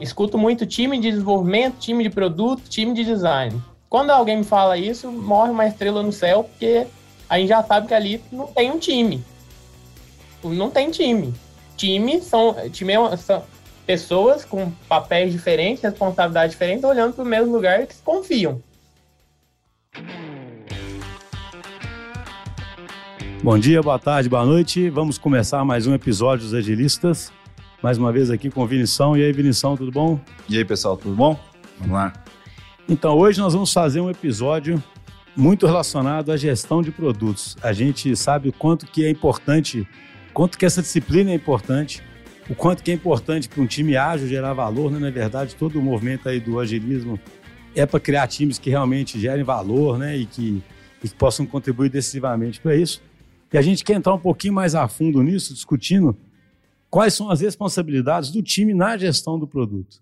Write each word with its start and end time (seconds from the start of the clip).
Escuto 0.00 0.36
muito 0.36 0.66
time 0.66 0.98
de 0.98 1.10
desenvolvimento, 1.10 1.78
time 1.78 2.02
de 2.02 2.10
produto, 2.10 2.62
time 2.68 2.92
de 2.92 3.04
design. 3.04 3.62
Quando 3.88 4.10
alguém 4.10 4.38
me 4.38 4.44
fala 4.44 4.76
isso, 4.76 5.10
morre 5.10 5.50
uma 5.50 5.66
estrela 5.66 6.02
no 6.02 6.12
céu, 6.12 6.44
porque 6.44 6.86
a 7.28 7.38
gente 7.38 7.48
já 7.48 7.62
sabe 7.62 7.86
que 7.86 7.94
ali 7.94 8.20
não 8.32 8.48
tem 8.48 8.70
um 8.70 8.78
time. 8.78 9.24
Não 10.42 10.68
tem 10.68 10.90
time. 10.90 11.32
Time 11.76 12.20
são, 12.20 12.56
time 12.70 12.92
é 12.92 13.16
são 13.16 13.42
pessoas 13.86 14.44
com 14.44 14.70
papéis 14.88 15.32
diferentes, 15.32 15.82
responsabilidades 15.82 16.52
diferentes, 16.52 16.84
olhando 16.84 17.14
para 17.14 17.24
o 17.24 17.26
mesmo 17.26 17.52
lugar 17.52 17.82
e 17.82 17.86
que 17.86 17.94
se 17.94 18.02
confiam. 18.02 18.60
Bom 23.42 23.58
dia, 23.58 23.82
boa 23.82 23.98
tarde, 23.98 24.28
boa 24.28 24.44
noite. 24.44 24.88
Vamos 24.88 25.18
começar 25.18 25.64
mais 25.64 25.86
um 25.86 25.94
episódio 25.94 26.46
dos 26.46 26.54
Agilistas. 26.54 27.30
Mais 27.84 27.98
uma 27.98 28.10
vez 28.10 28.30
aqui 28.30 28.50
com 28.50 28.62
o 28.62 28.66
Vinição. 28.66 29.14
E 29.14 29.22
aí, 29.22 29.30
Vinição, 29.30 29.76
tudo 29.76 29.92
bom? 29.92 30.18
E 30.48 30.56
aí, 30.56 30.64
pessoal, 30.64 30.96
tudo 30.96 31.14
bom? 31.14 31.38
Vamos 31.78 31.92
lá. 31.92 32.14
Então, 32.88 33.14
hoje 33.14 33.38
nós 33.38 33.52
vamos 33.52 33.70
fazer 33.74 34.00
um 34.00 34.08
episódio 34.08 34.82
muito 35.36 35.66
relacionado 35.66 36.32
à 36.32 36.36
gestão 36.38 36.80
de 36.80 36.90
produtos. 36.90 37.58
A 37.62 37.74
gente 37.74 38.16
sabe 38.16 38.48
o 38.48 38.52
quanto 38.54 38.86
que 38.86 39.04
é 39.04 39.10
importante, 39.10 39.86
quanto 40.32 40.56
que 40.56 40.64
essa 40.64 40.80
disciplina 40.80 41.30
é 41.30 41.34
importante, 41.34 42.02
o 42.48 42.54
quanto 42.54 42.82
que 42.82 42.90
é 42.90 42.94
importante 42.94 43.50
para 43.50 43.62
um 43.62 43.66
time 43.66 43.98
ágil 43.98 44.28
gerar 44.28 44.54
valor, 44.54 44.90
né? 44.90 44.98
Na 44.98 45.10
verdade, 45.10 45.54
todo 45.54 45.78
o 45.78 45.82
movimento 45.82 46.26
aí 46.26 46.40
do 46.40 46.58
agilismo 46.58 47.20
é 47.76 47.84
para 47.84 48.00
criar 48.00 48.26
times 48.28 48.58
que 48.58 48.70
realmente 48.70 49.20
gerem 49.20 49.44
valor, 49.44 49.98
né? 49.98 50.16
E 50.16 50.24
que, 50.24 50.62
e 51.02 51.08
que 51.10 51.14
possam 51.14 51.44
contribuir 51.44 51.90
decisivamente 51.90 52.62
para 52.62 52.74
isso. 52.74 53.02
E 53.52 53.58
a 53.58 53.62
gente 53.62 53.84
quer 53.84 53.92
entrar 53.92 54.14
um 54.14 54.18
pouquinho 54.18 54.54
mais 54.54 54.74
a 54.74 54.88
fundo 54.88 55.22
nisso, 55.22 55.52
discutindo 55.52 56.16
quais 56.94 57.12
são 57.12 57.28
as 57.28 57.40
responsabilidades 57.40 58.30
do 58.30 58.40
time 58.40 58.72
na 58.72 58.96
gestão 58.96 59.36
do 59.36 59.48
produto. 59.48 60.00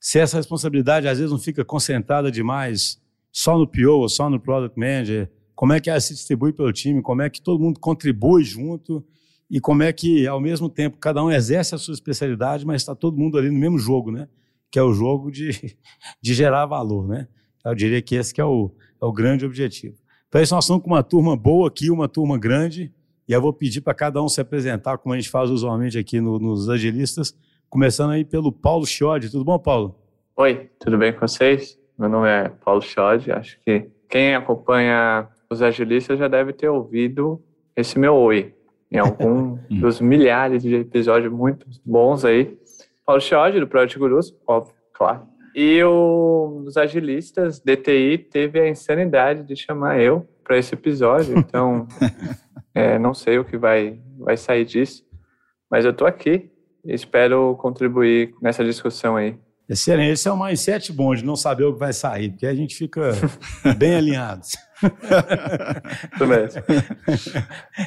Se 0.00 0.18
essa 0.18 0.38
responsabilidade 0.38 1.06
às 1.06 1.18
vezes 1.18 1.30
não 1.30 1.38
fica 1.38 1.62
concentrada 1.62 2.32
demais 2.32 2.98
só 3.30 3.58
no 3.58 3.66
PO 3.66 3.98
ou 3.98 4.08
só 4.08 4.30
no 4.30 4.40
Product 4.40 4.80
Manager, 4.80 5.30
como 5.54 5.74
é 5.74 5.80
que 5.80 5.90
ela 5.90 6.00
se 6.00 6.14
distribui 6.14 6.54
pelo 6.54 6.72
time, 6.72 7.02
como 7.02 7.20
é 7.20 7.28
que 7.28 7.42
todo 7.42 7.62
mundo 7.62 7.78
contribui 7.78 8.44
junto 8.44 9.04
e 9.50 9.60
como 9.60 9.82
é 9.82 9.92
que, 9.92 10.26
ao 10.26 10.40
mesmo 10.40 10.70
tempo, 10.70 10.96
cada 10.96 11.22
um 11.22 11.30
exerce 11.30 11.74
a 11.74 11.78
sua 11.78 11.92
especialidade, 11.92 12.64
mas 12.64 12.80
está 12.80 12.94
todo 12.94 13.18
mundo 13.18 13.36
ali 13.36 13.50
no 13.50 13.58
mesmo 13.58 13.78
jogo, 13.78 14.10
né? 14.10 14.26
Que 14.70 14.78
é 14.78 14.82
o 14.82 14.94
jogo 14.94 15.30
de, 15.30 15.50
de 16.18 16.32
gerar 16.32 16.64
valor, 16.64 17.06
né? 17.06 17.28
Eu 17.62 17.74
diria 17.74 18.00
que 18.00 18.14
esse 18.14 18.32
que 18.32 18.40
é 18.40 18.44
o, 18.46 18.74
é 19.02 19.04
o 19.04 19.12
grande 19.12 19.44
objetivo. 19.44 19.98
Então, 20.28 20.40
isso 20.40 20.54
nós 20.54 20.64
estamos 20.64 20.82
com 20.82 20.88
uma 20.88 21.02
turma 21.02 21.36
boa 21.36 21.68
aqui, 21.68 21.90
uma 21.90 22.08
turma 22.08 22.38
grande, 22.38 22.90
e 23.28 23.32
eu 23.32 23.40
vou 23.40 23.52
pedir 23.52 23.80
para 23.80 23.94
cada 23.94 24.22
um 24.22 24.28
se 24.28 24.40
apresentar, 24.40 24.98
como 24.98 25.14
a 25.14 25.16
gente 25.16 25.30
faz 25.30 25.50
usualmente 25.50 25.98
aqui 25.98 26.20
no, 26.20 26.38
nos 26.38 26.68
agilistas, 26.68 27.36
começando 27.68 28.10
aí 28.10 28.24
pelo 28.24 28.52
Paulo 28.52 28.86
Chiodi. 28.86 29.30
Tudo 29.30 29.44
bom, 29.44 29.58
Paulo? 29.58 29.94
Oi, 30.36 30.70
tudo 30.78 30.98
bem 30.98 31.12
com 31.12 31.20
vocês? 31.20 31.78
Meu 31.98 32.08
nome 32.08 32.28
é 32.28 32.48
Paulo 32.48 32.82
Chiodi. 32.82 33.30
Acho 33.30 33.58
que 33.64 33.88
quem 34.08 34.34
acompanha 34.34 35.28
os 35.48 35.62
agilistas 35.62 36.18
já 36.18 36.28
deve 36.28 36.52
ter 36.52 36.68
ouvido 36.68 37.42
esse 37.76 37.98
meu 37.98 38.14
oi 38.14 38.54
em 38.90 38.98
algum 38.98 39.56
dos 39.70 40.00
milhares 40.00 40.62
de 40.62 40.74
episódios 40.74 41.32
muito 41.32 41.66
bons 41.84 42.24
aí. 42.24 42.56
Paulo 43.06 43.20
Chiodi, 43.20 43.60
do 43.60 43.66
Project 43.66 43.98
Gurus, 43.98 44.34
óbvio, 44.46 44.74
claro. 44.92 45.22
E 45.54 45.82
o, 45.82 46.64
os 46.66 46.76
agilistas, 46.76 47.60
DTI, 47.60 48.18
teve 48.18 48.60
a 48.60 48.68
insanidade 48.68 49.42
de 49.42 49.54
chamar 49.54 50.00
eu 50.00 50.26
para 50.42 50.56
esse 50.56 50.74
episódio, 50.74 51.38
então 51.38 51.86
É, 52.74 52.98
não 52.98 53.12
sei 53.12 53.38
o 53.38 53.44
que 53.44 53.56
vai, 53.56 54.00
vai 54.18 54.36
sair 54.36 54.64
disso, 54.64 55.04
mas 55.70 55.84
eu 55.84 55.90
estou 55.90 56.06
aqui 56.06 56.50
e 56.84 56.94
espero 56.94 57.56
contribuir 57.56 58.34
nessa 58.40 58.64
discussão 58.64 59.16
aí. 59.16 59.36
Excelente. 59.68 60.12
Esse 60.12 60.28
é 60.28 60.32
o 60.32 60.42
mindset 60.42 60.92
bom 60.92 61.14
de 61.14 61.24
não 61.24 61.36
saber 61.36 61.64
o 61.64 61.72
que 61.72 61.78
vai 61.78 61.92
sair, 61.92 62.30
porque 62.30 62.46
a 62.46 62.54
gente 62.54 62.74
fica 62.74 63.12
bem 63.78 63.94
alinhado. 63.94 64.42
Isso 64.42 66.26
mesmo. 66.26 66.62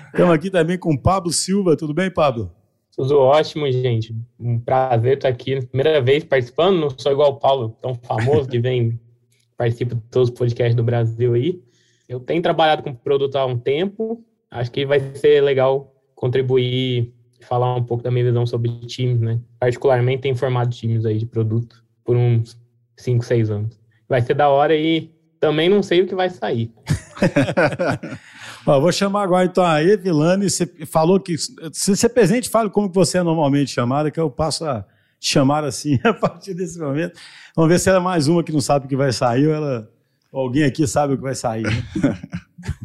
Estamos 0.08 0.34
aqui 0.34 0.50
também 0.50 0.78
com 0.78 0.94
o 0.94 1.00
Pablo 1.00 1.32
Silva. 1.32 1.76
Tudo 1.76 1.94
bem, 1.94 2.10
Pablo? 2.10 2.52
Tudo 2.96 3.20
ótimo, 3.20 3.70
gente. 3.70 4.16
Um 4.40 4.58
prazer 4.58 5.18
estar 5.18 5.28
aqui. 5.28 5.66
Primeira 5.68 6.02
vez 6.02 6.24
participando, 6.24 6.80
não 6.80 6.90
sou 6.98 7.12
igual 7.12 7.32
o 7.32 7.40
Paulo, 7.40 7.78
tão 7.82 7.94
famoso, 7.94 8.48
que 8.48 8.58
vem, 8.58 9.00
participa 9.58 9.96
de 9.96 10.02
todos 10.10 10.30
os 10.30 10.36
podcasts 10.36 10.76
do 10.76 10.84
Brasil 10.84 11.34
aí. 11.34 11.62
Eu 12.08 12.20
tenho 12.20 12.42
trabalhado 12.42 12.84
com 12.84 12.94
produto 12.94 13.36
há 13.36 13.46
um 13.46 13.58
tempo, 13.58 14.24
acho 14.56 14.72
que 14.72 14.86
vai 14.86 15.00
ser 15.16 15.42
legal 15.42 15.94
contribuir 16.16 17.14
e 17.40 17.46
falar 17.46 17.76
um 17.76 17.84
pouco 17.84 18.04
da 18.04 18.10
minha 18.10 18.26
visão 18.26 18.46
sobre 18.46 18.72
times, 18.88 19.20
né? 19.20 19.40
Particularmente 19.60 20.22
tem 20.22 20.36
formado 20.36 20.70
times 20.70 21.06
aí 21.06 21.18
de 21.18 21.26
produto 21.26 21.84
por 22.04 22.16
uns 22.16 22.58
5, 22.98 23.24
6 23.24 23.52
anos. 23.52 23.80
Vai 24.08 24.22
ser 24.22 24.34
da 24.34 24.50
hora 24.50 24.76
e 24.76 25.12
também 25.40 25.70
não 25.70 25.84
sei 25.84 26.02
o 26.02 26.08
que 26.08 26.16
vai 26.16 26.30
sair. 26.30 26.72
Ó, 28.66 28.80
vou 28.80 28.92
chamar 28.92 29.24
agora 29.24 29.46
então 29.46 29.64
a 29.64 29.84
Evilane. 29.84 30.50
Você 30.50 30.66
falou 30.86 31.20
que. 31.20 31.38
Se 31.38 31.96
você 31.96 32.06
é 32.06 32.10
presente, 32.10 32.50
fale 32.50 32.70
como 32.70 32.90
você 32.90 33.20
é 33.20 33.24
normalmente 33.24 33.72
chamada, 33.72 34.10
que 34.10 34.20
eu 34.20 34.30
passo 34.30 34.66
a 34.66 34.86
chamar 35.20 35.64
assim 35.64 36.00
a 36.04 36.14
partir 36.14 36.54
desse 36.54 36.80
momento. 36.80 37.20
Vamos 37.56 37.70
ver 37.70 37.80
se 37.80 37.90
ela 37.90 38.00
é 38.00 38.02
mais 38.02 38.28
uma 38.28 38.44
que 38.44 38.52
não 38.52 38.62
sabe 38.62 38.86
o 38.86 38.90
que 38.90 38.96
vai 38.96 39.12
sair 39.12 39.48
ou 39.48 39.54
ela. 39.54 39.90
Alguém 40.34 40.64
aqui 40.64 40.86
sabe 40.88 41.14
o 41.14 41.18
que 41.18 41.24
vai 41.24 41.36
sair. 41.36 41.64
Né? 41.64 41.84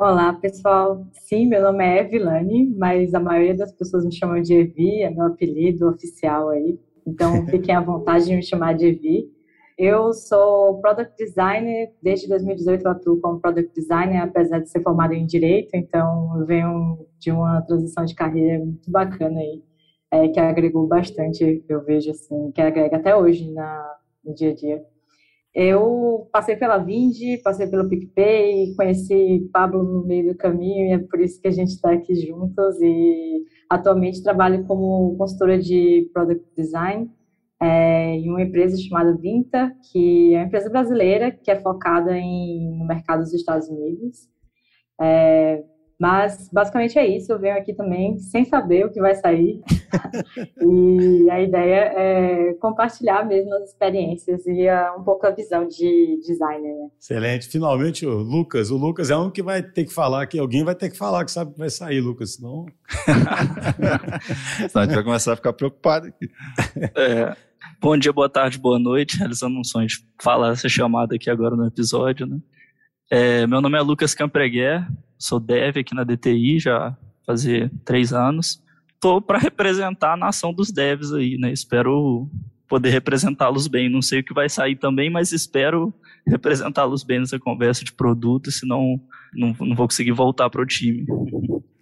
Olá, 0.00 0.32
pessoal. 0.32 1.06
Sim, 1.12 1.46
meu 1.46 1.60
nome 1.60 1.84
é 1.84 2.00
Evilane, 2.00 2.74
mas 2.74 3.12
a 3.12 3.20
maioria 3.20 3.54
das 3.54 3.70
pessoas 3.70 4.02
me 4.02 4.10
chamam 4.10 4.40
de 4.40 4.54
Evi, 4.54 5.02
é 5.02 5.10
meu 5.10 5.26
apelido 5.26 5.86
oficial 5.86 6.48
aí. 6.48 6.80
Então, 7.06 7.44
fiquem 7.52 7.74
à 7.74 7.82
vontade 7.82 8.24
de 8.24 8.34
me 8.34 8.42
chamar 8.42 8.74
de 8.74 8.86
Evi. 8.86 9.30
Eu 9.76 10.14
sou 10.14 10.80
Product 10.80 11.14
Designer, 11.22 11.92
desde 12.02 12.26
2018 12.28 12.82
eu 12.82 12.90
atuo 12.90 13.20
como 13.20 13.40
Product 13.40 13.74
Designer, 13.74 14.22
apesar 14.22 14.60
de 14.60 14.70
ser 14.70 14.82
formada 14.82 15.14
em 15.14 15.26
Direito, 15.26 15.74
então 15.74 16.34
eu 16.40 16.46
venho 16.46 17.06
de 17.18 17.30
uma 17.30 17.60
transição 17.60 18.02
de 18.06 18.14
carreira 18.14 18.58
muito 18.58 18.90
bacana 18.90 19.38
aí, 19.38 19.62
é, 20.10 20.28
que 20.28 20.40
agregou 20.40 20.86
bastante, 20.86 21.62
eu 21.68 21.84
vejo 21.84 22.10
assim, 22.10 22.50
que 22.52 22.62
agrega 22.62 22.96
até 22.96 23.14
hoje 23.14 23.52
na, 23.52 23.96
no 24.24 24.34
dia 24.34 24.52
a 24.52 24.54
dia. 24.54 24.82
Eu 25.54 26.28
passei 26.32 26.56
pela 26.56 26.78
Vindi, 26.78 27.38
passei 27.42 27.66
pelo 27.66 27.88
PicPay, 27.88 28.74
conheci 28.76 29.48
Pablo 29.52 29.82
no 29.82 30.06
meio 30.06 30.32
do 30.32 30.38
caminho 30.38 30.86
e 30.86 30.92
é 30.92 30.98
por 30.98 31.20
isso 31.20 31.40
que 31.40 31.48
a 31.48 31.50
gente 31.50 31.70
está 31.70 31.92
aqui 31.92 32.14
juntos 32.14 32.80
e 32.80 33.44
atualmente 33.68 34.22
trabalho 34.22 34.64
como 34.64 35.16
consultora 35.16 35.58
de 35.58 36.08
Product 36.12 36.46
Design 36.56 37.10
é, 37.60 38.14
em 38.14 38.30
uma 38.30 38.42
empresa 38.42 38.76
chamada 38.78 39.16
Vinta, 39.16 39.72
que 39.92 40.34
é 40.34 40.38
uma 40.38 40.46
empresa 40.46 40.70
brasileira 40.70 41.30
que 41.30 41.50
é 41.50 41.60
focada 41.60 42.16
em, 42.16 42.78
no 42.78 42.86
mercado 42.86 43.20
dos 43.20 43.34
Estados 43.34 43.68
Unidos. 43.68 44.28
É, 45.00 45.62
mas 46.00 46.48
basicamente 46.50 46.98
é 46.98 47.06
isso. 47.06 47.30
Eu 47.30 47.38
venho 47.38 47.58
aqui 47.58 47.74
também 47.74 48.18
sem 48.18 48.46
saber 48.46 48.86
o 48.86 48.90
que 48.90 48.98
vai 48.98 49.14
sair. 49.14 49.60
e 50.58 51.30
a 51.30 51.42
ideia 51.42 51.92
é 51.94 52.54
compartilhar 52.54 53.22
mesmo 53.26 53.54
as 53.56 53.68
experiências 53.68 54.46
e 54.46 54.66
um 54.98 55.02
pouco 55.04 55.26
a 55.26 55.30
visão 55.30 55.68
de 55.68 56.18
designer. 56.26 56.72
Né? 56.74 56.88
Excelente. 56.98 57.48
Finalmente 57.48 58.06
o 58.06 58.14
Lucas. 58.14 58.70
O 58.70 58.78
Lucas 58.78 59.10
é 59.10 59.16
um 59.16 59.30
que 59.30 59.42
vai 59.42 59.62
ter 59.62 59.84
que 59.84 59.92
falar, 59.92 60.26
que 60.26 60.38
alguém 60.38 60.64
vai 60.64 60.74
ter 60.74 60.88
que 60.88 60.96
falar 60.96 61.22
que 61.22 61.30
sabe 61.30 61.50
o 61.50 61.52
que 61.52 61.58
vai 61.58 61.68
sair, 61.68 62.00
Lucas. 62.00 62.36
Senão. 62.36 62.64
Senão 64.70 64.82
a 64.82 64.84
gente 64.86 64.94
vai 64.94 65.04
começar 65.04 65.34
a 65.34 65.36
ficar 65.36 65.52
preocupado 65.52 66.06
aqui. 66.06 66.30
É. 66.96 67.36
Bom 67.78 67.94
dia, 67.98 68.12
boa 68.12 68.30
tarde, 68.30 68.58
boa 68.58 68.78
noite. 68.78 69.18
Realizando 69.18 69.60
um 69.60 69.64
sonho 69.64 69.86
de 69.86 69.96
falar 70.18 70.52
essa 70.52 70.68
chamada 70.68 71.16
aqui 71.16 71.28
agora 71.28 71.54
no 71.54 71.66
episódio, 71.66 72.26
né? 72.26 72.38
É, 73.10 73.46
meu 73.46 73.60
nome 73.60 73.76
é 73.76 73.82
Lucas 73.82 74.14
Campreguer, 74.14 74.86
sou 75.20 75.38
dev 75.38 75.76
aqui 75.76 75.94
na 75.94 76.02
DTI 76.02 76.58
já 76.58 76.96
fazer 77.24 77.70
três 77.84 78.12
anos. 78.12 78.62
Estou 78.94 79.20
para 79.20 79.38
representar 79.38 80.14
a 80.14 80.16
nação 80.16 80.52
dos 80.52 80.72
devs 80.72 81.12
aí, 81.12 81.38
né? 81.38 81.52
Espero 81.52 82.28
poder 82.68 82.90
representá-los 82.90 83.68
bem. 83.68 83.88
Não 83.88 84.02
sei 84.02 84.20
o 84.20 84.24
que 84.24 84.34
vai 84.34 84.48
sair 84.48 84.76
também, 84.76 85.10
mas 85.10 85.32
espero 85.32 85.94
representá-los 86.26 87.04
bem 87.04 87.20
nessa 87.20 87.38
conversa 87.38 87.84
de 87.84 87.92
produto, 87.92 88.50
senão 88.50 89.00
não, 89.34 89.54
não 89.60 89.76
vou 89.76 89.86
conseguir 89.86 90.12
voltar 90.12 90.48
para 90.50 90.62
o 90.62 90.66
time. 90.66 91.06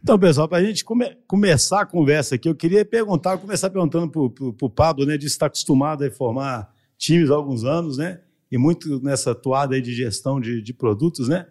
Então, 0.02 0.18
pessoal, 0.18 0.48
para 0.48 0.58
a 0.58 0.64
gente 0.64 0.84
come, 0.84 1.16
começar 1.26 1.82
a 1.82 1.86
conversa 1.86 2.34
aqui, 2.34 2.48
eu 2.48 2.54
queria 2.54 2.84
perguntar, 2.84 3.38
começar 3.38 3.70
perguntando 3.70 4.08
para 4.10 4.66
o 4.66 4.70
Pablo, 4.70 5.04
né, 5.04 5.16
de 5.18 5.26
estar 5.26 5.46
acostumado 5.46 6.04
a 6.04 6.10
formar 6.10 6.72
times 6.96 7.30
há 7.30 7.34
alguns 7.34 7.64
anos, 7.64 7.98
né? 7.98 8.20
e 8.50 8.56
muito 8.56 9.00
nessa 9.02 9.34
toada 9.34 9.80
de 9.80 9.94
gestão 9.94 10.40
de, 10.40 10.62
de 10.62 10.72
produtos, 10.72 11.28
né? 11.28 11.46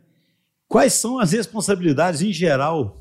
Quais 0.68 0.94
são 0.94 1.20
as 1.20 1.32
responsabilidades 1.32 2.22
em 2.22 2.32
geral 2.32 2.98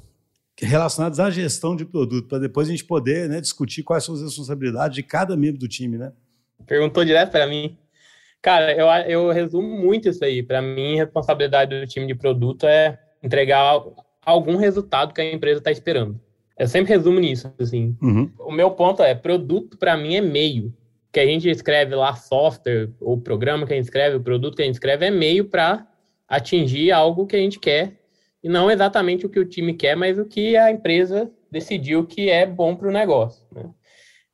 relacionadas 0.59 1.21
à 1.21 1.31
gestão 1.31 1.77
de 1.77 1.85
produto, 1.85 2.29
para 2.29 2.39
depois 2.39 2.69
a 2.69 2.71
gente 2.71 2.85
poder 2.85 3.29
né, 3.29 3.41
discutir 3.41 3.83
quais 3.83 4.05
são 4.05 4.15
as 4.15 4.23
responsabilidades 4.23 4.95
de 4.95 5.03
cada 5.03 5.37
membro 5.37 5.61
do 5.61 5.69
time, 5.69 5.99
né? 5.99 6.13
Perguntou 6.67 7.05
direto 7.05 7.31
para 7.31 7.47
mim. 7.47 7.77
Cara, 8.41 8.73
eu, 8.73 8.87
eu 9.11 9.33
resumo 9.33 9.69
muito 9.69 10.09
isso 10.09 10.25
aí. 10.25 10.43
Para 10.43 10.63
mim, 10.63 10.95
a 10.99 11.05
responsabilidade 11.05 11.79
do 11.79 11.87
time 11.87 12.07
de 12.07 12.15
produto 12.15 12.67
é 12.67 12.99
entregar 13.23 13.83
algum 14.25 14.57
resultado 14.57 15.13
que 15.13 15.21
a 15.21 15.33
empresa 15.33 15.59
está 15.59 15.71
esperando. 15.71 16.19
Eu 16.59 16.67
sempre 16.67 16.95
resumo 16.95 17.21
nisso, 17.21 17.53
assim. 17.61 17.97
Uhum. 18.01 18.31
O 18.39 18.51
meu 18.51 18.71
ponto 18.71 19.03
é, 19.03 19.15
produto 19.15 19.77
para 19.77 19.97
mim 19.97 20.15
é 20.15 20.21
meio 20.23 20.73
que 21.13 21.21
a 21.21 21.27
gente 21.27 21.49
escreve 21.49 21.95
lá, 21.95 22.15
software, 22.15 22.91
ou 23.01 23.21
programa 23.21 23.67
que 23.67 23.73
a 23.73 23.77
gente 23.77 23.87
escreve, 23.87 24.17
o 24.17 24.23
produto 24.23 24.57
que 24.57 24.63
a 24.63 24.65
gente 24.65 24.75
escreve, 24.75 25.07
é 25.07 25.11
meio 25.11 25.47
para 25.47 25.87
atingir 26.29 26.93
algo 26.93 27.27
que 27.27 27.37
a 27.37 27.39
gente 27.39 27.59
quer, 27.59 27.93
e 28.43 28.49
não 28.49 28.71
exatamente 28.71 29.27
o 29.27 29.29
que 29.29 29.41
o 29.41 29.45
time 29.45 29.75
quer, 29.75 29.97
mas 29.97 30.19
o 30.19 30.25
que 30.25 30.57
a 30.57 30.71
empresa 30.71 31.31
decidiu 31.51 32.07
que 32.07 32.31
é 32.31 32.47
bom 32.47 32.77
para 32.77 32.89
o 32.89 32.93
negócio. 32.93 33.45
Né? 33.53 33.69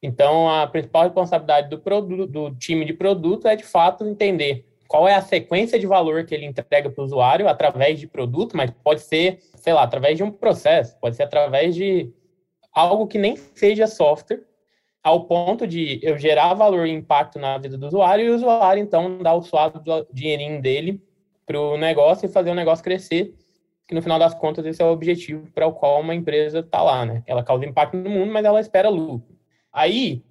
Então, 0.02 0.50
a 0.50 0.66
principal 0.66 1.04
responsabilidade 1.04 1.70
do, 1.70 1.78
produto, 1.78 2.26
do 2.26 2.54
time 2.56 2.84
de 2.84 2.92
produto 2.92 3.46
é, 3.46 3.54
de 3.54 3.64
fato, 3.64 4.04
entender 4.04 4.66
qual 4.88 5.08
é 5.08 5.14
a 5.14 5.22
sequência 5.22 5.78
de 5.78 5.86
valor 5.86 6.24
que 6.24 6.34
ele 6.34 6.44
entrega 6.44 6.90
para 6.90 7.00
o 7.00 7.04
usuário 7.04 7.48
através 7.48 7.98
de 7.98 8.06
produto, 8.06 8.56
mas 8.56 8.70
pode 8.70 9.00
ser, 9.00 9.38
sei 9.56 9.72
lá, 9.72 9.84
através 9.84 10.16
de 10.16 10.22
um 10.22 10.30
processo, 10.30 10.98
pode 11.00 11.16
ser 11.16 11.22
através 11.22 11.74
de 11.74 12.12
algo 12.74 13.06
que 13.06 13.16
nem 13.16 13.36
seja 13.36 13.86
software, 13.86 14.42
ao 15.02 15.24
ponto 15.24 15.66
de 15.66 15.98
eu 16.02 16.18
gerar 16.18 16.54
valor 16.54 16.86
e 16.86 16.90
impacto 16.92 17.38
na 17.38 17.56
vida 17.58 17.78
do 17.78 17.86
usuário 17.86 18.24
e 18.26 18.30
o 18.30 18.34
usuário, 18.34 18.82
então, 18.82 19.18
dar 19.18 19.34
o 19.34 19.42
suado 19.42 19.80
do 19.80 20.06
dinheirinho 20.12 20.60
dele 20.60 21.02
para 21.46 21.60
o 21.60 21.76
negócio 21.76 22.26
e 22.26 22.28
fazer 22.28 22.50
o 22.50 22.54
negócio 22.54 22.84
crescer, 22.84 23.34
que 23.86 23.94
no 23.94 24.02
final 24.02 24.18
das 24.18 24.34
contas 24.34 24.64
esse 24.64 24.80
é 24.82 24.84
o 24.84 24.92
objetivo 24.92 25.46
para 25.52 25.66
o 25.66 25.72
qual 25.72 26.00
uma 26.00 26.14
empresa 26.14 26.60
está 26.60 26.82
lá, 26.82 27.04
né? 27.04 27.22
Ela 27.26 27.42
causa 27.42 27.66
impacto 27.66 27.96
no 27.96 28.08
mundo, 28.08 28.32
mas 28.32 28.44
ela 28.44 28.60
espera 28.60 28.88
lucro. 28.88 29.34
Aí, 29.72 30.22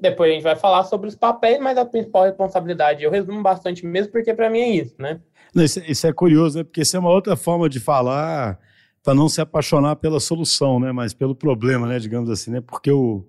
depois 0.00 0.30
a 0.30 0.34
gente 0.34 0.42
vai 0.42 0.56
falar 0.56 0.84
sobre 0.84 1.08
os 1.08 1.16
papéis, 1.16 1.58
mas 1.60 1.76
a 1.76 1.84
principal 1.84 2.24
responsabilidade, 2.24 3.02
eu 3.02 3.10
resumo 3.10 3.42
bastante 3.42 3.84
mesmo, 3.84 4.12
porque 4.12 4.32
para 4.32 4.48
mim 4.48 4.60
é 4.60 4.68
isso, 4.68 4.94
né? 4.98 5.20
Isso, 5.54 5.80
isso, 5.80 6.06
é 6.06 6.12
curioso, 6.12 6.58
né? 6.58 6.64
Porque 6.64 6.82
isso 6.82 6.96
é 6.96 7.00
uma 7.00 7.10
outra 7.10 7.34
forma 7.36 7.68
de 7.68 7.80
falar 7.80 8.58
para 9.02 9.14
não 9.14 9.28
se 9.28 9.40
apaixonar 9.40 9.96
pela 9.96 10.20
solução, 10.20 10.78
né? 10.78 10.92
Mas 10.92 11.14
pelo 11.14 11.34
problema, 11.34 11.86
né? 11.86 11.98
Digamos 11.98 12.30
assim, 12.30 12.50
né? 12.50 12.60
Porque 12.60 12.90
o, 12.90 13.26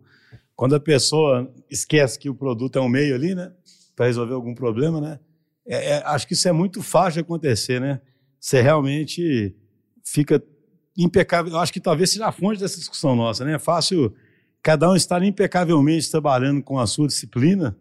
quando 0.56 0.76
a 0.76 0.80
pessoa 0.80 1.52
esquece 1.70 2.20
que 2.20 2.30
o 2.30 2.36
produto 2.36 2.78
é 2.78 2.82
um 2.82 2.90
meio 2.90 3.16
ali, 3.16 3.34
né? 3.34 3.52
Para 3.96 4.08
resolver 4.08 4.34
algum 4.34 4.54
problema, 4.54 5.00
né? 5.00 5.20
É, 5.68 5.92
é, 5.92 6.04
acho 6.06 6.28
que 6.28 6.34
isso 6.34 6.48
é 6.48 6.52
muito 6.52 6.82
fácil 6.82 7.14
de 7.14 7.20
acontecer, 7.20 7.80
né? 7.80 8.02
Você 8.40 8.62
realmente 8.62 9.56
fica 10.04 10.42
impecável. 10.98 11.52
Eu 11.54 11.60
acho 11.60 11.74
que 11.74 11.80
talvez 11.80 12.12
seja 12.12 12.28
a 12.28 12.32
fonte 12.32 12.60
dessa 12.60 12.78
discussão 12.78 13.16
nossa, 13.16 13.46
né? 13.46 13.54
É 13.54 13.60
fácil 13.60 14.14
cada 14.62 14.90
um 14.90 14.96
estar 14.96 15.24
impecavelmente 15.24 16.10
trabalhando 16.10 16.62
com 16.62 16.80
a 16.80 16.88
sua 16.88 17.08
disciplina, 17.08 17.78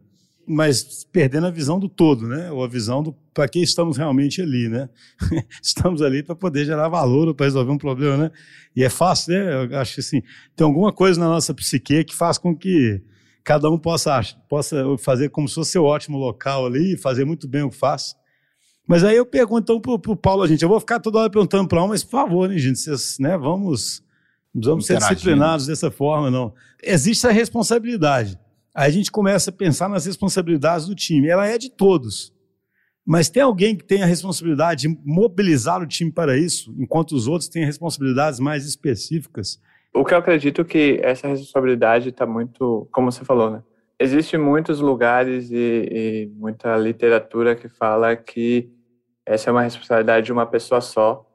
mas 0.46 1.04
perdendo 1.04 1.46
a 1.46 1.50
visão 1.50 1.78
do 1.78 1.88
todo, 1.88 2.26
né? 2.26 2.50
Ou 2.50 2.64
a 2.64 2.69
visão 2.69 3.02
do 3.02 3.12
para 3.34 3.48
que 3.48 3.60
estamos 3.60 3.96
realmente 3.96 4.42
ali, 4.42 4.69
né? 4.69 4.88
estamos 5.62 6.02
ali 6.02 6.22
para 6.22 6.34
poder 6.34 6.64
gerar 6.64 6.88
valor, 6.88 7.34
para 7.34 7.46
resolver 7.46 7.70
um 7.70 7.78
problema, 7.78 8.16
né? 8.16 8.31
E 8.74 8.82
é 8.82 8.88
fácil, 8.88 9.34
né? 9.34 9.66
Eu 9.72 9.78
acho 9.78 9.94
que 9.94 10.00
assim, 10.00 10.22
tem 10.56 10.64
alguma 10.64 10.92
coisa 10.92 11.20
na 11.20 11.26
nossa 11.26 11.54
psique 11.54 12.04
que 12.04 12.14
faz 12.14 12.38
com 12.38 12.56
que 12.56 13.02
cada 13.48 13.70
um 13.70 13.78
possa, 13.78 14.20
possa 14.46 14.84
fazer 14.98 15.30
como 15.30 15.48
se 15.48 15.54
fosse 15.54 15.70
seu 15.70 15.82
ótimo 15.82 16.18
local 16.18 16.66
ali, 16.66 16.98
fazer 16.98 17.24
muito 17.24 17.48
bem 17.48 17.62
o 17.62 17.70
que 17.70 17.76
faz. 17.76 18.14
Mas 18.86 19.02
aí 19.02 19.16
eu 19.16 19.24
pergunto 19.24 19.72
então 19.72 19.98
para 19.98 20.12
o 20.12 20.16
Paulo, 20.16 20.46
gente, 20.46 20.62
eu 20.62 20.68
vou 20.68 20.78
ficar 20.78 21.00
toda 21.00 21.20
hora 21.20 21.30
perguntando 21.30 21.66
para 21.66 21.82
um, 21.82 21.88
mas 21.88 22.04
por 22.04 22.10
favor, 22.10 22.46
né, 22.46 22.58
gente, 22.58 22.78
vocês, 22.78 23.16
né, 23.18 23.38
vamos 23.38 24.02
vamos 24.54 24.84
ser 24.84 24.98
disciplinados 24.98 25.66
dessa 25.66 25.90
forma, 25.90 26.30
não. 26.30 26.52
Existe 26.82 27.26
a 27.26 27.30
responsabilidade. 27.30 28.38
Aí 28.74 28.88
a 28.88 28.92
gente 28.92 29.10
começa 29.10 29.48
a 29.48 29.52
pensar 29.52 29.88
nas 29.88 30.04
responsabilidades 30.04 30.86
do 30.86 30.94
time. 30.94 31.28
Ela 31.28 31.46
é 31.46 31.56
de 31.56 31.70
todos. 31.70 32.34
Mas 33.02 33.30
tem 33.30 33.42
alguém 33.42 33.74
que 33.74 33.84
tem 33.84 34.02
a 34.02 34.06
responsabilidade 34.06 34.82
de 34.82 34.98
mobilizar 35.06 35.80
o 35.80 35.86
time 35.86 36.12
para 36.12 36.36
isso, 36.36 36.74
enquanto 36.78 37.12
os 37.12 37.26
outros 37.26 37.48
têm 37.48 37.64
responsabilidades 37.64 38.40
mais 38.40 38.66
específicas? 38.66 39.58
O 39.94 40.05
que 40.05 40.14
eu 40.14 40.19
acredito 40.19 40.64
que 40.64 41.00
essa 41.02 41.29
responsabilidade 41.29 42.11
está 42.11 42.26
muito, 42.26 42.88
como 42.93 43.11
você 43.11 43.25
falou, 43.25 43.50
né? 43.50 43.62
Existem 43.99 44.38
muitos 44.38 44.81
lugares 44.81 45.50
e, 45.50 45.88
e 45.90 46.32
muita 46.37 46.76
literatura 46.76 47.56
que 47.56 47.69
fala 47.69 48.14
que 48.14 48.70
essa 49.26 49.50
é 49.50 49.52
uma 49.52 49.62
responsabilidade 49.62 50.26
de 50.26 50.32
uma 50.32 50.46
pessoa 50.46 50.81
só 50.81 51.29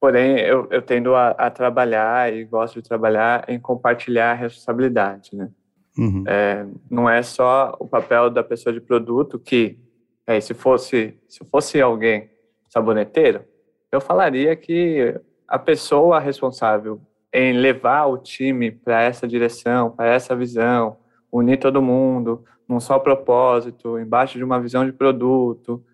Porém, 0.00 0.38
eu, 0.38 0.66
eu 0.70 0.80
tendo 0.80 1.14
a, 1.14 1.32
a, 1.32 1.50
trabalhar 1.50 2.32
e 2.32 2.42
gosto 2.44 2.80
de 2.80 2.88
trabalhar 2.88 3.44
em 3.46 3.60
compartilhar 3.60 4.30
a 4.30 4.34
responsabilidade, 4.34 5.36
né? 5.36 5.50
Uhum. 5.98 6.24
É, 6.26 6.66
não 6.90 7.08
é 7.08 7.22
só 7.22 7.76
o 7.78 7.86
papel 7.86 8.30
da 8.30 8.42
pessoa 8.42 8.72
de 8.72 8.80
produto 8.80 9.38
que, 9.38 9.78
é, 10.26 10.40
se 10.40 10.54
fosse 10.54 11.18
se 11.28 11.44
fosse 11.44 11.78
alguém 11.82 12.30
saboneteiro, 12.70 13.44
eu 13.92 14.00
falaria 14.00 14.56
que 14.56 15.20
a 15.46 15.58
pessoa 15.58 16.18
responsável 16.18 16.98
em 17.32 17.52
levar 17.52 18.06
o 18.06 18.18
time 18.18 18.70
para 18.70 19.02
essa 19.02 19.26
direção, 19.26 19.90
para 19.90 20.06
essa 20.06 20.34
visão, 20.34 20.96
unir 21.30 21.58
todo 21.58 21.82
mundo 21.82 22.44
num 22.68 22.80
só 22.80 22.98
propósito, 22.98 23.98
embaixo 23.98 24.38
de 24.38 24.44
uma 24.44 24.60
visão 24.60 24.84
de 24.84 24.92
produto, 24.92 25.84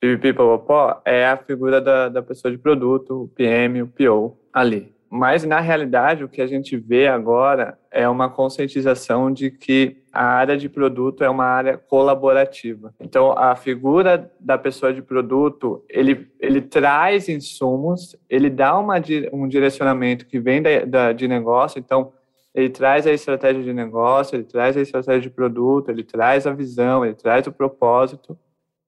pipipipopopó 0.00 1.02
é 1.04 1.26
a 1.26 1.36
figura 1.36 1.80
da, 1.80 2.08
da 2.08 2.22
pessoa 2.22 2.50
de 2.50 2.58
produto, 2.58 3.24
o 3.24 3.28
PM, 3.28 3.82
o 3.82 3.88
PO 3.88 4.36
ali. 4.52 4.94
Mas, 5.10 5.42
na 5.44 5.58
realidade, 5.58 6.22
o 6.22 6.28
que 6.28 6.42
a 6.42 6.46
gente 6.46 6.76
vê 6.76 7.08
agora 7.08 7.78
é 7.90 8.06
uma 8.06 8.28
conscientização 8.28 9.32
de 9.32 9.50
que 9.50 10.02
a 10.12 10.24
área 10.24 10.56
de 10.56 10.68
produto 10.68 11.24
é 11.24 11.30
uma 11.30 11.46
área 11.46 11.78
colaborativa. 11.78 12.94
Então, 13.00 13.32
a 13.32 13.56
figura 13.56 14.30
da 14.38 14.58
pessoa 14.58 14.92
de 14.92 15.00
produto, 15.00 15.82
ele, 15.88 16.30
ele 16.38 16.60
traz 16.60 17.28
insumos, 17.28 18.16
ele 18.28 18.50
dá 18.50 18.78
uma, 18.78 18.96
um 19.32 19.48
direcionamento 19.48 20.26
que 20.26 20.38
vem 20.38 20.60
da, 20.60 20.84
da, 20.84 21.12
de 21.12 21.26
negócio, 21.26 21.78
então, 21.78 22.12
ele 22.54 22.68
traz 22.68 23.06
a 23.06 23.12
estratégia 23.12 23.62
de 23.62 23.72
negócio, 23.72 24.36
ele 24.36 24.44
traz 24.44 24.76
a 24.76 24.80
estratégia 24.80 25.22
de 25.22 25.30
produto, 25.30 25.90
ele 25.90 26.02
traz 26.02 26.46
a 26.46 26.52
visão, 26.52 27.04
ele 27.04 27.14
traz 27.14 27.46
o 27.46 27.52
propósito, 27.52 28.38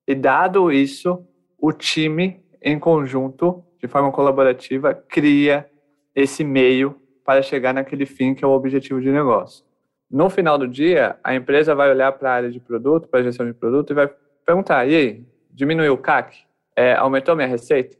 e 0.07 0.13
dado 0.13 0.71
isso, 0.71 1.25
o 1.57 1.71
time, 1.71 2.43
em 2.61 2.77
conjunto, 2.77 3.63
de 3.79 3.87
forma 3.87 4.11
colaborativa, 4.11 4.93
cria 4.93 5.70
esse 6.15 6.43
meio 6.43 6.95
para 7.25 7.41
chegar 7.41 7.73
naquele 7.73 8.05
fim 8.05 8.33
que 8.33 8.43
é 8.43 8.47
o 8.47 8.51
objetivo 8.51 9.01
de 9.01 9.11
negócio. 9.11 9.63
No 10.09 10.29
final 10.29 10.57
do 10.57 10.67
dia, 10.67 11.17
a 11.23 11.33
empresa 11.33 11.73
vai 11.73 11.89
olhar 11.89 12.11
para 12.11 12.31
a 12.31 12.33
área 12.33 12.51
de 12.51 12.59
produto, 12.59 13.07
para 13.07 13.21
a 13.21 13.23
gestão 13.23 13.45
de 13.45 13.53
produto 13.53 13.91
e 13.91 13.93
vai 13.93 14.09
perguntar: 14.45 14.87
e 14.87 14.95
aí, 14.95 15.25
diminuiu 15.49 15.93
o 15.93 15.97
CAC? 15.97 16.37
É, 16.75 16.93
aumentou 16.95 17.35
minha 17.35 17.47
receita? 17.47 17.97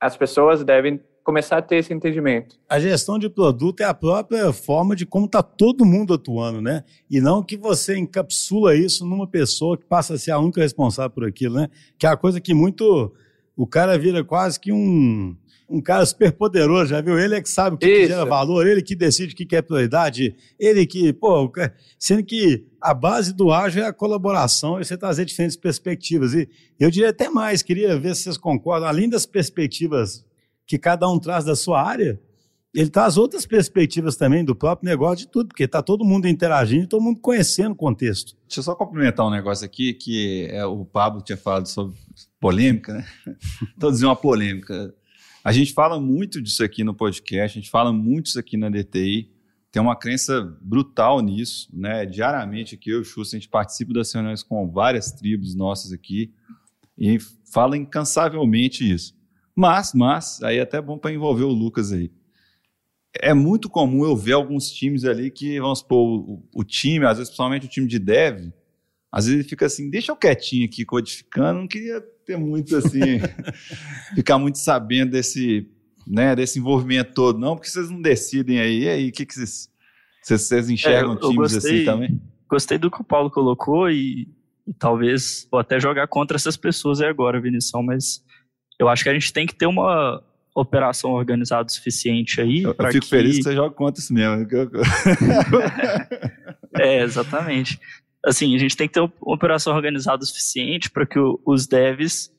As 0.00 0.16
pessoas 0.16 0.64
devem 0.64 1.00
começar 1.24 1.56
a 1.56 1.62
ter 1.62 1.76
esse 1.76 1.92
entendimento. 1.92 2.58
A 2.68 2.78
gestão 2.78 3.18
de 3.18 3.30
produto 3.30 3.80
é 3.80 3.84
a 3.84 3.94
própria 3.94 4.52
forma 4.52 4.94
de 4.94 5.06
como 5.06 5.24
está 5.24 5.42
todo 5.42 5.84
mundo 5.84 6.14
atuando, 6.14 6.60
né? 6.60 6.84
E 7.10 7.20
não 7.20 7.42
que 7.42 7.56
você 7.56 7.96
encapsula 7.96 8.76
isso 8.76 9.06
numa 9.06 9.26
pessoa 9.26 9.78
que 9.78 9.86
passa 9.86 10.14
a 10.14 10.18
ser 10.18 10.32
a 10.32 10.38
única 10.38 10.60
responsável 10.60 11.10
por 11.10 11.24
aquilo, 11.24 11.56
né? 11.56 11.68
Que 11.98 12.06
é 12.06 12.10
a 12.10 12.16
coisa 12.16 12.40
que 12.40 12.52
muito. 12.52 13.12
O 13.56 13.66
cara 13.66 13.98
vira 13.98 14.22
quase 14.24 14.58
que 14.58 14.72
um, 14.72 15.36
um 15.68 15.80
cara 15.80 16.04
super 16.04 16.32
poderoso, 16.32 16.90
já 16.90 17.00
viu? 17.00 17.18
Ele 17.18 17.36
é 17.36 17.40
que 17.42 17.48
sabe 17.48 17.76
o 17.76 17.78
que, 17.78 17.86
que 17.86 18.06
gera 18.06 18.24
valor, 18.24 18.66
ele 18.66 18.82
que 18.82 18.94
decide 18.94 19.32
o 19.32 19.36
que 19.36 19.56
é 19.56 19.62
prioridade, 19.62 20.34
ele 20.58 20.86
que, 20.86 21.12
pô, 21.12 21.50
sendo 21.98 22.22
que 22.24 22.66
a 22.80 22.92
base 22.92 23.32
do 23.32 23.50
ágil 23.50 23.82
é 23.82 23.86
a 23.86 23.92
colaboração 23.92 24.80
e 24.80 24.84
você 24.84 24.96
trazer 24.96 25.24
diferentes 25.24 25.56
perspectivas. 25.56 26.34
E 26.34 26.48
eu 26.78 26.90
diria 26.90 27.10
até 27.10 27.28
mais, 27.28 27.62
queria 27.62 27.98
ver 27.98 28.14
se 28.14 28.24
vocês 28.24 28.36
concordam, 28.36 28.88
além 28.88 29.08
das 29.08 29.24
perspectivas 29.26 30.24
que 30.66 30.78
cada 30.78 31.08
um 31.08 31.18
traz 31.18 31.44
da 31.44 31.56
sua 31.56 31.82
área, 31.82 32.20
ele 32.74 32.90
traz 32.90 33.16
outras 33.16 33.46
perspectivas 33.46 34.16
também 34.16 34.44
do 34.44 34.54
próprio 34.54 34.90
negócio 34.90 35.18
de 35.18 35.28
tudo, 35.28 35.48
porque 35.48 35.62
está 35.62 35.80
todo 35.80 36.04
mundo 36.04 36.26
interagindo, 36.26 36.88
todo 36.88 37.02
mundo 37.02 37.20
conhecendo 37.20 37.70
o 37.70 37.76
contexto. 37.76 38.34
Deixa 38.48 38.58
eu 38.58 38.64
só 38.64 38.74
complementar 38.74 39.24
um 39.24 39.30
negócio 39.30 39.64
aqui, 39.64 39.94
que 39.94 40.48
é, 40.50 40.66
o 40.66 40.84
Pablo 40.84 41.22
tinha 41.22 41.38
falado 41.38 41.66
sobre 41.66 41.96
polêmica, 42.40 42.94
né? 42.94 43.06
Estou 43.74 43.92
dizendo 43.92 44.08
uma 44.08 44.16
polêmica. 44.16 44.92
A 45.44 45.52
gente 45.52 45.74
fala 45.74 46.00
muito 46.00 46.40
disso 46.40 46.64
aqui 46.64 46.82
no 46.82 46.94
podcast, 46.94 47.58
a 47.58 47.60
gente 47.60 47.70
fala 47.70 47.92
muito 47.92 48.24
disso 48.24 48.38
aqui 48.40 48.56
na 48.56 48.70
DTI, 48.70 49.30
tem 49.70 49.82
uma 49.82 49.94
crença 49.94 50.40
brutal 50.62 51.20
nisso, 51.20 51.68
né? 51.70 52.06
Diariamente 52.06 52.76
aqui 52.76 52.88
eu 52.88 52.98
e 52.98 53.00
o 53.02 53.04
Xuxa, 53.04 53.36
a 53.36 53.38
gente 53.38 53.50
participa 53.50 53.92
das 53.92 54.10
reuniões 54.10 54.42
com 54.42 54.66
várias 54.70 55.12
tribos 55.12 55.54
nossas 55.54 55.92
aqui 55.92 56.32
e 56.96 57.18
fala 57.52 57.76
incansavelmente 57.76 58.90
isso. 58.90 59.14
Mas, 59.54 59.92
mas, 59.92 60.42
aí 60.42 60.56
é 60.56 60.62
até 60.62 60.80
bom 60.80 60.96
para 60.96 61.12
envolver 61.12 61.44
o 61.44 61.52
Lucas 61.52 61.92
aí. 61.92 62.10
É 63.20 63.34
muito 63.34 63.68
comum 63.68 64.02
eu 64.02 64.16
ver 64.16 64.32
alguns 64.32 64.70
times 64.70 65.04
ali 65.04 65.30
que, 65.30 65.60
vamos 65.60 65.80
supor, 65.80 66.20
o, 66.20 66.48
o 66.54 66.64
time, 66.64 67.04
às 67.04 67.18
vezes, 67.18 67.28
principalmente 67.28 67.66
o 67.66 67.68
time 67.68 67.86
de 67.86 67.98
dev, 67.98 68.50
às 69.14 69.26
vezes 69.26 69.38
ele 69.38 69.48
fica 69.48 69.66
assim, 69.66 69.88
deixa 69.88 70.10
eu 70.10 70.16
quietinho 70.16 70.66
aqui 70.66 70.84
codificando, 70.84 71.60
não 71.60 71.68
queria 71.68 72.00
ter 72.26 72.36
muito 72.36 72.76
assim, 72.76 72.98
ficar 74.16 74.40
muito 74.40 74.58
sabendo 74.58 75.12
desse, 75.12 75.68
né, 76.04 76.34
desse 76.34 76.58
envolvimento 76.58 77.14
todo, 77.14 77.38
não, 77.38 77.54
porque 77.54 77.70
vocês 77.70 77.88
não 77.88 78.02
decidem 78.02 78.58
aí, 78.58 78.82
e 78.82 78.88
aí, 78.88 79.08
o 79.10 79.12
que, 79.12 79.24
que 79.24 79.34
vocês, 79.34 79.70
vocês, 80.20 80.40
vocês 80.40 80.68
enxergam 80.68 81.12
é, 81.12 81.14
eu, 81.14 81.20
times 81.20 81.36
gostei, 81.36 81.76
assim 81.76 81.84
também? 81.84 82.20
Gostei 82.50 82.76
do 82.76 82.90
que 82.90 83.00
o 83.00 83.04
Paulo 83.04 83.30
colocou 83.30 83.88
e, 83.88 84.26
e 84.66 84.74
talvez 84.76 85.46
vou 85.48 85.60
até 85.60 85.78
jogar 85.78 86.08
contra 86.08 86.36
essas 86.36 86.56
pessoas 86.56 87.00
aí 87.00 87.08
agora, 87.08 87.40
Vinição, 87.40 87.84
mas 87.84 88.20
eu 88.80 88.88
acho 88.88 89.04
que 89.04 89.10
a 89.10 89.14
gente 89.14 89.32
tem 89.32 89.46
que 89.46 89.54
ter 89.54 89.66
uma 89.66 90.24
operação 90.56 91.12
organizada 91.12 91.68
o 91.68 91.72
suficiente 91.72 92.40
aí. 92.40 92.62
Eu, 92.62 92.74
eu 92.76 92.86
fico 92.88 93.04
que... 93.04 93.10
feliz 93.10 93.36
que 93.36 93.44
você 93.44 93.54
joga 93.54 93.76
contra 93.76 94.02
isso 94.02 94.12
mesmo. 94.12 94.44
é, 96.80 97.02
exatamente. 97.02 97.78
Assim, 98.24 98.54
a 98.54 98.58
gente 98.58 98.76
tem 98.76 98.88
que 98.88 98.94
ter 98.94 99.00
uma 99.00 99.12
operação 99.22 99.74
organizada 99.74 100.22
o 100.22 100.26
suficiente 100.26 100.90
para 100.90 101.06
que 101.06 101.18
o, 101.18 101.40
os 101.46 101.66
devs 101.66 102.30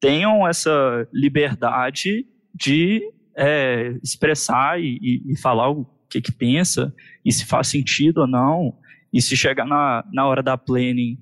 tenham 0.00 0.46
essa 0.46 1.08
liberdade 1.12 2.26
de 2.54 3.02
é, 3.36 3.96
expressar 4.02 4.80
e, 4.80 4.98
e, 5.02 5.32
e, 5.32 5.38
falar 5.38 5.70
o 5.70 5.84
que, 6.08 6.20
que 6.20 6.32
pensa, 6.32 6.94
e 7.24 7.32
se 7.32 7.44
faz 7.44 7.68
sentido 7.68 8.18
ou 8.18 8.26
não, 8.26 8.76
e 9.12 9.20
se 9.20 9.36
chegar 9.36 9.66
na, 9.66 10.04
na 10.12 10.26
hora 10.26 10.42
da 10.42 10.56
planning 10.56 11.18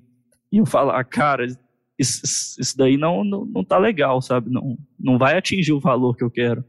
e 0.51 0.57
eu 0.57 0.65
falar, 0.67 1.03
cara, 1.05 1.47
isso, 1.97 2.21
isso 2.59 2.77
daí 2.77 2.95
não, 2.95 3.23
não, 3.23 3.43
não 3.43 3.63
tá 3.63 3.79
legal, 3.79 4.21
sabe? 4.21 4.51
Não, 4.51 4.77
não 4.99 5.17
vai 5.17 5.35
atingir 5.35 5.73
o 5.73 5.79
valor 5.79 6.15
que 6.15 6.23
eu 6.23 6.29
quero. 6.29 6.63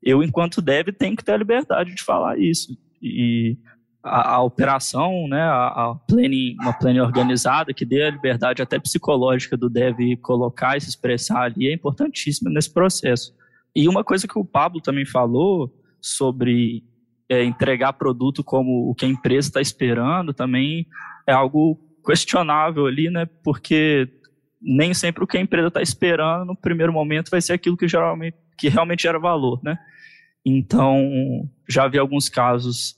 Eu, 0.00 0.22
enquanto 0.22 0.62
dev, 0.62 0.88
tenho 0.96 1.16
que 1.16 1.24
ter 1.24 1.32
a 1.32 1.36
liberdade 1.36 1.94
de 1.94 2.02
falar 2.04 2.38
isso. 2.38 2.76
E 3.02 3.56
a, 4.04 4.34
a 4.34 4.42
operação, 4.42 5.26
né, 5.26 5.40
a, 5.40 5.66
a 5.66 5.94
planning, 6.06 6.56
uma 6.60 6.74
planning 6.74 7.00
organizada 7.00 7.72
que 7.72 7.86
dê 7.86 8.02
a 8.02 8.10
liberdade 8.10 8.60
até 8.60 8.78
psicológica 8.78 9.56
do 9.56 9.70
dev 9.70 9.96
colocar 10.20 10.76
e 10.76 10.80
se 10.82 10.90
expressar 10.90 11.42
ali 11.42 11.68
é 11.68 11.72
importantíssima 11.72 12.50
nesse 12.50 12.72
processo. 12.72 13.34
E 13.74 13.88
uma 13.88 14.04
coisa 14.04 14.28
que 14.28 14.38
o 14.38 14.44
Pablo 14.44 14.80
também 14.80 15.06
falou 15.06 15.74
sobre 16.00 16.84
é, 17.28 17.42
entregar 17.42 17.94
produto 17.94 18.44
como 18.44 18.90
o 18.90 18.94
que 18.94 19.06
a 19.06 19.08
empresa 19.08 19.48
está 19.48 19.60
esperando 19.60 20.34
também 20.34 20.86
é 21.26 21.32
algo 21.32 21.80
questionável 22.04 22.86
ali, 22.86 23.08
né? 23.08 23.26
Porque 23.42 24.08
nem 24.60 24.92
sempre 24.92 25.24
o 25.24 25.26
que 25.26 25.38
a 25.38 25.40
empresa 25.40 25.68
está 25.68 25.80
esperando 25.80 26.44
no 26.44 26.56
primeiro 26.56 26.92
momento 26.92 27.30
vai 27.30 27.40
ser 27.40 27.54
aquilo 27.54 27.76
que 27.76 27.88
geralmente 27.88 28.36
que 28.56 28.68
realmente 28.68 29.02
gera 29.02 29.18
valor, 29.18 29.60
né? 29.64 29.78
Então 30.44 31.48
já 31.68 31.88
vi 31.88 31.98
alguns 31.98 32.28
casos 32.28 32.96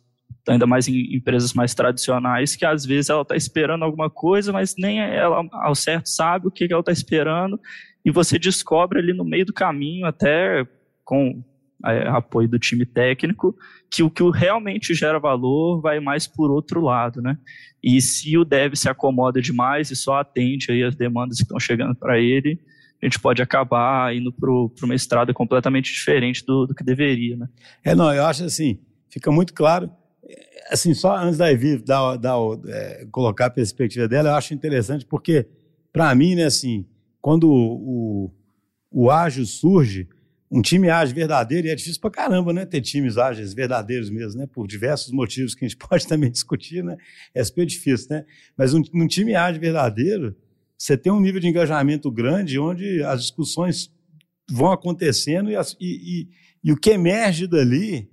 ainda 0.49 0.67
mais 0.67 0.87
em 0.89 1.15
empresas 1.15 1.53
mais 1.53 1.75
tradicionais, 1.75 2.55
que 2.55 2.65
às 2.65 2.85
vezes 2.85 3.11
ela 3.11 3.23
está 3.23 3.37
esperando 3.37 3.85
alguma 3.85 4.09
coisa, 4.09 4.53
mas 4.53 4.75
nem 4.79 5.01
ela 5.01 5.45
ao 5.53 5.75
certo 5.75 6.09
sabe 6.09 6.47
o 6.47 6.51
que, 6.51 6.69
ela 6.71 6.81
está 6.81 6.93
esperando, 6.93 7.59
e 8.05 8.11
você 8.11 8.39
descobre 8.39 8.99
ali 8.99 9.13
no 9.13 9.25
meio 9.25 9.45
do 9.45 9.53
caminho, 9.53 10.07
até 10.07 10.67
com 11.05 11.43
é, 11.85 12.09
apoio 12.09 12.49
do 12.49 12.59
time 12.59 12.87
técnico, 12.87 13.55
que 13.91 14.03
o 14.03 14.11
que 14.11 14.23
realmente 14.31 14.95
gera 14.95 15.19
valor 15.19 15.81
vai 15.81 16.01
mais 16.01 16.27
por 16.27 16.51
outro 16.51 16.81
lado, 16.81 17.21
né? 17.21 17.37
E 17.83 18.01
se 18.01 18.37
o 18.39 18.45
dev 18.45 18.75
se 18.75 18.89
acomoda 18.89 19.41
demais 19.41 19.91
e 19.91 19.97
só 19.97 20.19
atende 20.19 20.71
aí 20.71 20.83
as 20.83 20.95
demandas 20.95 21.39
que 21.39 21.45
estão 21.45 21.61
chegando 21.61 21.95
para 21.95 22.19
ele, 22.19 22.59
a 23.03 23.07
gente 23.07 23.21
pode 23.21 23.43
acabar 23.43 24.15
indo 24.15 24.33
para 24.33 24.51
uma 24.85 24.95
estrada 24.95 25.33
completamente 25.35 25.93
diferente 25.93 26.45
do, 26.47 26.67
do 26.67 26.75
que 26.75 26.83
deveria, 26.83 27.37
né? 27.37 27.47
É, 27.85 27.95
não, 27.95 28.13
eu 28.13 28.25
acho 28.25 28.45
assim, 28.45 28.81
fica 29.11 29.31
muito 29.31 29.53
claro 29.53 29.91
assim, 30.71 30.95
só 30.95 31.17
antes 31.17 31.39
da 31.39 31.51
Evi 31.51 31.79
dar, 31.79 32.19
é, 32.69 33.07
colocar 33.11 33.47
a 33.47 33.51
perspectiva 33.51 34.09
dela, 34.09 34.31
eu 34.31 34.35
acho 34.35 34.55
interessante 34.55 35.05
porque, 35.05 35.47
para 35.93 36.15
mim, 36.15 36.35
né, 36.35 36.45
assim, 36.45 36.87
quando 37.21 37.51
o, 37.51 38.33
o, 38.91 39.11
ágil 39.11 39.45
surge, 39.47 40.09
um 40.51 40.63
time 40.63 40.89
ágil 40.89 41.15
verdadeiro, 41.15 41.67
e 41.67 41.71
é 41.71 41.75
difícil 41.75 42.01
pra 42.01 42.11
caramba, 42.11 42.53
né, 42.53 42.65
ter 42.65 42.81
times 42.81 43.19
ágeis 43.19 43.53
verdadeiros 43.53 44.11
mesmo, 44.11 44.41
né, 44.41 44.47
por 44.47 44.67
diversos 44.67 45.13
motivos 45.13 45.55
que 45.55 45.65
a 45.65 45.69
gente 45.69 45.79
pode 45.89 46.07
também 46.07 46.31
discutir, 46.31 46.83
né, 46.83 46.97
é 47.35 47.43
super 47.43 47.67
difícil, 47.67 48.09
né, 48.11 48.25
mas 48.57 48.75
um, 48.75 48.83
um 48.95 49.07
time 49.07 49.35
ágil 49.35 49.61
verdadeiro, 49.61 50.37
você 50.79 50.97
tem 50.97 51.13
um 51.13 51.21
nível 51.21 51.41
de 51.41 51.49
engajamento 51.49 52.11
grande 52.11 52.59
onde 52.59 53.03
as 53.03 53.23
discussões 53.23 53.91
vão 54.51 54.71
acontecendo 54.71 55.51
e, 55.51 55.57
as, 55.57 55.75
e, 55.81 55.87
e, 56.21 56.29
e 56.63 56.73
o 56.73 56.77
que 56.77 56.91
emerge 56.91 57.47
dali 57.47 58.11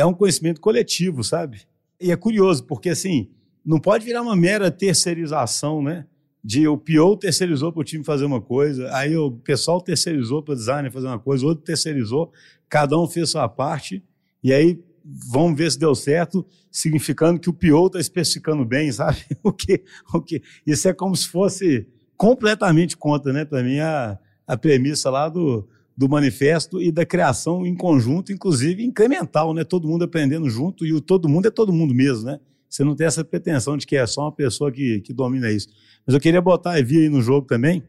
é 0.00 0.06
um 0.06 0.14
conhecimento 0.14 0.60
coletivo, 0.60 1.22
sabe? 1.22 1.62
E 2.00 2.10
é 2.10 2.16
curioso, 2.16 2.64
porque 2.64 2.88
assim, 2.88 3.28
não 3.64 3.78
pode 3.78 4.04
virar 4.04 4.22
uma 4.22 4.34
mera 4.34 4.70
terceirização, 4.70 5.82
né? 5.82 6.06
De 6.42 6.66
o 6.66 6.78
PO 6.78 7.16
terceirizou 7.18 7.70
para 7.70 7.80
o 7.80 7.84
time 7.84 8.02
fazer 8.02 8.24
uma 8.24 8.40
coisa, 8.40 8.94
aí 8.96 9.14
o 9.14 9.30
pessoal 9.30 9.80
terceirizou 9.80 10.42
para 10.42 10.52
o 10.52 10.56
designer 10.56 10.90
fazer 10.90 11.06
uma 11.06 11.18
coisa, 11.18 11.44
outro 11.44 11.62
terceirizou, 11.62 12.32
cada 12.68 12.98
um 12.98 13.06
fez 13.06 13.30
sua 13.30 13.48
parte, 13.48 14.02
e 14.42 14.52
aí 14.52 14.82
vamos 15.04 15.58
ver 15.58 15.70
se 15.70 15.78
deu 15.78 15.94
certo, 15.94 16.46
significando 16.70 17.38
que 17.38 17.50
o 17.50 17.52
PO 17.52 17.88
está 17.88 18.00
especificando 18.00 18.64
bem, 18.64 18.90
sabe? 18.92 19.18
O 19.42 19.52
que, 19.52 19.84
o 20.14 20.20
que, 20.22 20.42
isso 20.66 20.88
é 20.88 20.94
como 20.94 21.14
se 21.14 21.28
fosse 21.28 21.86
completamente 22.16 22.96
contra, 22.96 23.32
né? 23.32 23.44
Para 23.44 23.62
mim, 23.62 23.78
a, 23.78 24.18
a 24.46 24.56
premissa 24.56 25.10
lá 25.10 25.28
do, 25.28 25.68
do 26.00 26.08
manifesto 26.08 26.80
e 26.80 26.90
da 26.90 27.04
criação 27.04 27.66
em 27.66 27.76
conjunto, 27.76 28.32
inclusive 28.32 28.82
incremental, 28.82 29.52
né? 29.52 29.64
Todo 29.64 29.86
mundo 29.86 30.02
aprendendo 30.02 30.48
junto 30.48 30.86
e 30.86 30.94
o 30.94 31.00
todo 31.00 31.28
mundo 31.28 31.48
é 31.48 31.50
todo 31.50 31.74
mundo 31.74 31.94
mesmo, 31.94 32.24
né? 32.24 32.40
Você 32.66 32.82
não 32.82 32.96
tem 32.96 33.06
essa 33.06 33.22
pretensão 33.22 33.76
de 33.76 33.86
que 33.86 33.94
é 33.96 34.06
só 34.06 34.22
uma 34.22 34.32
pessoa 34.32 34.72
que, 34.72 35.02
que 35.02 35.12
domina 35.12 35.52
isso. 35.52 35.68
Mas 36.06 36.14
eu 36.14 36.20
queria 36.20 36.40
botar 36.40 36.70
a 36.70 36.80
Evi 36.80 37.00
aí 37.00 37.10
no 37.10 37.20
jogo 37.20 37.46
também. 37.46 37.80
O 37.80 37.84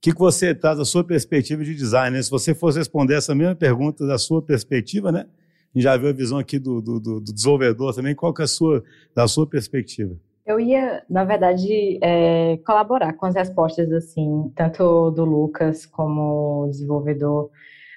que, 0.00 0.12
que 0.12 0.18
você 0.20 0.54
traz 0.54 0.78
da 0.78 0.84
sua 0.84 1.02
perspectiva 1.02 1.64
de 1.64 1.74
design? 1.74 2.16
Né? 2.16 2.22
Se 2.22 2.30
você 2.30 2.54
fosse 2.54 2.78
responder 2.78 3.14
essa 3.14 3.34
mesma 3.34 3.56
pergunta 3.56 4.06
da 4.06 4.16
sua 4.16 4.40
perspectiva, 4.40 5.10
né? 5.10 5.26
A 5.74 5.78
gente 5.78 5.82
já 5.82 5.96
viu 5.96 6.08
a 6.08 6.12
visão 6.12 6.38
aqui 6.38 6.56
do, 6.56 6.80
do, 6.80 7.00
do 7.00 7.20
desenvolvedor 7.20 7.92
também. 7.92 8.14
Qual 8.14 8.32
que 8.32 8.42
é 8.42 8.44
a 8.44 8.48
sua, 8.48 8.84
da 9.12 9.26
sua 9.26 9.44
perspectiva? 9.44 10.16
Eu 10.44 10.58
ia, 10.58 11.02
na 11.08 11.24
verdade, 11.24 11.98
é, 12.02 12.56
colaborar 12.66 13.12
com 13.14 13.26
as 13.26 13.34
respostas, 13.34 13.90
assim, 13.92 14.50
tanto 14.56 15.10
do 15.10 15.24
Lucas 15.24 15.86
como 15.86 16.66
desenvolvedor, 16.70 17.50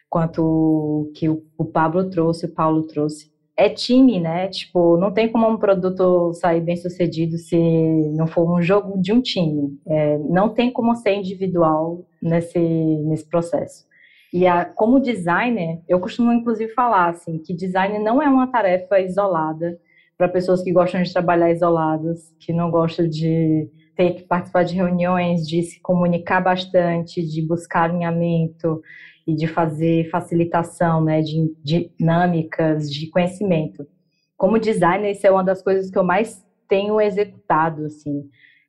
quanto 0.09 1.11
que 1.15 1.29
o, 1.29 1.43
o 1.57 1.65
Pablo 1.65 2.09
trouxe, 2.09 2.45
o 2.45 2.53
Paulo 2.53 2.83
trouxe. 2.83 3.31
É 3.55 3.69
time, 3.69 4.19
né? 4.19 4.47
Tipo, 4.47 4.97
não 4.97 5.11
tem 5.11 5.31
como 5.31 5.47
um 5.47 5.57
produto 5.57 6.33
sair 6.33 6.61
bem 6.61 6.75
sucedido 6.75 7.37
se 7.37 7.57
não 8.15 8.27
for 8.27 8.51
um 8.51 8.61
jogo 8.61 8.99
de 8.99 9.13
um 9.13 9.21
time. 9.21 9.79
É, 9.87 10.17
não 10.17 10.49
tem 10.49 10.71
como 10.71 10.95
ser 10.95 11.13
individual 11.15 12.05
nesse, 12.21 12.59
nesse 12.59 13.25
processo. 13.29 13.85
E 14.33 14.47
a, 14.47 14.65
como 14.65 14.99
designer, 14.99 15.81
eu 15.87 15.99
costumo 15.99 16.33
inclusive 16.33 16.73
falar 16.73 17.09
assim, 17.09 17.37
que 17.37 17.53
design 17.53 17.99
não 17.99 18.21
é 18.21 18.27
uma 18.27 18.47
tarefa 18.47 18.99
isolada 18.99 19.79
para 20.23 20.31
pessoas 20.31 20.63
que 20.63 20.71
gostam 20.71 21.03
de 21.03 21.11
trabalhar 21.11 21.51
isoladas, 21.51 22.33
que 22.39 22.53
não 22.53 22.71
gostam 22.71 23.09
de 23.09 23.69
ter 23.93 24.13
que 24.13 24.23
participar 24.23 24.63
de 24.63 24.73
reuniões, 24.73 25.45
de 25.45 25.61
se 25.63 25.81
comunicar 25.81 26.41
bastante, 26.41 27.21
de 27.21 27.45
buscar 27.45 27.89
alinhamento 27.89 28.81
e 29.27 29.35
de 29.35 29.47
fazer 29.47 30.09
facilitação, 30.09 31.03
né, 31.03 31.19
de 31.21 31.53
dinâmicas 31.61 32.89
de 32.89 33.09
conhecimento. 33.09 33.85
Como 34.37 34.57
designer, 34.57 35.11
isso 35.11 35.27
é 35.27 35.31
uma 35.31 35.43
das 35.43 35.61
coisas 35.61 35.91
que 35.91 35.97
eu 35.97 36.05
mais 36.05 36.41
tenho 36.69 37.01
executado, 37.01 37.85
assim, 37.85 38.23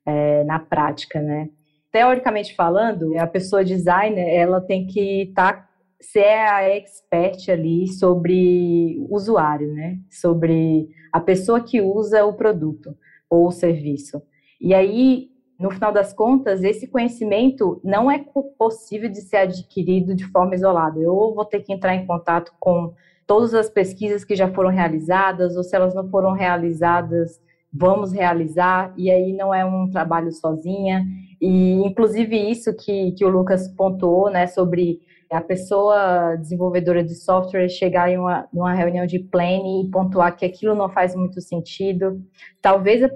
é, 0.05 0.43
na 0.43 0.59
prática, 0.59 1.21
né. 1.21 1.47
Teoricamente 1.89 2.53
falando, 2.53 3.17
a 3.17 3.27
pessoa 3.27 3.63
designer, 3.63 4.27
ela 4.27 4.59
tem 4.59 4.85
que 4.87 5.21
estar 5.29 5.53
tá 5.53 5.69
ser 6.11 6.37
a 6.49 6.63
expert 6.69 7.49
ali 7.49 7.87
sobre 7.87 8.97
usuário, 9.09 9.73
né? 9.73 9.97
Sobre 10.09 10.87
a 11.15 11.19
pessoa 11.21 11.61
que 11.61 11.79
usa 11.79 12.25
o 12.25 12.33
produto 12.33 12.93
ou 13.29 13.47
o 13.47 13.51
serviço. 13.51 14.21
E 14.59 14.73
aí, 14.73 15.29
no 15.57 15.71
final 15.71 15.93
das 15.93 16.11
contas, 16.11 16.61
esse 16.61 16.87
conhecimento 16.87 17.79
não 17.85 18.11
é 18.11 18.21
possível 18.57 19.09
de 19.09 19.21
ser 19.21 19.37
adquirido 19.37 20.13
de 20.13 20.25
forma 20.25 20.55
isolada. 20.55 20.99
Eu 20.99 21.33
vou 21.33 21.45
ter 21.45 21.61
que 21.61 21.71
entrar 21.71 21.95
em 21.95 22.05
contato 22.05 22.51
com 22.59 22.93
todas 23.25 23.53
as 23.53 23.69
pesquisas 23.69 24.25
que 24.25 24.35
já 24.35 24.51
foram 24.51 24.69
realizadas, 24.69 25.55
ou 25.55 25.63
se 25.63 25.73
elas 25.73 25.95
não 25.95 26.05
foram 26.09 26.33
realizadas, 26.33 27.41
vamos 27.71 28.11
realizar, 28.11 28.93
e 28.97 29.09
aí 29.09 29.31
não 29.31 29.53
é 29.53 29.63
um 29.63 29.89
trabalho 29.89 30.33
sozinha. 30.33 31.05
E, 31.39 31.75
inclusive, 31.75 32.35
isso 32.35 32.75
que, 32.75 33.13
que 33.13 33.23
o 33.23 33.29
Lucas 33.29 33.69
pontuou, 33.69 34.29
né, 34.29 34.47
sobre 34.47 34.99
a 35.35 35.41
pessoa 35.41 36.35
desenvolvedora 36.37 37.03
de 37.03 37.15
software 37.15 37.69
chegar 37.69 38.09
em 38.09 38.17
uma, 38.17 38.73
reunião 38.73 39.05
de 39.05 39.19
planning 39.19 39.85
e 39.85 39.91
pontuar 39.91 40.35
que 40.35 40.45
aquilo 40.45 40.75
não 40.75 40.89
faz 40.89 41.15
muito 41.15 41.41
sentido. 41.41 42.21
Talvez 42.61 43.03
a, 43.03 43.09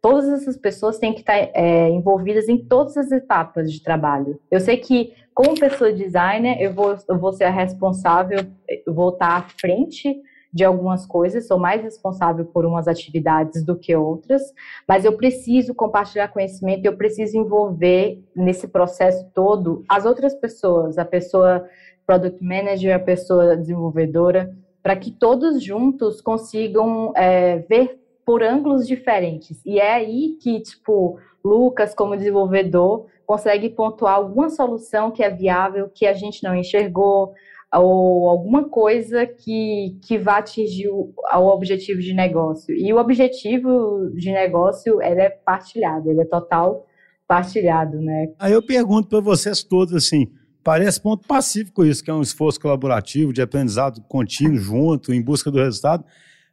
todas 0.00 0.28
essas 0.28 0.56
pessoas 0.56 0.98
têm 0.98 1.12
que 1.12 1.20
estar 1.20 1.36
é, 1.36 1.88
envolvidas 1.88 2.48
em 2.48 2.58
todas 2.58 2.96
as 2.96 3.12
etapas 3.12 3.72
de 3.72 3.82
trabalho. 3.82 4.40
Eu 4.50 4.60
sei 4.60 4.76
que, 4.76 5.12
como 5.34 5.58
pessoa 5.58 5.92
designer, 5.92 6.60
eu 6.60 6.72
vou, 6.72 6.96
eu 7.08 7.18
vou 7.18 7.32
ser 7.32 7.44
a 7.44 7.50
responsável, 7.50 8.40
eu 8.86 8.94
vou 8.94 9.10
estar 9.10 9.36
à 9.36 9.42
frente 9.42 10.20
de 10.52 10.64
algumas 10.64 11.06
coisas, 11.06 11.46
sou 11.46 11.58
mais 11.58 11.82
responsável 11.82 12.44
por 12.44 12.66
umas 12.66 12.88
atividades 12.88 13.64
do 13.64 13.76
que 13.76 13.94
outras, 13.94 14.42
mas 14.86 15.04
eu 15.04 15.16
preciso 15.16 15.74
compartilhar 15.74 16.28
conhecimento, 16.28 16.84
eu 16.84 16.96
preciso 16.96 17.38
envolver 17.38 18.22
nesse 18.34 18.66
processo 18.66 19.24
todo 19.32 19.84
as 19.88 20.04
outras 20.04 20.34
pessoas, 20.34 20.98
a 20.98 21.04
pessoa 21.04 21.64
product 22.04 22.42
manager, 22.42 22.96
a 22.96 22.98
pessoa 22.98 23.56
desenvolvedora, 23.56 24.52
para 24.82 24.96
que 24.96 25.12
todos 25.12 25.62
juntos 25.62 26.20
consigam 26.20 27.12
é, 27.14 27.58
ver 27.58 28.00
por 28.24 28.42
ângulos 28.42 28.86
diferentes. 28.86 29.64
E 29.64 29.78
é 29.78 29.92
aí 29.92 30.36
que, 30.40 30.60
tipo, 30.60 31.18
Lucas, 31.44 31.94
como 31.94 32.16
desenvolvedor, 32.16 33.06
consegue 33.24 33.68
pontuar 33.70 34.14
alguma 34.14 34.50
solução 34.50 35.10
que 35.10 35.22
é 35.22 35.30
viável, 35.30 35.88
que 35.88 36.06
a 36.06 36.12
gente 36.12 36.42
não 36.42 36.54
enxergou, 36.54 37.32
ou 37.72 38.28
alguma 38.28 38.68
coisa 38.68 39.26
que, 39.26 39.96
que 40.02 40.18
vá 40.18 40.38
atingir 40.38 40.88
o, 40.88 41.12
o 41.16 41.46
objetivo 41.48 42.00
de 42.00 42.12
negócio. 42.12 42.74
E 42.74 42.92
o 42.92 42.98
objetivo 42.98 44.10
de 44.14 44.32
negócio 44.32 45.00
ele 45.00 45.20
é 45.20 45.30
partilhado, 45.30 46.10
ele 46.10 46.22
é 46.22 46.24
total 46.24 46.86
partilhado, 47.28 48.00
né? 48.00 48.28
Aí 48.38 48.52
eu 48.52 48.62
pergunto 48.62 49.08
para 49.08 49.20
vocês 49.20 49.62
todos 49.62 49.94
assim, 49.94 50.26
parece 50.64 51.00
ponto 51.00 51.26
pacífico 51.28 51.84
isso, 51.84 52.02
que 52.02 52.10
é 52.10 52.14
um 52.14 52.22
esforço 52.22 52.60
colaborativo, 52.60 53.32
de 53.32 53.40
aprendizado 53.40 54.02
contínuo, 54.08 54.56
junto, 54.56 55.14
em 55.14 55.22
busca 55.22 55.48
do 55.48 55.58
resultado, 55.58 56.04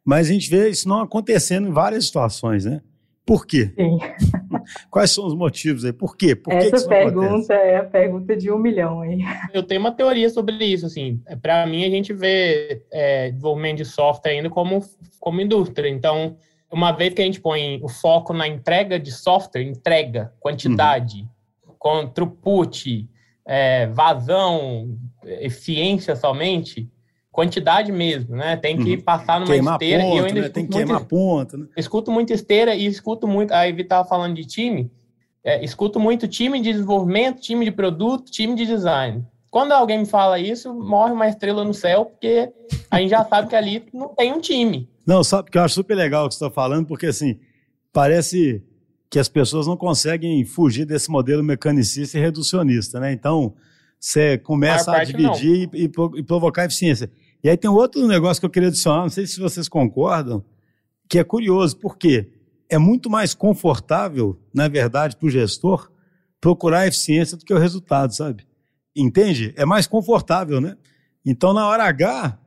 mas 0.05 0.29
a 0.29 0.33
gente 0.33 0.50
vê 0.50 0.69
isso 0.69 0.88
não 0.88 1.01
acontecendo 1.01 1.67
em 1.67 1.71
várias 1.71 2.05
situações, 2.05 2.63
né? 2.63 2.81
Por 3.25 3.45
quê? 3.45 3.74
Sim. 3.75 3.97
Quais 4.89 5.12
são 5.12 5.25
os 5.25 5.36
motivos 5.36 5.86
aí? 5.86 5.93
Por 5.93 6.15
quê? 6.15 6.36
Por 6.36 6.53
Essa 6.53 6.83
que 6.83 6.88
pergunta 6.88 7.27
acontece? 7.27 7.53
é 7.53 7.77
a 7.77 7.83
pergunta 7.83 8.36
de 8.36 8.51
um 8.51 8.57
milhão 8.57 9.01
aí. 9.01 9.19
Eu 9.53 9.63
tenho 9.63 9.81
uma 9.81 9.91
teoria 9.91 10.29
sobre 10.29 10.53
isso, 10.65 10.86
assim. 10.86 11.21
Para 11.41 11.65
mim, 11.65 11.86
a 11.86 11.89
gente 11.89 12.13
vê 12.13 12.83
é, 12.91 13.29
desenvolvimento 13.29 13.77
de 13.77 13.86
software 13.86 14.31
ainda 14.31 14.50
como, 14.50 14.83
como 15.19 15.41
indústria. 15.41 15.89
Então, 15.89 16.38
uma 16.71 16.91
vez 16.91 17.13
que 17.13 17.21
a 17.21 17.25
gente 17.25 17.39
põe 17.39 17.79
o 17.81 17.88
foco 17.88 18.33
na 18.33 18.47
entrega 18.47 19.00
de 19.00 19.12
software, 19.12 19.62
entrega, 19.62 20.33
quantidade, 20.39 21.27
uhum. 21.65 21.74
com 21.77 22.07
throughput, 22.07 23.07
é, 23.45 23.88
vazão, 23.88 24.97
eficiência 25.24 26.15
somente, 26.15 26.89
quantidade 27.38 27.91
mesmo, 27.91 28.36
né? 28.36 28.58
Tem 28.58 28.75
que 28.75 28.96
uhum. 28.96 29.01
passar 29.01 29.39
numa 29.39 29.51
queimar 29.51 29.75
esteira. 29.75 30.01
Ponto, 30.01 30.15
e 30.15 30.17
eu 30.17 30.25
ainda 30.25 30.41
né? 30.41 30.50
Tem 30.50 30.65
que 30.65 30.74
queimar 30.74 30.98
muito, 30.98 31.08
ponta, 31.08 31.56
né? 31.56 31.67
Escuto 31.77 32.12
muito 32.12 32.34
esteira 32.34 32.74
e 32.74 32.88
escuto 32.88 33.27
muito. 33.27 33.51
A 33.51 33.70
Evi 33.70 33.84
estava 33.84 34.10
falando 34.10 34.34
de 34.34 34.44
time. 34.44 34.89
É, 35.44 35.63
escuto 35.63 36.00
muito 36.00 36.27
time 36.27 36.60
de 36.60 36.72
desenvolvimento, 36.72 37.39
time 37.39 37.63
de 37.63 37.72
produto, 37.72 38.32
time 38.32 38.56
de 38.56 38.65
design. 38.65 39.24
Quando 39.51 39.72
alguém 39.72 40.00
me 40.00 40.08
fala 40.08 40.39
isso, 40.39 40.74
morre 40.74 41.12
uma 41.12 41.27
estrela 41.27 41.63
no 41.63 41.75
céu, 41.75 42.06
porque 42.06 42.51
a 42.89 43.00
gente 43.00 43.12
já 43.12 43.24
sabe 43.24 43.50
que 43.50 43.56
ali 43.56 43.84
não 43.94 44.08
tem 44.15 44.34
um 44.34 44.41
time. 44.41 44.89
Não, 45.06 45.24
sabe 45.24 45.51
que 45.51 45.60
eu 45.60 45.62
acho 45.62 45.75
super 45.75 45.94
legal 45.94 46.25
o 46.25 46.29
que 46.29 46.34
você 46.34 46.44
está 46.44 46.51
falando, 46.51 46.88
porque 46.88 47.06
assim, 47.06 47.39
parece 47.94 48.63
que 49.12 49.20
as 49.20 49.29
pessoas 49.29 49.67
não 49.67 49.77
conseguem 49.77 50.44
fugir 50.44 50.86
desse 50.86 51.12
modelo 51.12 51.44
mecanicista 51.44 52.17
e 52.17 52.22
reducionista, 52.22 53.00
né? 53.00 53.13
Então, 53.13 53.53
você 54.00 54.39
começa 54.39 54.91
a, 54.91 55.01
a 55.01 55.03
dividir 55.03 55.70
e, 55.72 55.84
e, 55.84 56.24
provocar 56.24 56.65
eficiência. 56.65 57.12
E 57.44 57.50
aí 57.50 57.58
tem 57.58 57.70
outro 57.70 58.06
negócio 58.08 58.39
que 58.41 58.46
eu 58.46 58.50
queria 58.50 58.70
adicionar, 58.70 59.01
não 59.01 59.10
sei 59.10 59.25
se 59.27 59.39
vocês 59.39 59.70
concordam, 59.70 60.44
que 61.08 61.20
é 61.20 61.24
curioso, 61.24 61.77
porque 61.77 62.29
é 62.70 62.77
muito 62.77 63.10
mais 63.10 63.34
confortável, 63.34 64.39
na 64.53 64.67
verdade, 64.67 65.15
para 65.15 65.27
o 65.27 65.29
gestor 65.29 65.91
procurar 66.41 66.79
a 66.79 66.88
eficiência 66.88 67.38
do 67.38 67.46
que 67.46 67.53
o 67.53 67.58
resultado, 67.58 68.13
sabe? 68.13 68.46
Entende? 68.96 69.53
É 69.56 69.65
mais 69.65 69.88
confortável, 69.88 70.60
né? 70.60 70.77
Então, 71.25 71.53
na 71.53 71.67
hora 71.67 71.84
H, 71.84 72.39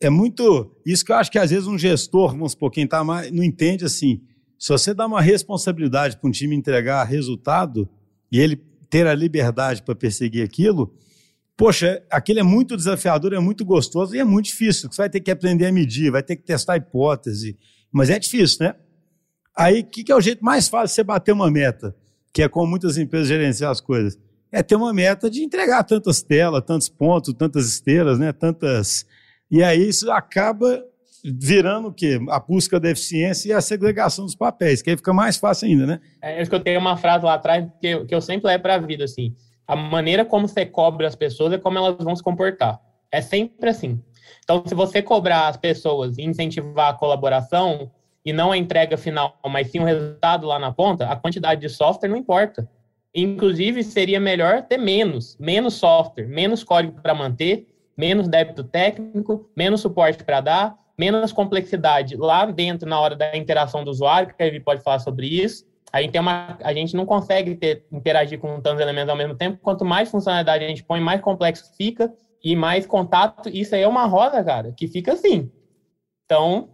é 0.00 0.10
muito. 0.10 0.74
Isso 0.84 1.04
que 1.04 1.12
eu 1.12 1.16
acho 1.16 1.30
que 1.30 1.38
às 1.38 1.50
vezes 1.50 1.66
um 1.66 1.78
gestor, 1.78 2.32
vamos 2.32 2.52
supor, 2.52 2.70
quem 2.70 2.84
está 2.84 3.04
mais. 3.04 3.30
não 3.30 3.42
entende 3.42 3.84
assim. 3.84 4.20
Se 4.58 4.68
você 4.68 4.94
dá 4.94 5.06
uma 5.06 5.20
responsabilidade 5.20 6.16
para 6.16 6.28
um 6.28 6.32
time 6.32 6.54
entregar 6.54 7.02
resultado 7.04 7.88
e 8.30 8.38
ele 8.38 8.56
ter 8.88 9.06
a 9.06 9.14
liberdade 9.14 9.82
para 9.82 9.94
perseguir 9.94 10.44
aquilo, 10.44 10.94
Poxa, 11.62 12.02
aquele 12.10 12.40
é 12.40 12.42
muito 12.42 12.76
desafiador, 12.76 13.32
é 13.32 13.38
muito 13.38 13.64
gostoso 13.64 14.16
e 14.16 14.18
é 14.18 14.24
muito 14.24 14.46
difícil. 14.46 14.90
Você 14.90 15.00
vai 15.00 15.08
ter 15.08 15.20
que 15.20 15.30
aprender 15.30 15.66
a 15.66 15.72
medir, 15.72 16.10
vai 16.10 16.20
ter 16.20 16.34
que 16.34 16.42
testar 16.42 16.72
a 16.72 16.76
hipótese, 16.76 17.56
mas 17.92 18.10
é 18.10 18.18
difícil, 18.18 18.66
né? 18.66 18.74
Aí, 19.56 19.78
o 19.78 19.84
que, 19.84 20.02
que, 20.02 20.10
é 20.10 20.16
o 20.16 20.20
jeito 20.20 20.44
mais 20.44 20.66
fácil 20.66 20.88
de 20.88 20.94
você 20.94 21.04
bater 21.04 21.30
uma 21.30 21.48
meta? 21.52 21.94
Que 22.32 22.42
é 22.42 22.48
como 22.48 22.66
muitas 22.66 22.98
empresas 22.98 23.28
gerenciam 23.28 23.70
as 23.70 23.80
coisas. 23.80 24.18
É 24.50 24.60
ter 24.60 24.74
uma 24.74 24.92
meta 24.92 25.30
de 25.30 25.44
entregar 25.44 25.84
tantas 25.84 26.20
telas, 26.20 26.64
tantos 26.66 26.88
pontos, 26.88 27.32
tantas 27.32 27.68
esteiras, 27.68 28.18
né? 28.18 28.32
Tantas. 28.32 29.06
E 29.48 29.62
aí 29.62 29.88
isso 29.88 30.10
acaba 30.10 30.84
virando 31.24 31.90
o 31.90 31.94
quê? 31.94 32.18
A 32.28 32.40
busca 32.40 32.80
da 32.80 32.90
eficiência 32.90 33.50
e 33.50 33.52
a 33.52 33.60
segregação 33.60 34.24
dos 34.24 34.34
papéis, 34.34 34.82
que 34.82 34.90
aí 34.90 34.96
fica 34.96 35.12
mais 35.12 35.36
fácil 35.36 35.68
ainda, 35.68 35.86
né? 35.86 36.00
É, 36.20 36.40
eu 36.40 36.42
escutei 36.42 36.76
uma 36.76 36.96
frase 36.96 37.24
lá 37.24 37.34
atrás 37.34 37.64
que 37.80 37.86
eu, 37.86 38.04
que 38.04 38.12
eu 38.12 38.20
sempre 38.20 38.48
levo 38.48 38.64
para 38.64 38.74
a 38.74 38.78
vida, 38.78 39.04
assim 39.04 39.32
a 39.72 39.76
maneira 39.76 40.22
como 40.22 40.46
você 40.46 40.66
cobra 40.66 41.08
as 41.08 41.16
pessoas 41.16 41.50
é 41.54 41.56
como 41.56 41.78
elas 41.78 41.96
vão 42.04 42.14
se 42.14 42.22
comportar. 42.22 42.78
É 43.10 43.22
sempre 43.22 43.70
assim. 43.70 44.02
Então, 44.44 44.62
se 44.66 44.74
você 44.74 45.00
cobrar 45.00 45.48
as 45.48 45.56
pessoas 45.56 46.18
e 46.18 46.22
incentivar 46.22 46.90
a 46.90 46.92
colaboração 46.92 47.90
e 48.22 48.34
não 48.34 48.52
a 48.52 48.58
entrega 48.58 48.98
final, 48.98 49.38
mas 49.48 49.70
sim 49.70 49.80
o 49.80 49.84
resultado 49.84 50.46
lá 50.46 50.58
na 50.58 50.70
ponta, 50.70 51.06
a 51.06 51.16
quantidade 51.16 51.62
de 51.62 51.70
software 51.70 52.10
não 52.10 52.18
importa. 52.18 52.68
Inclusive, 53.14 53.82
seria 53.82 54.20
melhor 54.20 54.60
ter 54.60 54.76
menos, 54.76 55.38
menos 55.38 55.72
software, 55.72 56.28
menos 56.28 56.62
código 56.62 57.00
para 57.00 57.14
manter, 57.14 57.66
menos 57.96 58.28
débito 58.28 58.64
técnico, 58.64 59.48
menos 59.56 59.80
suporte 59.80 60.22
para 60.22 60.42
dar, 60.42 60.78
menos 60.98 61.32
complexidade 61.32 62.14
lá 62.14 62.44
dentro 62.44 62.86
na 62.86 63.00
hora 63.00 63.16
da 63.16 63.34
interação 63.34 63.82
do 63.82 63.90
usuário, 63.90 64.34
que 64.34 64.42
a 64.42 64.46
Evi 64.46 64.60
pode 64.60 64.82
falar 64.82 64.98
sobre 64.98 65.28
isso, 65.28 65.64
a 65.92 66.00
gente, 66.00 66.12
tem 66.12 66.20
uma, 66.20 66.56
a 66.62 66.72
gente 66.72 66.96
não 66.96 67.04
consegue 67.04 67.54
ter, 67.54 67.84
interagir 67.92 68.38
com 68.38 68.60
tantos 68.60 68.80
elementos 68.80 69.10
ao 69.10 69.16
mesmo 69.16 69.34
tempo. 69.34 69.58
Quanto 69.60 69.84
mais 69.84 70.10
funcionalidade 70.10 70.64
a 70.64 70.68
gente 70.68 70.82
põe, 70.82 71.00
mais 71.00 71.20
complexo 71.20 71.76
fica 71.76 72.10
e 72.42 72.56
mais 72.56 72.86
contato. 72.86 73.50
Isso 73.50 73.74
aí 73.74 73.82
é 73.82 73.88
uma 73.88 74.06
roda, 74.06 74.42
cara, 74.42 74.72
que 74.72 74.88
fica 74.88 75.12
assim. 75.12 75.50
Então, 76.24 76.70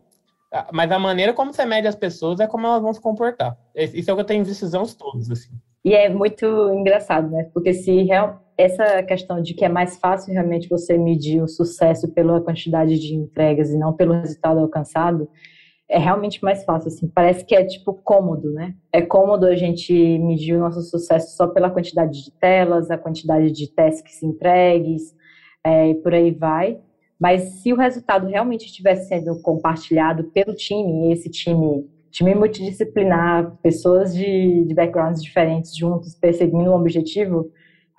mas 0.72 0.90
a 0.92 0.98
maneira 1.00 1.33
como 1.33 1.52
você 1.52 1.64
mede 1.64 1.88
as 1.88 1.96
pessoas 1.96 2.38
é 2.38 2.46
como 2.46 2.66
elas 2.66 2.81
vão 2.81 2.92
se 2.92 3.00
comportar. 3.00 3.59
Isso 3.74 4.09
é 4.09 4.12
o 4.12 4.16
que 4.16 4.22
eu 4.22 4.26
tenho 4.26 4.42
os 4.42 4.94
todos, 4.94 5.31
assim. 5.31 5.50
E 5.85 5.94
é 5.94 6.09
muito 6.09 6.46
engraçado, 6.70 7.28
né? 7.28 7.50
Porque 7.52 7.72
se 7.72 8.02
real, 8.02 8.40
essa 8.57 9.02
questão 9.02 9.42
de 9.42 9.52
que 9.52 9.64
é 9.64 9.68
mais 9.68 9.98
fácil 9.98 10.33
realmente 10.33 10.68
você 10.68 10.96
medir 10.96 11.42
o 11.42 11.48
sucesso 11.48 12.12
pela 12.12 12.40
quantidade 12.40 12.98
de 12.98 13.14
entregas 13.14 13.70
e 13.70 13.78
não 13.78 13.92
pelo 13.92 14.14
resultado 14.14 14.61
alcançado, 14.61 15.28
é 15.88 15.98
realmente 15.98 16.42
mais 16.42 16.64
fácil, 16.64 16.88
assim. 16.88 17.09
Parece 17.09 17.44
que 17.44 17.55
é, 17.55 17.64
tipo, 17.64 17.94
cômodo, 17.94 18.53
né? 18.53 18.74
É 18.92 19.01
cômodo 19.01 19.46
a 19.46 19.57
gente 19.57 19.92
medir 20.18 20.55
o 20.55 20.61
nosso 20.61 20.83
sucesso 20.83 21.35
só 21.35 21.46
pela 21.46 21.70
quantidade 21.70 22.24
de 22.24 22.31
telas, 22.33 22.90
a 22.90 22.98
quantidade 22.98 23.51
de 23.51 23.72
tasks 23.72 24.22
entregues, 24.22 25.14
é, 25.64 25.88
e 25.88 25.94
por 25.94 26.12
aí 26.12 26.31
vai. 26.31 26.79
Mas 27.18 27.62
se 27.62 27.72
o 27.72 27.77
resultado 27.77 28.27
realmente 28.27 28.66
estivesse 28.66 29.09
sendo 29.09 29.40
compartilhado 29.40 30.24
pelo 30.24 30.55
time, 30.55 31.11
esse 31.11 31.31
time, 31.31 31.88
time 32.11 32.35
multidisciplinar, 32.35 33.57
pessoas 33.62 34.14
de, 34.14 34.64
de 34.66 34.74
backgrounds 34.74 35.22
diferentes 35.22 35.74
juntos 35.74 36.14
perseguindo 36.14 36.70
um 36.70 36.77
objetivo, 36.77 37.51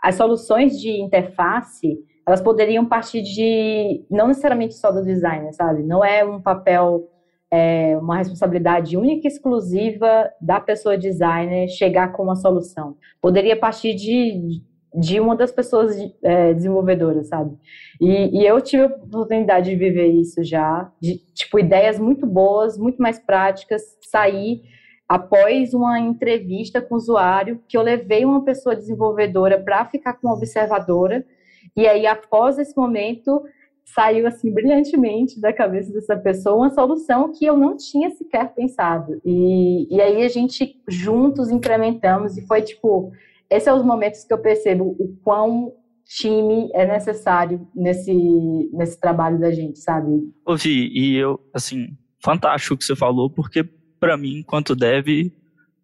as 0.02 0.16
soluções 0.16 0.80
de 0.80 1.02
interface, 1.02 1.98
elas 2.26 2.40
poderiam 2.40 2.86
partir 2.86 3.24
de, 3.24 4.06
não 4.10 4.28
necessariamente 4.28 4.76
só 4.76 4.92
do 4.92 5.04
designer, 5.04 5.52
sabe? 5.54 5.84
Não 5.84 6.06
é 6.06 6.24
um 6.24 6.40
papel 6.40 7.10
é 7.52 7.98
uma 7.98 8.18
responsabilidade 8.18 8.96
única 8.96 9.28
e 9.28 9.32
exclusiva 9.32 10.30
da 10.40 10.60
pessoa 10.60 10.98
designer 10.98 11.68
chegar 11.68 12.12
com 12.12 12.24
uma 12.24 12.36
solução. 12.36 12.96
Poderia 13.22 13.58
partir 13.58 13.96
de, 13.96 14.62
de 14.94 15.20
uma 15.20 15.36
das 15.36 15.52
pessoas 15.52 15.96
é, 16.24 16.54
desenvolvedoras, 16.54 17.28
sabe? 17.28 17.58
E, 18.00 18.40
e, 18.40 18.46
eu 18.46 18.62
tive 18.62 18.84
a 18.84 18.88
oportunidade 18.88 19.70
de 19.72 19.76
viver 19.76 20.08
isso 20.08 20.44
já, 20.44 20.92
de, 21.02 21.18
tipo, 21.34 21.60
ideias 21.60 21.98
muito 22.00 22.28
boas, 22.28 22.78
muito 22.78 23.02
mais 23.02 23.18
práticas, 23.18 23.82
sair 24.02 24.62
após 25.08 25.74
uma 25.74 26.00
entrevista 26.00 26.80
com 26.80 26.94
o 26.94 26.98
usuário, 26.98 27.60
que 27.68 27.76
eu 27.76 27.82
levei 27.82 28.24
uma 28.24 28.46
pessoa 28.46 28.76
desenvolvedora 28.76 29.60
para 29.60 29.86
ficar 29.86 30.14
com 30.14 30.30
observadora, 30.30 31.26
e 31.76 31.88
aí, 31.88 32.06
após 32.06 32.60
esse 32.60 32.76
momento, 32.76 33.42
saiu 33.94 34.28
assim 34.28 34.52
brilhantemente 34.54 35.40
da 35.40 35.52
cabeça 35.52 35.92
dessa 35.92 36.16
pessoa 36.16 36.56
uma 36.56 36.70
solução 36.70 37.32
que 37.32 37.46
eu 37.46 37.58
não 37.58 37.76
tinha 37.76 38.10
sequer 38.12 38.54
pensado. 38.54 39.20
E, 39.26 39.94
e 39.94 40.02
aí 40.02 40.24
a 40.24 40.30
gente 40.30 40.80
juntos 40.88 41.50
incrementamos 41.50 42.38
e 42.38 42.46
foi 42.46 42.62
tipo, 42.62 43.12
esses 43.50 43.64
são 43.64 43.78
os 43.78 43.84
momentos 43.84 44.24
que 44.24 44.34
eu 44.34 44.38
percebo 44.38 44.96
o 45.00 45.16
quão 45.24 45.74
time 46.06 46.70
é 46.74 46.86
necessário 46.86 47.68
nesse, 47.76 48.14
nesse 48.74 49.00
trabalho 49.00 49.40
da 49.40 49.52
gente, 49.52 49.80
sabe? 49.80 50.10
Ouvi, 50.46 50.90
e 50.92 51.16
eu, 51.16 51.40
assim, 51.54 51.96
fantástico 52.24 52.74
o 52.74 52.78
que 52.78 52.86
você 52.86 52.96
falou, 52.96 53.30
porque 53.30 53.64
para 54.00 54.18
mim, 54.18 54.40
enquanto 54.40 54.76
deve, 54.76 55.32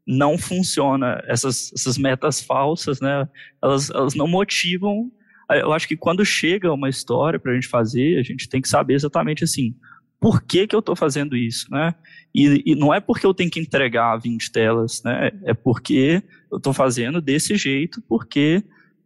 não 0.07 0.37
funciona 0.37 1.21
essas, 1.27 1.71
essas 1.73 1.97
metas 1.97 2.41
falsas, 2.41 2.99
né? 3.01 3.27
Elas, 3.61 3.89
elas 3.89 4.15
não 4.15 4.27
motivam 4.27 5.11
eu 5.49 5.71
acho 5.73 5.87
que 5.87 5.95
quando 5.95 6.25
chega 6.25 6.73
uma 6.73 6.89
história 6.89 7.39
para 7.39 7.51
a 7.51 7.55
gente 7.55 7.67
fazer, 7.67 8.19
a 8.19 8.23
gente 8.23 8.49
tem 8.49 8.61
que 8.61 8.69
saber 8.69 8.95
exatamente 8.95 9.43
assim, 9.43 9.75
por 10.19 10.41
que, 10.41 10.65
que 10.65 10.75
eu 10.75 10.79
estou 10.79 10.95
fazendo 10.95 11.35
isso, 11.35 11.67
né? 11.69 11.93
E, 12.33 12.63
e, 12.65 12.75
não 12.75 12.93
é 12.93 12.99
porque 12.99 13.25
eu 13.25 13.33
tenho 13.33 13.51
que 13.51 13.59
entregar 13.59 14.17
20 14.17 14.51
telas, 14.51 15.03
né? 15.03 15.31
É 15.43 15.53
porque 15.53 16.23
eu 16.51 16.57
estou 16.57 16.73
fazendo 16.73 17.21
desse 17.21 17.55
jeito, 17.55 18.01
porque 18.07 18.63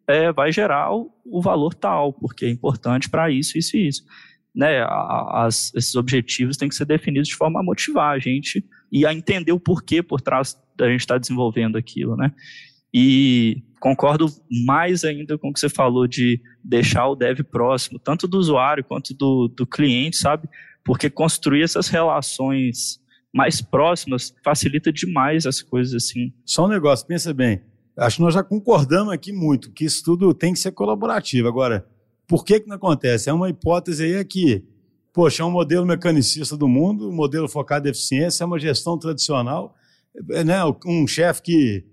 é, 0.07 0.31
vai 0.31 0.51
gerar 0.51 0.93
o, 0.93 1.11
o, 1.25 1.41
valor 1.41 1.73
tal, 1.73 2.13
porque 2.13 2.45
é 2.45 2.49
importante 2.49 3.09
para 3.09 3.29
isso, 3.29 3.57
isso 3.57 3.75
e 3.75 3.87
isso. 3.87 4.03
Né? 4.55 4.81
As, 4.81 5.73
esses 5.75 5.95
objetivos 5.95 6.57
têm 6.57 6.69
que 6.69 6.75
ser 6.75 6.85
definidos 6.85 7.27
de 7.27 7.35
forma 7.35 7.59
a 7.59 7.63
motivar 7.63 8.15
a 8.15 8.19
gente 8.19 8.65
e 8.91 9.05
a 9.05 9.13
entender 9.13 9.51
o 9.51 9.59
porquê 9.59 10.01
por 10.01 10.21
trás 10.21 10.57
da 10.75 10.89
gente 10.89 11.01
estar 11.01 11.15
tá 11.15 11.19
desenvolvendo 11.19 11.77
aquilo, 11.77 12.15
né? 12.15 12.31
E 12.93 13.61
concordo 13.79 14.27
mais 14.65 15.03
ainda 15.03 15.37
com 15.37 15.49
o 15.49 15.53
que 15.53 15.59
você 15.59 15.69
falou 15.69 16.07
de 16.07 16.41
deixar 16.63 17.07
o 17.07 17.15
dev 17.15 17.41
próximo, 17.43 17.99
tanto 17.99 18.27
do 18.27 18.37
usuário 18.37 18.83
quanto 18.83 19.13
do, 19.13 19.47
do 19.47 19.65
cliente, 19.65 20.17
sabe? 20.17 20.47
Porque 20.83 21.09
construir 21.09 21.63
essas 21.63 21.87
relações 21.87 22.99
mais 23.33 23.61
próximas 23.61 24.33
facilita 24.43 24.91
demais 24.91 25.45
as 25.45 25.61
coisas 25.61 25.93
assim. 25.93 26.33
Só 26.45 26.65
um 26.65 26.69
negócio, 26.69 27.05
pensa 27.05 27.33
bem. 27.33 27.61
Acho 27.95 28.17
que 28.17 28.21
nós 28.21 28.33
já 28.33 28.43
concordamos 28.43 29.13
aqui 29.13 29.31
muito 29.31 29.71
que 29.71 29.85
isso 29.85 30.03
tudo 30.03 30.33
tem 30.33 30.53
que 30.53 30.59
ser 30.59 30.71
colaborativo. 30.71 31.47
Agora, 31.47 31.85
por 32.27 32.45
que 32.45 32.59
que 32.59 32.67
não 32.67 32.75
acontece? 32.75 33.29
É 33.29 33.33
uma 33.33 33.49
hipótese 33.49 34.03
aí 34.03 34.23
que, 34.23 34.63
poxa, 35.13 35.43
é 35.43 35.45
um 35.45 35.51
modelo 35.51 35.85
mecanicista 35.85 36.55
do 36.55 36.67
mundo, 36.67 37.09
um 37.09 37.13
modelo 37.13 37.47
focado 37.47 37.87
em 37.87 37.91
eficiência, 37.91 38.43
é 38.43 38.47
uma 38.47 38.59
gestão 38.59 38.97
tradicional, 38.97 39.75
é, 40.31 40.43
né? 40.43 40.59
Um 40.85 41.05
chefe 41.05 41.41
que 41.41 41.85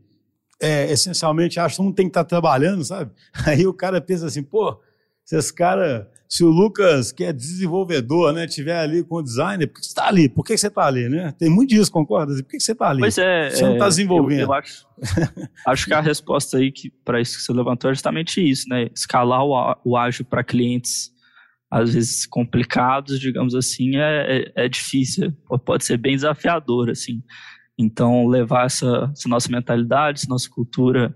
é, 0.61 0.91
essencialmente 0.91 1.61
acha 1.61 1.77
que 1.77 1.83
mundo 1.83 1.95
tem 1.95 2.07
que 2.07 2.11
estar 2.11 2.25
trabalhando, 2.25 2.85
sabe? 2.85 3.11
Aí 3.47 3.67
o 3.67 3.75
cara 3.75 4.01
pensa 4.01 4.27
assim, 4.27 4.43
pô, 4.43 4.81
se 5.25 5.37
esse 5.37 5.53
cara, 5.53 6.11
se 6.29 6.45
o 6.45 6.49
Lucas, 6.49 7.13
que 7.13 7.25
é 7.25 7.33
desenvolvedor, 7.33 8.33
né, 8.33 8.47
tiver 8.47 8.79
ali 8.79 9.03
com 9.03 9.17
o 9.17 9.23
designer, 9.23 9.67
por 9.67 9.75
que 9.75 9.85
você 9.85 9.89
está 9.89 10.07
ali? 10.07 10.29
Por 10.29 10.45
que 10.45 10.57
você 10.57 10.69
está 10.69 10.87
ali, 10.87 11.09
né? 11.09 11.35
Tem 11.39 11.51
muito 11.51 11.71
disso, 11.71 11.91
concorda? 11.91 12.33
Por 12.35 12.45
que 12.45 12.61
você 12.61 12.73
está 12.73 12.91
ali? 12.91 13.01
Pois 13.01 13.19
é. 13.19 13.51
Você 13.51 13.65
não 13.65 13.73
está 13.75 13.89
desenvolvendo. 13.89 14.41
Eu, 14.41 14.47
eu 14.47 14.53
acho, 14.53 14.87
acho 15.67 15.87
que 15.87 15.95
a 15.95 16.01
resposta 16.01 16.59
aí 16.59 16.73
para 17.05 17.21
isso 17.21 17.39
que 17.39 17.43
você 17.43 17.53
levantou 17.53 17.91
é 17.91 17.95
justamente 17.95 18.41
isso, 18.41 18.69
né? 18.69 18.89
Escalar 18.95 19.45
o, 19.45 19.77
o 19.85 19.97
ágil 19.97 20.25
para 20.25 20.45
clientes 20.45 21.15
às 21.71 21.93
vezes 21.93 22.27
complicados, 22.27 23.19
digamos 23.19 23.55
assim, 23.55 23.97
é, 23.97 24.53
é, 24.57 24.65
é 24.65 24.69
difícil, 24.69 25.33
pode 25.65 25.85
ser 25.85 25.99
bem 25.99 26.15
desafiador, 26.15 26.89
assim. 26.89 27.23
Então, 27.79 28.27
levar 28.27 28.67
essa, 28.67 29.11
essa 29.13 29.29
nossa 29.29 29.51
mentalidade, 29.51 30.21
essa 30.21 30.29
nossa 30.29 30.49
cultura 30.49 31.15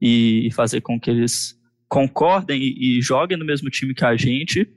e 0.00 0.48
fazer 0.52 0.80
com 0.80 0.98
que 0.98 1.10
eles 1.10 1.58
concordem 1.88 2.60
e, 2.60 2.98
e, 2.98 3.02
joguem 3.02 3.36
no 3.36 3.44
mesmo 3.44 3.68
time 3.70 3.94
que 3.94 4.04
a 4.04 4.16
gente 4.16 4.68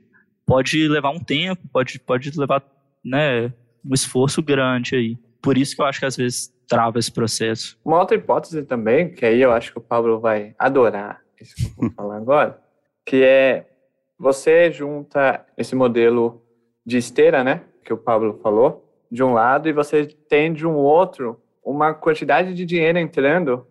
pode 0.46 0.86
levar 0.88 1.10
um 1.10 1.20
tempo, 1.20 1.62
pode, 1.72 1.98
pode 1.98 2.38
levar 2.38 2.62
né, 3.04 3.52
um 3.84 3.94
esforço 3.94 4.42
grande 4.42 4.96
aí. 4.96 5.18
Por 5.42 5.56
isso 5.56 5.74
que 5.74 5.82
eu 5.82 5.86
acho 5.86 6.00
que 6.00 6.06
às 6.06 6.16
vezes 6.16 6.52
trava 6.68 6.98
esse 6.98 7.10
processo. 7.10 7.78
Uma 7.84 8.00
outra 8.00 8.16
hipótese 8.16 8.62
também, 8.62 9.12
que 9.12 9.24
aí 9.24 9.40
eu 9.40 9.52
acho 9.52 9.72
que 9.72 9.78
o 9.78 9.82
Pablo 9.82 10.20
vai 10.20 10.54
adorar 10.58 11.24
isso 11.44 11.54
que 11.54 11.66
eu 11.66 11.74
vou 11.76 11.90
falar 11.90 12.16
agora, 12.16 12.58
que 13.04 13.22
é 13.22 13.66
você 14.18 14.72
junta 14.72 15.44
esse 15.56 15.74
modelo 15.74 16.42
de 16.84 16.96
esteira, 16.96 17.44
né, 17.44 17.62
que 17.84 17.92
o 17.92 17.98
Pablo 17.98 18.40
falou, 18.42 18.83
de 19.14 19.22
um 19.22 19.32
lado 19.32 19.68
e 19.68 19.72
você 19.72 20.06
tem 20.06 20.52
de 20.52 20.66
um 20.66 20.74
outro 20.74 21.40
uma 21.64 21.94
quantidade 21.94 22.52
de 22.52 22.66
dinheiro 22.66 22.98
entrando 22.98 23.66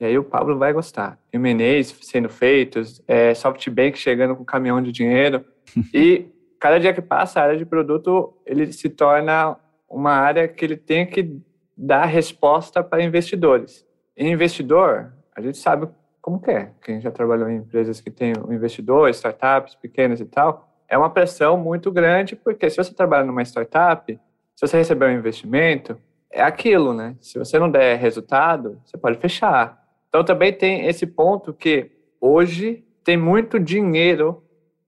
e 0.00 0.04
aí 0.04 0.18
o 0.18 0.24
Pablo 0.24 0.58
vai 0.58 0.72
gostar. 0.72 1.16
M&As 1.32 1.96
sendo 2.02 2.28
feitos, 2.28 3.00
é, 3.06 3.32
SoftBank 3.32 3.96
chegando 3.96 4.34
com 4.34 4.42
um 4.42 4.44
caminhão 4.44 4.82
de 4.82 4.90
dinheiro 4.90 5.44
e 5.94 6.26
cada 6.58 6.80
dia 6.80 6.92
que 6.92 7.00
passa 7.00 7.38
a 7.38 7.44
área 7.44 7.56
de 7.56 7.64
produto 7.64 8.36
ele 8.44 8.72
se 8.72 8.88
torna 8.88 9.56
uma 9.88 10.10
área 10.10 10.48
que 10.48 10.64
ele 10.64 10.76
tem 10.76 11.06
que 11.06 11.40
dar 11.76 12.06
resposta 12.06 12.82
para 12.82 13.04
investidores. 13.04 13.86
E 14.16 14.28
investidor, 14.28 15.12
a 15.36 15.40
gente 15.40 15.58
sabe 15.58 15.88
como 16.20 16.40
que 16.40 16.50
é. 16.50 16.72
Quem 16.82 17.00
já 17.00 17.10
trabalhou 17.12 17.48
em 17.48 17.58
empresas 17.58 18.00
que 18.00 18.10
tem 18.10 18.32
um 18.36 18.52
investidor, 18.52 19.08
startups 19.10 19.76
pequenas 19.76 20.20
e 20.20 20.24
tal, 20.24 20.68
é 20.88 20.98
uma 20.98 21.10
pressão 21.10 21.56
muito 21.56 21.90
grande, 21.90 22.34
porque 22.34 22.68
se 22.68 22.76
você 22.76 22.92
trabalha 22.92 23.24
numa 23.24 23.42
startup, 23.42 24.18
se 24.54 24.66
você 24.66 24.76
receber 24.76 25.06
um 25.06 25.18
investimento, 25.18 25.98
é 26.30 26.42
aquilo, 26.42 26.94
né? 26.94 27.16
Se 27.20 27.38
você 27.38 27.58
não 27.58 27.70
der 27.70 27.98
resultado, 27.98 28.80
você 28.84 28.96
pode 28.96 29.18
fechar. 29.18 29.82
Então 30.08 30.24
também 30.24 30.52
tem 30.52 30.86
esse 30.86 31.06
ponto 31.06 31.52
que 31.52 31.90
hoje 32.20 32.84
tem 33.04 33.16
muito 33.16 33.58
dinheiro 33.58 34.42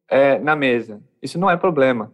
é, 0.09 0.39
na 0.39 0.55
mesa. 0.55 1.01
Isso 1.23 1.39
não 1.39 1.51
é 1.51 1.57
problema. 1.57 2.13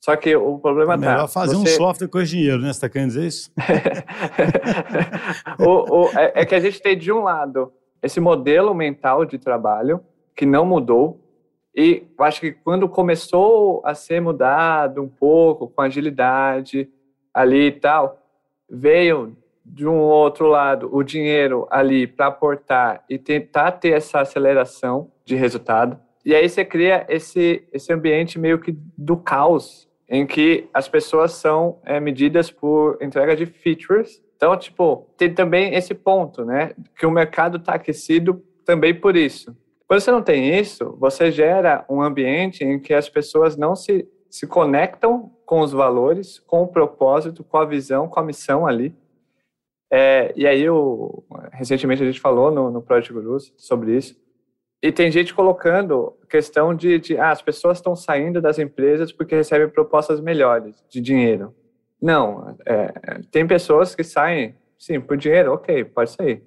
Só 0.00 0.16
que 0.16 0.34
o 0.34 0.58
problema 0.58 0.94
é 0.94 0.98
tá. 0.98 1.12
Melhor 1.12 1.28
fazer 1.28 1.54
você... 1.54 1.74
um 1.74 1.76
software 1.76 2.08
com 2.08 2.20
esse 2.20 2.32
dinheiro, 2.32 2.58
né? 2.58 2.68
Você 2.68 2.70
está 2.70 2.88
querendo 2.88 3.08
dizer 3.08 3.26
isso? 3.26 3.52
o, 5.60 6.04
o, 6.04 6.18
é, 6.18 6.32
é 6.36 6.46
que 6.46 6.54
a 6.54 6.60
gente 6.60 6.80
tem 6.80 6.96
de 6.96 7.12
um 7.12 7.22
lado 7.22 7.72
esse 8.02 8.18
modelo 8.18 8.74
mental 8.74 9.26
de 9.26 9.38
trabalho 9.38 10.00
que 10.34 10.46
não 10.46 10.64
mudou, 10.64 11.19
e 11.74 12.04
acho 12.18 12.40
que 12.40 12.52
quando 12.52 12.88
começou 12.88 13.80
a 13.84 13.94
ser 13.94 14.20
mudado 14.20 15.02
um 15.02 15.08
pouco, 15.08 15.68
com 15.68 15.82
agilidade 15.82 16.88
ali 17.32 17.66
e 17.66 17.72
tal, 17.72 18.18
veio 18.68 19.36
de 19.64 19.86
um 19.86 19.98
outro 19.98 20.46
lado 20.46 20.88
o 20.92 21.02
dinheiro 21.02 21.66
ali 21.70 22.06
para 22.06 22.26
aportar 22.26 23.04
e 23.08 23.18
tentar 23.18 23.72
ter 23.72 23.90
essa 23.90 24.20
aceleração 24.20 25.10
de 25.24 25.36
resultado. 25.36 25.98
E 26.24 26.34
aí 26.34 26.48
você 26.48 26.64
cria 26.64 27.06
esse, 27.08 27.66
esse 27.72 27.92
ambiente 27.92 28.38
meio 28.38 28.58
que 28.58 28.76
do 28.96 29.16
caos, 29.16 29.88
em 30.08 30.26
que 30.26 30.68
as 30.74 30.88
pessoas 30.88 31.32
são 31.32 31.78
é, 31.84 32.00
medidas 32.00 32.50
por 32.50 32.98
entrega 33.00 33.36
de 33.36 33.46
features. 33.46 34.20
Então, 34.36 34.56
tipo, 34.56 35.06
tem 35.16 35.32
também 35.32 35.74
esse 35.74 35.94
ponto, 35.94 36.44
né? 36.44 36.72
Que 36.98 37.06
o 37.06 37.10
mercado 37.10 37.58
está 37.58 37.74
aquecido 37.74 38.42
também 38.64 38.94
por 38.94 39.16
isso. 39.16 39.56
Quando 39.90 40.02
você 40.02 40.12
não 40.12 40.22
tem 40.22 40.56
isso, 40.56 40.96
você 41.00 41.32
gera 41.32 41.84
um 41.90 42.00
ambiente 42.00 42.62
em 42.62 42.78
que 42.78 42.94
as 42.94 43.08
pessoas 43.08 43.56
não 43.56 43.74
se, 43.74 44.08
se 44.30 44.46
conectam 44.46 45.32
com 45.44 45.62
os 45.62 45.72
valores, 45.72 46.38
com 46.38 46.62
o 46.62 46.68
propósito, 46.68 47.42
com 47.42 47.56
a 47.56 47.64
visão, 47.64 48.06
com 48.08 48.20
a 48.20 48.22
missão 48.22 48.68
ali. 48.68 48.94
É, 49.92 50.32
e 50.36 50.46
aí, 50.46 50.70
o, 50.70 51.24
recentemente 51.50 52.04
a 52.04 52.06
gente 52.06 52.20
falou 52.20 52.52
no, 52.52 52.70
no 52.70 52.80
Project 52.80 53.12
Gurus 53.12 53.52
sobre 53.56 53.96
isso. 53.96 54.14
E 54.80 54.92
tem 54.92 55.10
gente 55.10 55.34
colocando 55.34 56.16
questão 56.28 56.72
de, 56.72 57.00
de 57.00 57.18
ah, 57.18 57.32
as 57.32 57.42
pessoas 57.42 57.78
estão 57.78 57.96
saindo 57.96 58.40
das 58.40 58.60
empresas 58.60 59.10
porque 59.10 59.34
recebem 59.34 59.68
propostas 59.68 60.20
melhores 60.20 60.84
de 60.88 61.00
dinheiro. 61.00 61.52
Não, 62.00 62.56
é, 62.64 62.92
tem 63.32 63.44
pessoas 63.44 63.96
que 63.96 64.04
saem, 64.04 64.54
sim, 64.78 65.00
por 65.00 65.16
dinheiro, 65.16 65.52
ok, 65.52 65.84
pode 65.84 66.12
sair. 66.12 66.44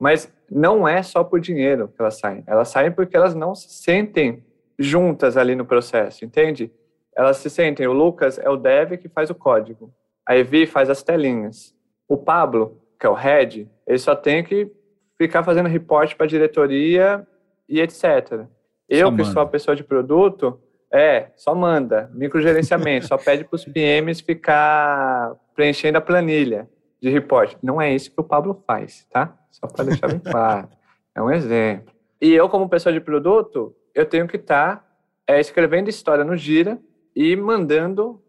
Mas 0.00 0.32
não 0.50 0.86
é 0.86 1.02
só 1.02 1.22
por 1.22 1.40
dinheiro 1.40 1.88
que 1.88 2.00
elas 2.00 2.18
saem. 2.18 2.42
Elas 2.46 2.68
saem 2.68 2.90
porque 2.90 3.16
elas 3.16 3.34
não 3.34 3.54
se 3.54 3.68
sentem 3.68 4.44
juntas 4.78 5.36
ali 5.36 5.54
no 5.54 5.66
processo, 5.66 6.24
entende? 6.24 6.72
Elas 7.16 7.38
se 7.38 7.50
sentem. 7.50 7.86
O 7.86 7.92
Lucas 7.92 8.38
é 8.38 8.48
o 8.48 8.56
dev 8.56 8.96
que 8.96 9.08
faz 9.08 9.28
o 9.30 9.34
código. 9.34 9.92
A 10.26 10.36
Evi 10.36 10.66
faz 10.66 10.88
as 10.88 11.02
telinhas. 11.02 11.74
O 12.08 12.16
Pablo, 12.16 12.80
que 12.98 13.06
é 13.06 13.08
o 13.08 13.14
head, 13.14 13.68
ele 13.86 13.98
só 13.98 14.14
tem 14.14 14.42
que 14.42 14.70
ficar 15.16 15.42
fazendo 15.42 15.68
reporte 15.68 16.14
para 16.14 16.26
a 16.26 16.28
diretoria 16.28 17.26
e 17.68 17.80
etc. 17.80 18.46
Eu, 18.88 19.08
só 19.08 19.10
que 19.10 19.18
manda. 19.18 19.24
sou 19.24 19.42
a 19.42 19.46
pessoa 19.46 19.76
de 19.76 19.84
produto, 19.84 20.60
é, 20.92 21.28
só 21.36 21.54
manda. 21.54 22.10
Microgerenciamento, 22.14 23.06
só 23.06 23.18
pede 23.18 23.44
para 23.44 23.56
os 23.56 23.64
PMs 23.64 24.20
ficar 24.20 25.34
preenchendo 25.54 25.98
a 25.98 26.00
planilha 26.00 26.68
de 27.00 27.08
reporte. 27.10 27.56
Não 27.62 27.80
é 27.80 27.94
isso 27.94 28.10
que 28.10 28.20
o 28.20 28.24
Pablo 28.24 28.62
faz, 28.66 29.06
tá? 29.10 29.36
Só 29.50 29.66
para 29.66 29.84
deixar 29.84 30.08
bem 30.08 30.18
claro. 30.24 30.68
É 31.14 31.22
um 31.22 31.30
exemplo. 31.30 31.92
E 32.20 32.32
eu, 32.32 32.48
como 32.48 32.68
pessoa 32.68 32.92
de 32.92 33.00
produto, 33.00 33.74
eu 33.94 34.04
tenho 34.04 34.26
que 34.26 34.36
estar 34.36 34.76
tá, 34.76 34.84
é, 35.26 35.40
escrevendo 35.40 35.88
história 35.88 36.24
no 36.24 36.36
Gira 36.36 36.78
e 37.14 37.36
mandando, 37.36 38.22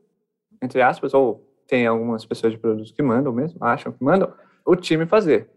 entre 0.62 0.82
aspas, 0.82 1.13
ou 1.13 1.45
tem 1.67 1.86
algumas 1.86 2.25
pessoas 2.25 2.53
de 2.53 2.60
produtos 2.60 2.91
que 2.91 3.03
mandam 3.03 3.32
mesmo, 3.32 3.63
acham 3.63 3.91
que 3.91 4.03
mandam, 4.03 4.34
o 4.65 4.75
time 4.75 5.05
fazer. 5.05 5.49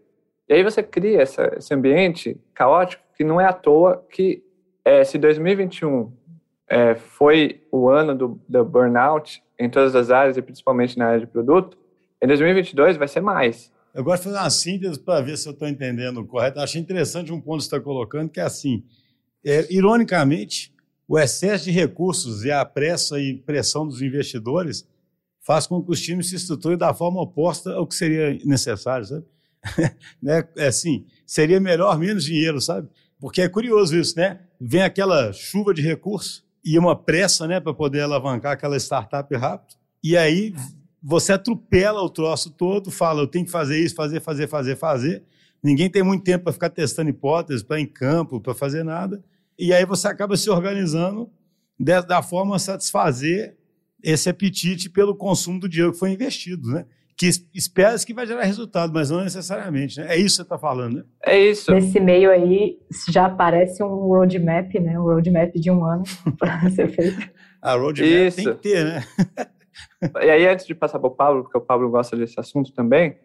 E 0.47 0.53
aí 0.53 0.63
você 0.63 0.83
cria 0.83 1.21
essa, 1.21 1.55
esse 1.57 1.73
ambiente 1.73 2.39
caótico 2.53 3.03
que 3.15 3.23
não 3.23 3.39
é 3.39 3.45
à 3.45 3.53
toa 3.53 4.05
que 4.11 4.43
é, 4.83 5.03
se 5.03 5.17
2021 5.17 6.11
é, 6.67 6.95
foi 6.95 7.63
o 7.71 7.89
ano 7.89 8.15
do, 8.15 8.39
do 8.47 8.65
burnout 8.65 9.43
em 9.59 9.69
todas 9.69 9.95
as 9.95 10.11
áreas 10.11 10.37
e 10.37 10.41
principalmente 10.41 10.97
na 10.97 11.07
área 11.07 11.19
de 11.19 11.27
produto, 11.27 11.77
em 12.23 12.27
2022 12.27 12.95
vai 12.95 13.07
ser 13.07 13.21
mais. 13.21 13.69
Eu 13.93 14.03
gosto 14.03 14.23
de 14.23 14.29
fazer 14.29 14.37
uma 14.37 14.49
síntese 14.49 14.99
para 14.99 15.21
ver 15.21 15.37
se 15.37 15.47
eu 15.47 15.51
estou 15.51 15.67
entendendo 15.67 16.25
correto. 16.25 16.59
Achei 16.59 16.81
interessante 16.81 17.31
um 17.31 17.41
ponto 17.41 17.57
que 17.57 17.63
você 17.63 17.75
está 17.75 17.79
colocando, 17.81 18.29
que 18.29 18.39
é 18.39 18.43
assim, 18.43 18.83
é, 19.45 19.67
ironicamente, 19.71 20.73
o 21.07 21.19
excesso 21.19 21.65
de 21.65 21.71
recursos 21.71 22.45
e 22.45 22.51
a 22.51 22.63
pressa 22.63 23.19
e 23.19 23.35
pressão 23.35 23.85
dos 23.85 24.01
investidores 24.01 24.87
faz 25.41 25.67
com 25.67 25.83
que 25.83 25.91
os 25.91 26.01
times 26.01 26.29
se 26.29 26.37
estruturem 26.37 26.77
da 26.77 26.93
forma 26.93 27.21
oposta 27.21 27.73
ao 27.73 27.85
que 27.85 27.93
seria 27.93 28.39
necessário, 28.45 29.05
sabe? 29.05 29.25
né? 30.21 30.47
É 30.57 30.67
assim, 30.67 31.05
seria 31.27 31.59
melhor 31.59 31.99
menos 31.99 32.23
dinheiro, 32.23 32.61
sabe? 32.61 32.87
Porque 33.19 33.41
é 33.41 33.49
curioso 33.49 33.97
isso, 33.97 34.17
né? 34.17 34.39
Vem 34.59 34.81
aquela 34.81 35.33
chuva 35.33 35.73
de 35.73 35.81
recursos 35.81 36.43
e 36.63 36.79
uma 36.79 36.95
pressa, 36.95 37.45
né, 37.45 37.59
para 37.59 37.73
poder 37.73 38.01
alavancar 38.01 38.53
aquela 38.53 38.77
startup 38.77 39.35
rápido. 39.35 39.75
E 40.01 40.15
aí 40.15 40.53
você 41.03 41.33
atropela 41.33 42.01
o 42.01 42.09
troço 42.09 42.49
todo, 42.49 42.89
fala, 42.89 43.21
eu 43.21 43.27
tenho 43.27 43.45
que 43.45 43.51
fazer 43.51 43.77
isso, 43.77 43.93
fazer, 43.93 44.21
fazer, 44.21 44.47
fazer, 44.47 44.75
fazer. 44.77 45.23
Ninguém 45.61 45.89
tem 45.89 46.01
muito 46.01 46.23
tempo 46.23 46.45
para 46.45 46.53
ficar 46.53 46.69
testando 46.69 47.09
hipóteses, 47.09 47.61
para 47.61 47.79
ir 47.79 47.83
em 47.83 47.87
campo, 47.87 48.39
para 48.39 48.53
fazer 48.53 48.83
nada. 48.83 49.21
E 49.59 49.73
aí 49.73 49.85
você 49.85 50.07
acaba 50.07 50.37
se 50.37 50.49
organizando 50.49 51.29
da 51.79 52.21
forma 52.21 52.55
a 52.55 52.59
satisfazer 52.59 53.57
esse 54.01 54.29
apetite 54.29 54.89
pelo 54.89 55.15
consumo 55.15 55.59
do 55.59 55.67
dinheiro 55.67 55.91
que 55.91 55.99
foi 55.99 56.11
investido, 56.11 56.69
né? 56.69 56.85
que 57.15 57.29
espera 57.53 57.97
que 57.99 58.13
vai 58.13 58.25
gerar 58.25 58.43
resultado, 58.43 58.91
mas 58.93 59.09
não 59.09 59.23
necessariamente. 59.23 59.99
Né? 59.99 60.07
É 60.09 60.17
isso 60.17 60.29
que 60.29 60.35
você 60.35 60.41
está 60.41 60.57
falando, 60.57 60.97
né? 60.97 61.03
É 61.25 61.39
isso. 61.39 61.71
Nesse 61.71 61.99
meio 61.99 62.31
aí 62.31 62.77
já 63.09 63.27
aparece 63.27 63.83
um 63.83 63.87
roadmap, 63.87 64.73
né? 64.75 64.99
Um 64.99 65.03
roadmap 65.03 65.53
de 65.53 65.71
um 65.71 65.85
ano 65.85 66.03
para 66.37 66.69
ser 66.71 66.89
feito. 66.89 67.29
A 67.61 67.75
roadmap 67.75 68.09
isso. 68.09 68.37
tem 68.37 68.45
que 68.45 68.61
ter, 68.61 68.83
né? 68.83 69.03
e 70.21 70.29
aí, 70.29 70.47
antes 70.47 70.65
de 70.65 70.75
passar 70.75 70.99
para 70.99 71.07
o 71.07 71.11
Pablo, 71.11 71.43
porque 71.43 71.57
o 71.57 71.61
Pablo 71.61 71.89
gosta 71.89 72.15
desse 72.15 72.39
assunto 72.39 72.73
também, 72.73 73.17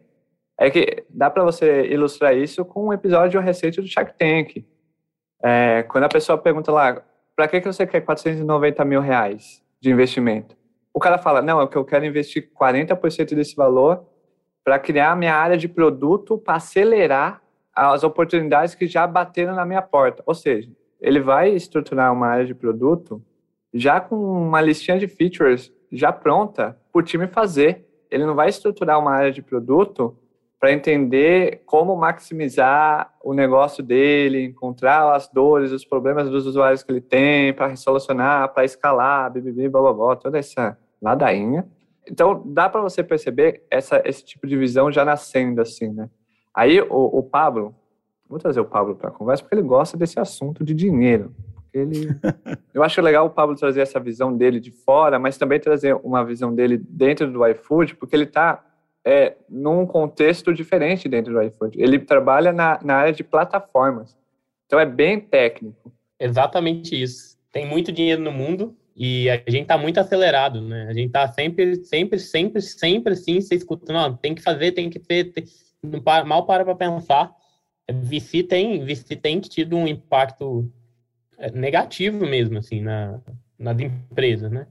é 0.58 0.70
que 0.70 1.04
dá 1.08 1.30
para 1.30 1.44
você 1.44 1.86
ilustrar 1.86 2.36
isso 2.36 2.64
com 2.64 2.88
um 2.88 2.92
episódio 2.92 3.40
recente 3.40 3.80
do 3.80 3.86
Shark 3.86 4.14
Tank. 4.18 4.64
É, 5.42 5.84
quando 5.84 6.04
a 6.04 6.08
pessoa 6.08 6.36
pergunta 6.36 6.72
lá, 6.72 7.02
para 7.36 7.46
que, 7.46 7.60
que 7.60 7.66
você 7.66 7.86
quer 7.86 8.00
490 8.00 8.84
mil 8.84 9.00
reais 9.00 9.62
de 9.80 9.90
investimento? 9.90 10.56
O 10.92 10.98
cara 10.98 11.16
fala, 11.16 11.40
não, 11.40 11.60
é 11.60 11.66
que 11.68 11.76
eu 11.76 11.84
quero 11.84 12.04
investir 12.04 12.50
40% 12.60 13.34
desse 13.36 13.54
valor 13.54 14.04
para 14.64 14.78
criar 14.80 15.12
a 15.12 15.16
minha 15.16 15.34
área 15.34 15.56
de 15.56 15.68
produto 15.68 16.36
para 16.36 16.56
acelerar 16.56 17.40
as 17.72 18.02
oportunidades 18.02 18.74
que 18.74 18.88
já 18.88 19.06
bateram 19.06 19.54
na 19.54 19.64
minha 19.64 19.80
porta. 19.80 20.22
Ou 20.26 20.34
seja, 20.34 20.68
ele 21.00 21.20
vai 21.20 21.50
estruturar 21.50 22.12
uma 22.12 22.26
área 22.26 22.44
de 22.44 22.54
produto 22.54 23.22
já 23.72 24.00
com 24.00 24.16
uma 24.16 24.60
listinha 24.60 24.98
de 24.98 25.06
features 25.06 25.72
já 25.90 26.12
pronta 26.12 26.76
para 26.92 27.00
o 27.00 27.02
time 27.02 27.26
fazer. 27.26 27.86
Ele 28.10 28.24
não 28.24 28.34
vai 28.34 28.48
estruturar 28.48 28.98
uma 28.98 29.12
área 29.12 29.32
de 29.32 29.42
produto 29.42 30.16
para 30.58 30.72
entender 30.72 31.62
como 31.64 31.96
maximizar 31.96 33.14
o 33.22 33.32
negócio 33.32 33.82
dele, 33.82 34.44
encontrar 34.44 35.14
as 35.14 35.28
dores, 35.28 35.70
os 35.70 35.84
problemas 35.84 36.28
dos 36.28 36.46
usuários 36.46 36.82
que 36.82 36.90
ele 36.90 37.00
tem, 37.00 37.52
para 37.54 37.74
solucionar, 37.76 38.52
para 38.52 38.64
escalar, 38.64 39.30
bibibi, 39.30 39.68
blá, 39.68 39.80
blá, 39.80 39.92
blá, 39.92 40.16
toda 40.16 40.38
essa 40.38 40.76
ladainha. 41.00 41.64
Então, 42.10 42.42
dá 42.44 42.68
para 42.68 42.80
você 42.80 43.04
perceber 43.04 43.62
essa, 43.70 44.02
esse 44.04 44.24
tipo 44.24 44.46
de 44.46 44.56
visão 44.56 44.90
já 44.90 45.04
nascendo 45.04 45.60
assim, 45.60 45.92
né? 45.92 46.10
Aí, 46.52 46.80
o, 46.80 47.18
o 47.18 47.22
Pablo, 47.22 47.72
vou 48.28 48.38
trazer 48.38 48.60
o 48.60 48.64
Pablo 48.64 48.96
para 48.96 49.10
a 49.10 49.12
conversa, 49.12 49.44
porque 49.44 49.54
ele 49.54 49.62
gosta 49.62 49.96
desse 49.96 50.18
assunto 50.18 50.64
de 50.64 50.74
dinheiro. 50.74 51.32
Ele, 51.78 52.08
eu 52.74 52.82
acho 52.82 53.00
legal 53.00 53.26
o 53.26 53.30
Pablo 53.30 53.56
trazer 53.56 53.80
essa 53.80 54.00
visão 54.00 54.36
dele 54.36 54.60
de 54.60 54.70
fora, 54.70 55.18
mas 55.18 55.38
também 55.38 55.60
trazer 55.60 55.94
uma 55.94 56.24
visão 56.24 56.54
dele 56.54 56.76
dentro 56.76 57.30
do 57.30 57.46
iFood, 57.46 57.96
porque 57.96 58.14
ele 58.14 58.24
está 58.24 58.64
é, 59.04 59.36
num 59.48 59.86
contexto 59.86 60.52
diferente 60.52 61.08
dentro 61.08 61.32
do 61.32 61.42
iFood. 61.42 61.80
Ele 61.80 61.98
trabalha 61.98 62.52
na, 62.52 62.78
na 62.82 62.96
área 62.96 63.12
de 63.12 63.24
plataformas. 63.24 64.16
Então, 64.66 64.78
é 64.78 64.84
bem 64.84 65.18
técnico. 65.18 65.92
Exatamente 66.20 67.00
isso. 67.00 67.38
Tem 67.50 67.66
muito 67.66 67.90
dinheiro 67.90 68.20
no 68.20 68.30
mundo, 68.30 68.76
e 69.00 69.30
a 69.30 69.40
gente 69.48 69.66
tá 69.66 69.78
muito 69.78 70.00
acelerado, 70.00 70.60
né? 70.60 70.88
A 70.88 70.92
gente 70.92 71.12
tá 71.12 71.28
sempre, 71.28 71.76
sempre, 71.84 72.18
sempre, 72.18 72.60
sempre 72.60 73.12
assim, 73.12 73.40
se 73.40 73.54
escutando, 73.54 73.96
ó, 73.96 74.10
tem 74.10 74.34
que 74.34 74.42
fazer, 74.42 74.72
tem 74.72 74.90
que 74.90 74.98
ter, 74.98 75.32
tem, 75.32 75.44
não 75.80 76.00
para, 76.00 76.24
mal 76.24 76.44
para 76.44 76.64
para 76.64 76.74
pensar. 76.74 77.32
VC 77.88 78.42
tem, 78.42 78.84
VC 78.84 79.14
tem 79.14 79.38
tido 79.38 79.76
um 79.76 79.86
impacto 79.86 80.68
é, 80.68 80.77
negativo 81.52 82.26
mesmo, 82.26 82.58
assim, 82.58 82.80
na, 82.80 83.20
nas 83.58 83.78
empresas, 83.80 84.50
né? 84.50 84.66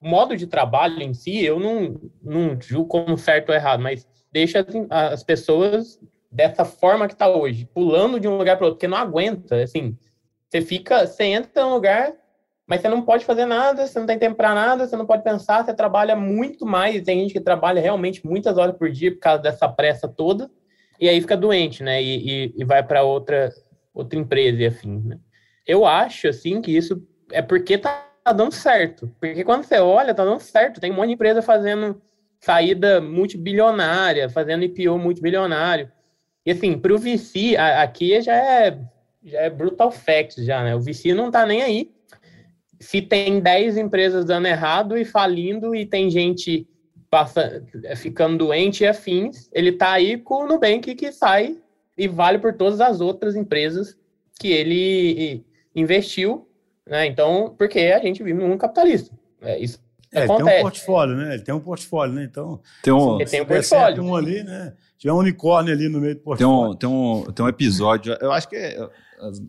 O 0.00 0.08
modo 0.08 0.36
de 0.36 0.46
trabalho 0.46 1.00
em 1.00 1.14
si, 1.14 1.44
eu 1.44 1.60
não, 1.60 2.00
não 2.22 2.60
julgo 2.60 2.88
como 2.88 3.16
certo 3.16 3.50
ou 3.50 3.54
errado, 3.54 3.82
mas 3.82 4.06
deixa 4.32 4.60
as, 4.60 5.12
as 5.12 5.22
pessoas 5.22 6.00
dessa 6.30 6.64
forma 6.64 7.06
que 7.06 7.12
está 7.12 7.28
hoje, 7.28 7.68
pulando 7.72 8.18
de 8.18 8.26
um 8.26 8.36
lugar 8.36 8.56
para 8.56 8.66
outro, 8.66 8.78
porque 8.78 8.88
não 8.88 8.96
aguenta, 8.96 9.62
assim, 9.62 9.96
você 10.48 10.60
fica, 10.60 11.06
você 11.06 11.24
entra 11.24 11.62
num 11.64 11.74
lugar, 11.74 12.12
mas 12.66 12.80
você 12.80 12.88
não 12.88 13.02
pode 13.02 13.24
fazer 13.24 13.46
nada, 13.46 13.86
você 13.86 13.98
não 13.98 14.06
tem 14.06 14.18
tempo 14.18 14.36
para 14.36 14.54
nada, 14.54 14.86
você 14.86 14.96
não 14.96 15.06
pode 15.06 15.22
pensar, 15.22 15.64
você 15.64 15.74
trabalha 15.74 16.14
muito 16.14 16.64
mais. 16.64 17.02
Tem 17.02 17.20
gente 17.20 17.32
que 17.32 17.40
trabalha 17.40 17.80
realmente 17.80 18.26
muitas 18.26 18.56
horas 18.56 18.76
por 18.76 18.90
dia 18.90 19.12
por 19.12 19.18
causa 19.18 19.42
dessa 19.42 19.68
pressa 19.68 20.06
toda, 20.08 20.50
e 21.00 21.08
aí 21.08 21.20
fica 21.20 21.36
doente, 21.36 21.82
né? 21.82 22.02
E, 22.02 22.46
e, 22.46 22.54
e 22.56 22.64
vai 22.64 22.82
para 22.82 23.02
outra, 23.02 23.50
outra 23.92 24.18
empresa 24.18 24.62
e 24.62 24.66
afim, 24.66 25.02
né? 25.04 25.18
Eu 25.66 25.86
acho, 25.86 26.28
assim, 26.28 26.60
que 26.60 26.76
isso 26.76 27.06
é 27.30 27.40
porque 27.40 27.78
tá 27.78 28.06
dando 28.34 28.52
certo. 28.52 29.10
Porque 29.20 29.44
quando 29.44 29.64
você 29.64 29.78
olha, 29.78 30.14
tá 30.14 30.24
dando 30.24 30.40
certo. 30.40 30.80
Tem 30.80 30.90
um 30.90 30.94
monte 30.94 31.08
de 31.08 31.14
empresa 31.14 31.42
fazendo 31.42 32.00
saída 32.40 33.00
multibilionária, 33.00 34.28
fazendo 34.28 34.64
IPO 34.64 34.98
multibilionário. 34.98 35.90
E 36.44 36.50
assim, 36.50 36.76
para 36.76 36.92
o 36.92 36.98
VC, 36.98 37.56
aqui 37.56 38.20
já 38.20 38.34
é, 38.34 38.78
já 39.24 39.40
é 39.40 39.50
brutal 39.50 39.92
fact, 39.92 40.44
já, 40.44 40.64
né? 40.64 40.74
O 40.74 40.80
VC 40.80 41.14
não 41.14 41.30
tá 41.30 41.46
nem 41.46 41.62
aí 41.62 41.90
se 42.82 43.00
tem 43.00 43.38
10 43.38 43.76
empresas 43.76 44.24
dando 44.24 44.48
errado 44.48 44.98
e 44.98 45.04
falindo 45.04 45.72
e 45.72 45.86
tem 45.86 46.10
gente 46.10 46.66
passa, 47.08 47.64
ficando 47.96 48.38
doente 48.38 48.82
e 48.82 48.86
afins, 48.88 49.48
ele 49.52 49.70
está 49.70 49.92
aí 49.92 50.18
com 50.18 50.42
o 50.42 50.48
Nubank 50.48 50.92
que 50.96 51.12
sai 51.12 51.56
e 51.96 52.08
vale 52.08 52.40
por 52.40 52.54
todas 52.54 52.80
as 52.80 53.00
outras 53.00 53.36
empresas 53.36 53.96
que 54.40 54.48
ele 54.50 55.44
investiu, 55.74 56.48
né? 56.86 57.06
Então, 57.06 57.54
porque 57.56 57.78
a 57.78 57.98
gente 57.98 58.22
vive 58.22 58.38
num 58.38 58.48
mundo 58.48 58.60
capitalista. 58.60 59.14
É, 59.40 59.58
isso 59.58 59.80
é, 60.12 60.24
acontece. 60.24 60.42
Ele 60.42 60.50
tem 60.50 60.58
um 60.58 60.62
portfólio, 60.62 61.16
né? 61.16 61.34
Ele 61.34 61.42
tem 61.42 61.54
um 61.54 61.60
portfólio, 61.60 62.14
né? 62.14 62.24
Então, 62.24 62.60
tem 62.82 62.92
um, 62.92 63.20
ele 63.20 63.30
tem 63.30 63.40
um 63.40 63.46
portfólio. 63.46 64.04
um 64.04 64.14
ali, 64.14 64.42
né? 64.42 64.74
Tiver 64.98 65.12
um 65.12 65.18
unicórnio 65.18 65.72
ali 65.72 65.88
no 65.88 66.00
meio 66.00 66.14
do 66.14 66.20
portfólio. 66.20 66.76
Tem 66.76 66.88
um, 66.88 67.22
tem 67.22 67.28
um, 67.28 67.32
tem 67.32 67.44
um 67.44 67.48
episódio, 67.48 68.16
eu 68.20 68.30
acho 68.30 68.48
que 68.48 68.56
é, 68.56 68.88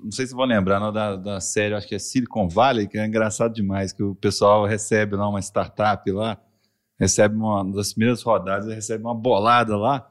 não 0.04 0.12
sei 0.12 0.28
se 0.28 0.36
vão 0.36 0.46
lembrar, 0.46 0.80
não, 0.80 0.92
da, 0.92 1.16
da 1.16 1.40
série, 1.40 1.74
acho 1.74 1.88
que 1.88 1.96
é 1.96 2.00
Silicon 2.00 2.48
Valley, 2.48 2.88
que 2.88 2.98
é 2.98 3.06
engraçado 3.06 3.54
demais, 3.54 3.92
que 3.92 4.04
o 4.04 4.14
pessoal 4.16 4.66
recebe 4.66 5.16
lá 5.16 5.28
uma 5.28 5.40
startup 5.40 6.10
lá, 6.12 6.38
recebe 7.00 7.36
uma 7.36 7.64
das 7.64 7.94
primeiras 7.94 8.22
rodadas, 8.22 8.74
recebe 8.74 9.04
uma 9.04 9.16
bolada 9.16 9.76
lá, 9.76 10.10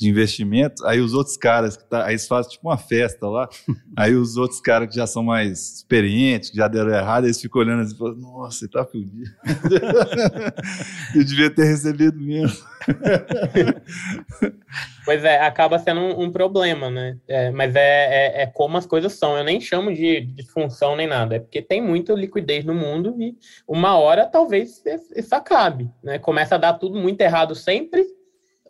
de 0.00 0.08
investimento, 0.08 0.86
aí 0.86 0.98
os 0.98 1.12
outros 1.12 1.36
caras, 1.36 1.76
que 1.76 1.84
tá, 1.84 2.06
aí 2.06 2.12
eles 2.12 2.26
fazem 2.26 2.52
tipo 2.52 2.66
uma 2.66 2.78
festa 2.78 3.28
lá, 3.28 3.46
aí 3.94 4.14
os 4.14 4.38
outros 4.38 4.58
caras 4.58 4.88
que 4.88 4.94
já 4.94 5.06
são 5.06 5.22
mais 5.22 5.76
experientes, 5.76 6.48
que 6.48 6.56
já 6.56 6.68
deram 6.68 6.90
errado, 6.90 7.24
eles 7.24 7.38
ficam 7.38 7.60
olhando 7.60 7.82
assim 7.82 7.94
e 7.94 7.98
falam, 7.98 8.14
nossa, 8.14 8.60
você 8.60 8.68
tá 8.68 8.82
fudido. 8.82 9.30
Eu 11.14 11.22
devia 11.22 11.50
ter 11.50 11.64
recebido 11.64 12.18
mesmo. 12.18 12.56
pois 15.04 15.22
é, 15.22 15.38
acaba 15.40 15.78
sendo 15.78 16.00
um, 16.00 16.22
um 16.22 16.32
problema, 16.32 16.88
né? 16.88 17.18
É, 17.28 17.50
mas 17.50 17.76
é, 17.76 17.80
é, 17.80 18.42
é, 18.42 18.46
como 18.46 18.78
as 18.78 18.86
coisas 18.86 19.12
são. 19.12 19.36
Eu 19.36 19.44
nem 19.44 19.60
chamo 19.60 19.92
de 19.92 20.22
disfunção 20.22 20.96
nem 20.96 21.06
nada, 21.06 21.36
é 21.36 21.40
porque 21.40 21.60
tem 21.60 21.82
muita 21.82 22.14
liquidez 22.14 22.64
no 22.64 22.74
mundo 22.74 23.14
e 23.20 23.36
uma 23.68 23.98
hora 23.98 24.24
talvez 24.24 24.82
isso 25.14 25.34
acabe, 25.34 25.90
né? 26.02 26.18
Começa 26.18 26.54
a 26.54 26.58
dar 26.58 26.72
tudo 26.74 26.98
muito 26.98 27.20
errado 27.20 27.54
sempre 27.54 28.06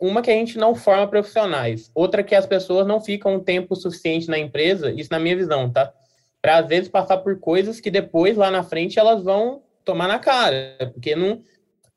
uma 0.01 0.23
que 0.23 0.31
a 0.31 0.33
gente 0.33 0.57
não 0.57 0.73
forma 0.73 1.07
profissionais, 1.07 1.91
outra 1.93 2.23
que 2.23 2.33
as 2.33 2.47
pessoas 2.47 2.87
não 2.87 2.99
ficam 2.99 3.35
um 3.35 3.39
tempo 3.39 3.75
suficiente 3.75 4.27
na 4.27 4.39
empresa, 4.39 4.91
isso 4.91 5.11
na 5.11 5.19
minha 5.19 5.35
visão, 5.35 5.69
tá? 5.69 5.93
Para 6.41 6.57
às 6.57 6.67
vezes 6.67 6.89
passar 6.89 7.17
por 7.17 7.39
coisas 7.39 7.79
que 7.79 7.91
depois 7.91 8.35
lá 8.35 8.49
na 8.49 8.63
frente 8.63 8.97
elas 8.97 9.23
vão 9.23 9.61
tomar 9.85 10.07
na 10.07 10.17
cara, 10.17 10.75
porque 10.91 11.15
não 11.15 11.43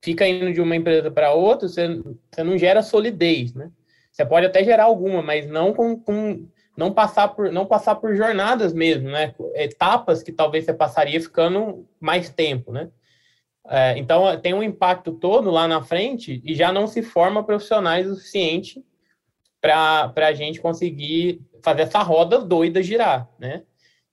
fica 0.03 0.29
indo 0.29 0.53
de 0.53 0.61
uma 0.61 0.77
empresa 0.77 1.11
para 1.11 1.33
outra, 1.33 1.67
você, 1.67 1.99
você 2.31 2.45
não 2.45 2.59
gera 2.59 2.83
solidez, 2.83 3.55
né? 3.55 3.71
Você 4.13 4.25
pode 4.27 4.45
até 4.45 4.63
gerar 4.63 4.85
alguma, 4.85 5.23
mas 5.23 5.49
não 5.49 5.73
com, 5.73 5.99
com 5.99 6.47
não 6.77 6.93
passar 6.93 7.29
por 7.29 7.51
não 7.51 7.65
passar 7.65 7.95
por 7.95 8.15
jornadas 8.15 8.75
mesmo, 8.75 9.09
né? 9.09 9.35
Etapas 9.55 10.23
que 10.23 10.31
talvez 10.31 10.67
você 10.67 10.75
passaria 10.75 11.21
ficando 11.21 11.89
mais 11.99 12.29
tempo, 12.29 12.71
né? 12.71 12.91
É, 13.69 13.97
então, 13.99 14.39
tem 14.41 14.53
um 14.53 14.63
impacto 14.63 15.13
todo 15.13 15.51
lá 15.51 15.67
na 15.67 15.83
frente 15.83 16.43
e 16.45 16.55
já 16.55 16.73
não 16.73 16.87
se 16.87 17.03
forma 17.03 17.43
profissionais 17.43 18.07
o 18.07 18.15
suficiente 18.15 18.85
para 19.61 20.13
a 20.17 20.35
gente 20.35 20.61
conseguir 20.61 21.41
fazer 21.63 21.83
essa 21.83 22.03
roda 22.03 22.39
doida 22.39 22.83
girar, 22.83 23.29
né? 23.39 23.63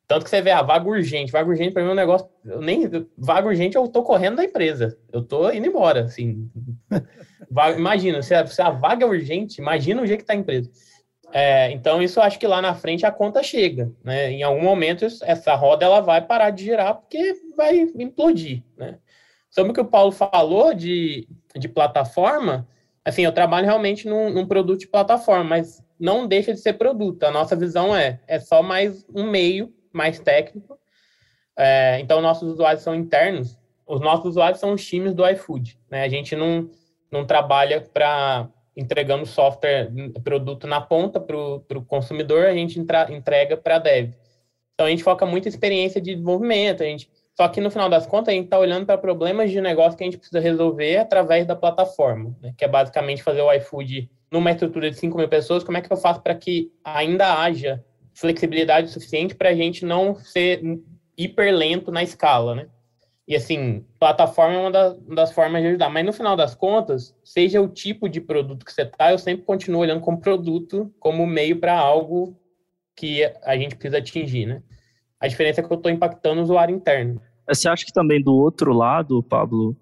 Tanto 0.08 0.26
que 0.26 0.30
você 0.30 0.42
vê 0.42 0.52
a 0.52 0.60
ah, 0.60 0.62
vaga 0.62 0.90
urgente. 0.90 1.32
Vaga 1.32 1.50
urgente, 1.50 1.72
para 1.72 1.84
mim, 1.84 1.90
é 1.90 1.92
um 1.94 1.96
negócio. 1.96 2.28
Eu 2.44 2.62
nem, 2.62 2.84
vaga 3.18 3.48
urgente, 3.48 3.78
eu 3.78 3.88
tô 3.88 4.04
correndo 4.04 4.36
da 4.36 4.44
empresa. 4.44 4.98
Eu 5.10 5.24
tô 5.24 5.50
indo 5.52 5.66
embora, 5.68 6.04
assim. 6.04 6.50
imagina, 7.78 8.22
se 8.22 8.36
a, 8.36 8.46
se 8.46 8.62
a 8.62 8.70
vaga 8.70 9.06
é 9.06 9.08
urgente, 9.08 9.62
imagina 9.62 10.02
o 10.02 10.06
jeito 10.06 10.20
que 10.20 10.26
tá 10.26 10.34
a 10.34 10.36
empresa. 10.36 10.70
É, 11.32 11.72
então, 11.72 12.02
isso 12.02 12.20
eu 12.20 12.24
acho 12.24 12.38
que 12.38 12.46
lá 12.46 12.62
na 12.62 12.76
frente 12.76 13.06
a 13.06 13.12
conta 13.12 13.42
chega. 13.42 13.90
Né? 14.04 14.32
Em 14.32 14.44
algum 14.44 14.64
momento, 14.64 15.06
essa 15.24 15.56
roda 15.56 15.86
ela 15.86 16.02
vai 16.02 16.22
parar 16.22 16.50
de 16.50 16.66
girar 16.66 16.96
porque 16.96 17.34
vai 17.56 17.80
implodir. 17.98 18.64
Né? 18.76 18.98
Sobre 19.52 19.72
o 19.72 19.76
que 19.76 19.82
o 19.82 19.86
Paulo 19.86 20.14
falou 20.14 20.74
de, 20.74 21.28
de 21.56 21.68
plataforma, 21.68 22.66
assim, 23.04 23.24
eu 23.24 23.34
trabalho 23.34 23.66
realmente 23.66 24.08
num, 24.08 24.30
num, 24.30 24.48
produto 24.48 24.80
de 24.80 24.88
plataforma, 24.88 25.44
mas 25.44 25.84
não 26.00 26.26
deixa 26.26 26.54
de 26.54 26.60
ser 26.62 26.74
produto. 26.74 27.24
A 27.24 27.32
nossa 27.32 27.54
visão 27.54 27.94
é, 27.94 28.22
é 28.28 28.40
só 28.40 28.64
mais 28.64 29.06
um 29.14 29.30
meio 29.30 29.74
mais 29.92 30.20
técnico. 30.20 30.80
É, 31.58 32.00
então, 32.00 32.22
nossos 32.22 32.54
usuários 32.54 32.82
são 32.82 32.96
internos. 32.96 33.60
Os 33.86 34.00
nossos 34.00 34.26
usuários 34.26 34.60
são 34.60 34.72
os 34.74 34.86
times 34.86 35.14
do 35.14 35.28
iFood. 35.28 35.78
Né? 35.90 36.04
A 36.04 36.08
gente 36.08 36.34
não, 36.34 36.70
não 37.12 37.26
trabalha 37.26 37.82
para 37.82 38.48
entregando 38.76 39.26
software, 39.26 39.92
produto 40.24 40.66
na 40.66 40.80
ponta 40.80 41.20
para 41.20 41.36
o 41.36 41.86
consumidor, 41.86 42.46
a 42.46 42.54
gente 42.54 42.80
entra, 42.80 43.12
entrega 43.12 43.58
para 43.58 43.80
dev. 43.80 44.14
Então, 44.74 44.88
a 44.88 44.90
gente 44.90 45.04
foca 45.04 45.26
muito 45.26 45.46
em 45.46 45.50
experiência 45.50 46.00
de 46.00 46.14
desenvolvimento, 46.14 46.82
a 46.82 46.86
gente 46.86 47.10
Só 47.36 47.48
que 47.48 47.62
no 47.62 47.72
final 47.72 47.90
das 47.90 48.06
contas, 48.06 48.34
a 48.34 48.36
gente 48.36 48.46
está 48.46 48.60
olhando 48.60 48.86
para 48.86 48.98
problemas 48.98 49.52
de 49.52 49.62
negócio 49.62 49.98
que 49.98 50.04
a 50.04 50.06
gente 50.06 50.18
precisa 50.18 50.40
resolver 50.40 50.98
através 50.98 51.46
da 51.46 51.56
plataforma, 51.56 52.36
né? 52.42 52.54
que 52.58 52.66
é 52.66 52.68
basicamente 52.68 53.24
fazer 53.24 53.42
o 53.42 53.52
iFood 53.54 54.10
numa 54.30 54.52
estrutura 54.52 54.90
de 54.90 54.98
5 54.98 55.18
mil 55.18 55.28
pessoas. 55.28 55.64
Como 55.64 55.78
é 55.78 55.82
que 55.82 55.92
eu 55.92 55.98
faço 55.98 56.22
para 56.22 56.36
que 56.36 56.72
ainda 56.84 57.42
haja 57.42 57.84
flexibilidade 58.14 58.90
suficiente 58.90 59.36
para 59.36 59.50
a 59.50 59.56
gente 59.56 59.86
não 59.86 60.16
ser 60.16 60.62
hiper 61.18 61.54
lento 61.54 61.92
na 61.92 62.04
escala, 62.04 62.56
né? 62.56 62.68
E 63.28 63.36
assim, 63.36 63.86
plataforma 64.00 64.56
é 64.56 64.60
uma 64.60 64.72
das, 64.72 64.98
uma 64.98 65.16
das, 65.16 65.32
formas 65.32 65.62
de 65.62 65.70
ajudar. 65.70 65.90
Mas 65.90 66.06
no 66.06 66.12
final 66.12 66.36
das 66.36 66.54
contas, 66.54 67.16
seja 67.24 67.62
o 67.62 67.68
tipo 67.68 68.10
de 68.10 68.20
produto 68.20 68.66
que 68.66 68.74
você 68.74 68.82
está, 68.82 69.12
eu 69.12 69.18
sempre 69.18 69.46
continuo 69.46 69.82
olhando 69.82 70.02
como 70.02 70.20
produto, 70.20 70.94
como 71.00 71.26
meio 71.26 71.60
para 71.60 71.78
algo 71.78 72.38
que 72.96 73.24
a 73.44 73.56
gente 73.56 73.76
precisa 73.76 74.00
atingir, 74.00 74.48
né? 74.48 74.62
A 75.22 75.28
diferença 75.28 75.62
é 75.62 75.64
que 75.64 75.72
eu 75.72 75.78
estou 75.78 75.92
impactando 75.92 76.42
o 76.42 76.44
usuário 76.44 76.76
interno. 76.76 77.22
Você 77.48 77.70
acha 77.70 77.86
que 77.86 77.94
também 77.94 78.22
do 78.22 78.34
outro 78.34 78.74
lado, 78.74 79.22
Pablo, 79.22 79.78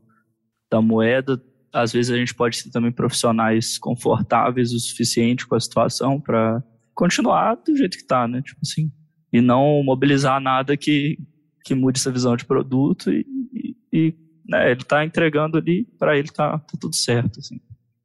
da 0.69 0.82
moeda, 0.82 1.41
às 1.71 1.93
vezes 1.93 2.12
a 2.12 2.17
gente 2.17 2.36
pode 2.36 2.58
ser 2.58 2.71
também 2.71 2.91
profissionais 2.91 3.78
confortáveis 3.78 4.73
o 4.73 4.80
suficiente 4.80 5.47
com 5.47 5.56
a 5.56 5.60
situação 5.60 6.19
para 6.19 6.63
continuar 6.93 7.56
do 7.56 7.75
jeito 7.75 7.95
que 7.95 8.04
está, 8.04 8.28
né? 8.28 8.41
Tipo 8.41 8.60
assim, 8.63 8.91
e 9.32 9.39
não 9.39 9.82
mobilizar 9.84 10.41
nada 10.41 10.75
que, 10.75 11.17
que 11.63 11.73
mude 11.73 11.99
essa 11.99 12.12
visão 12.12 12.36
de 12.36 12.45
produto 12.45 13.12
e, 13.12 13.25
e, 13.54 13.75
e 13.93 14.15
né, 14.47 14.71
ele 14.71 14.82
está 14.82 15.06
entregando 15.06 15.58
ali, 15.58 15.86
para 15.97 16.17
ele 16.17 16.30
tá, 16.30 16.58
tá, 16.58 16.78
tudo 16.80 16.95
certo, 16.95 17.39
assim. 17.39 17.60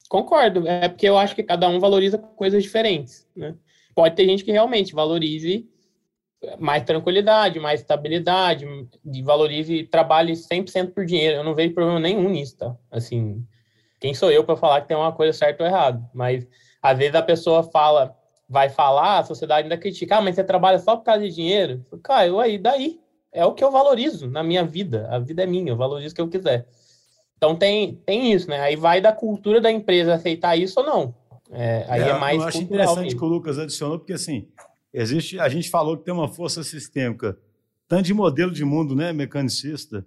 Concordo, 0.08 0.68
é 0.68 0.88
porque 0.88 1.08
eu 1.08 1.16
acho 1.16 1.34
que 1.34 1.42
cada 1.42 1.68
um 1.68 1.80
valoriza 1.80 2.18
coisas 2.18 2.62
diferentes, 2.62 3.26
né? 3.34 3.56
Pode 3.94 4.14
ter 4.14 4.26
gente 4.26 4.44
que 4.44 4.52
realmente 4.52 4.94
valorize 4.94 5.68
mais 6.58 6.82
tranquilidade, 6.84 7.60
mais 7.60 7.80
estabilidade, 7.80 8.66
valorize 9.22 9.74
e 9.74 9.86
trabalhe 9.86 10.32
100% 10.32 10.92
por 10.92 11.04
dinheiro. 11.04 11.36
Eu 11.36 11.44
não 11.44 11.54
vejo 11.54 11.74
problema 11.74 12.00
nenhum 12.00 12.28
nisso, 12.28 12.56
tá? 12.56 12.76
Assim, 12.90 13.44
quem 14.00 14.14
sou 14.14 14.30
eu 14.30 14.44
para 14.44 14.56
falar 14.56 14.80
que 14.80 14.88
tem 14.88 14.96
uma 14.96 15.12
coisa 15.12 15.32
certa 15.32 15.62
ou 15.62 15.68
errada? 15.68 16.02
Mas 16.12 16.46
às 16.82 16.98
vezes 16.98 17.14
a 17.14 17.22
pessoa 17.22 17.62
fala, 17.62 18.16
vai 18.48 18.68
falar, 18.68 19.18
a 19.18 19.24
sociedade 19.24 19.64
ainda 19.64 19.78
critica, 19.78 20.16
ah, 20.16 20.20
mas 20.20 20.34
você 20.34 20.44
trabalha 20.44 20.78
só 20.78 20.96
por 20.96 21.04
causa 21.04 21.22
de 21.22 21.34
dinheiro? 21.34 21.84
Cara, 22.02 22.26
eu 22.26 22.38
aí, 22.40 22.58
daí? 22.58 23.00
É 23.32 23.44
o 23.44 23.52
que 23.52 23.64
eu 23.64 23.70
valorizo 23.70 24.28
na 24.28 24.44
minha 24.44 24.64
vida. 24.64 25.08
A 25.10 25.18
vida 25.18 25.42
é 25.42 25.46
minha, 25.46 25.72
eu 25.72 25.76
valorizo 25.76 26.12
o 26.12 26.14
que 26.16 26.20
eu 26.20 26.28
quiser. 26.28 26.66
Então 27.36 27.56
tem, 27.56 27.96
tem 28.06 28.32
isso, 28.32 28.48
né? 28.48 28.60
Aí 28.60 28.76
vai 28.76 29.00
da 29.00 29.12
cultura 29.12 29.60
da 29.60 29.70
empresa 29.70 30.14
aceitar 30.14 30.56
isso 30.56 30.80
ou 30.80 30.86
não. 30.86 31.14
É, 31.50 31.84
aí 31.88 32.02
é, 32.02 32.08
é 32.08 32.18
mais. 32.18 32.40
Eu 32.40 32.48
acho 32.48 32.62
interessante 32.62 33.04
mesmo. 33.04 33.18
que 33.18 33.24
o 33.24 33.28
Lucas 33.28 33.58
adicionou, 33.58 33.98
porque 33.98 34.12
assim, 34.12 34.48
Existe, 34.96 35.40
a 35.40 35.48
gente 35.48 35.68
falou 35.68 35.98
que 35.98 36.04
tem 36.04 36.14
uma 36.14 36.28
força 36.28 36.62
sistêmica, 36.62 37.36
tanto 37.88 38.04
de 38.04 38.14
modelo 38.14 38.52
de 38.52 38.64
mundo, 38.64 38.94
né, 38.94 39.12
mecanicista, 39.12 40.06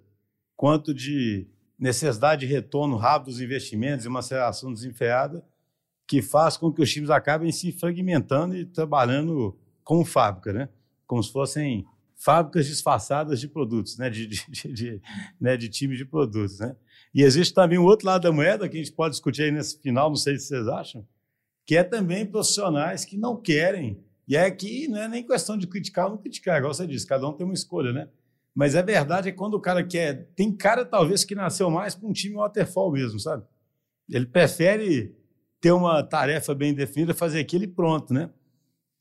quanto 0.56 0.94
de 0.94 1.46
necessidade 1.78 2.46
de 2.46 2.52
retorno 2.52 2.96
rápido 2.96 3.26
dos 3.26 3.40
investimentos 3.40 4.06
e 4.06 4.08
uma 4.08 4.20
aceleração 4.20 4.72
desenfreada, 4.72 5.44
que 6.06 6.22
faz 6.22 6.56
com 6.56 6.72
que 6.72 6.80
os 6.80 6.90
times 6.90 7.10
acabem 7.10 7.52
se 7.52 7.70
fragmentando 7.70 8.56
e 8.56 8.64
trabalhando 8.64 9.54
como 9.84 10.06
fábrica, 10.06 10.54
né? 10.54 10.70
Como 11.06 11.22
se 11.22 11.30
fossem 11.30 11.86
fábricas 12.16 12.66
disfarçadas 12.66 13.38
de 13.38 13.46
produtos, 13.46 13.98
né? 13.98 14.08
De, 14.08 14.26
de, 14.26 14.44
de, 14.50 14.72
de 14.72 15.02
né? 15.38 15.54
de 15.54 15.68
time 15.68 15.98
de 15.98 16.06
produtos, 16.06 16.58
né? 16.60 16.74
E 17.14 17.22
existe 17.22 17.52
também 17.52 17.78
o 17.78 17.84
outro 17.84 18.06
lado 18.06 18.22
da 18.22 18.32
moeda 18.32 18.66
que 18.68 18.76
a 18.78 18.82
gente 18.82 18.92
pode 18.92 19.12
discutir 19.12 19.42
aí 19.42 19.50
nesse 19.50 19.78
final, 19.80 20.08
não 20.08 20.16
sei 20.16 20.38
se 20.38 20.46
vocês 20.46 20.66
acham, 20.66 21.06
que 21.66 21.76
é 21.76 21.84
também 21.84 22.24
profissionais 22.24 23.04
que 23.04 23.18
não 23.18 23.36
querem 23.36 24.02
e 24.28 24.36
é 24.36 24.50
que 24.50 24.86
não 24.88 24.98
é 24.98 25.08
nem 25.08 25.26
questão 25.26 25.56
de 25.56 25.66
criticar 25.66 26.04
ou 26.04 26.10
não 26.12 26.18
criticar, 26.18 26.58
igual 26.58 26.74
você 26.74 26.86
disse, 26.86 27.06
cada 27.06 27.26
um 27.26 27.32
tem 27.32 27.46
uma 27.46 27.54
escolha, 27.54 27.92
né? 27.92 28.08
Mas 28.54 28.76
a 28.76 28.82
verdade 28.82 29.30
é 29.30 29.32
quando 29.32 29.54
o 29.54 29.60
cara 29.60 29.82
quer. 29.82 30.28
Tem 30.36 30.52
cara, 30.52 30.84
talvez, 30.84 31.24
que 31.24 31.34
nasceu 31.34 31.70
mais 31.70 31.94
para 31.94 32.08
um 32.08 32.12
time 32.12 32.34
waterfall 32.34 32.92
mesmo, 32.92 33.18
sabe? 33.18 33.44
Ele 34.10 34.26
prefere 34.26 35.16
ter 35.60 35.72
uma 35.72 36.02
tarefa 36.02 36.54
bem 36.54 36.74
definida, 36.74 37.14
fazer 37.14 37.40
aquilo 37.40 37.64
e 37.64 37.68
pronto, 37.68 38.12
né? 38.12 38.30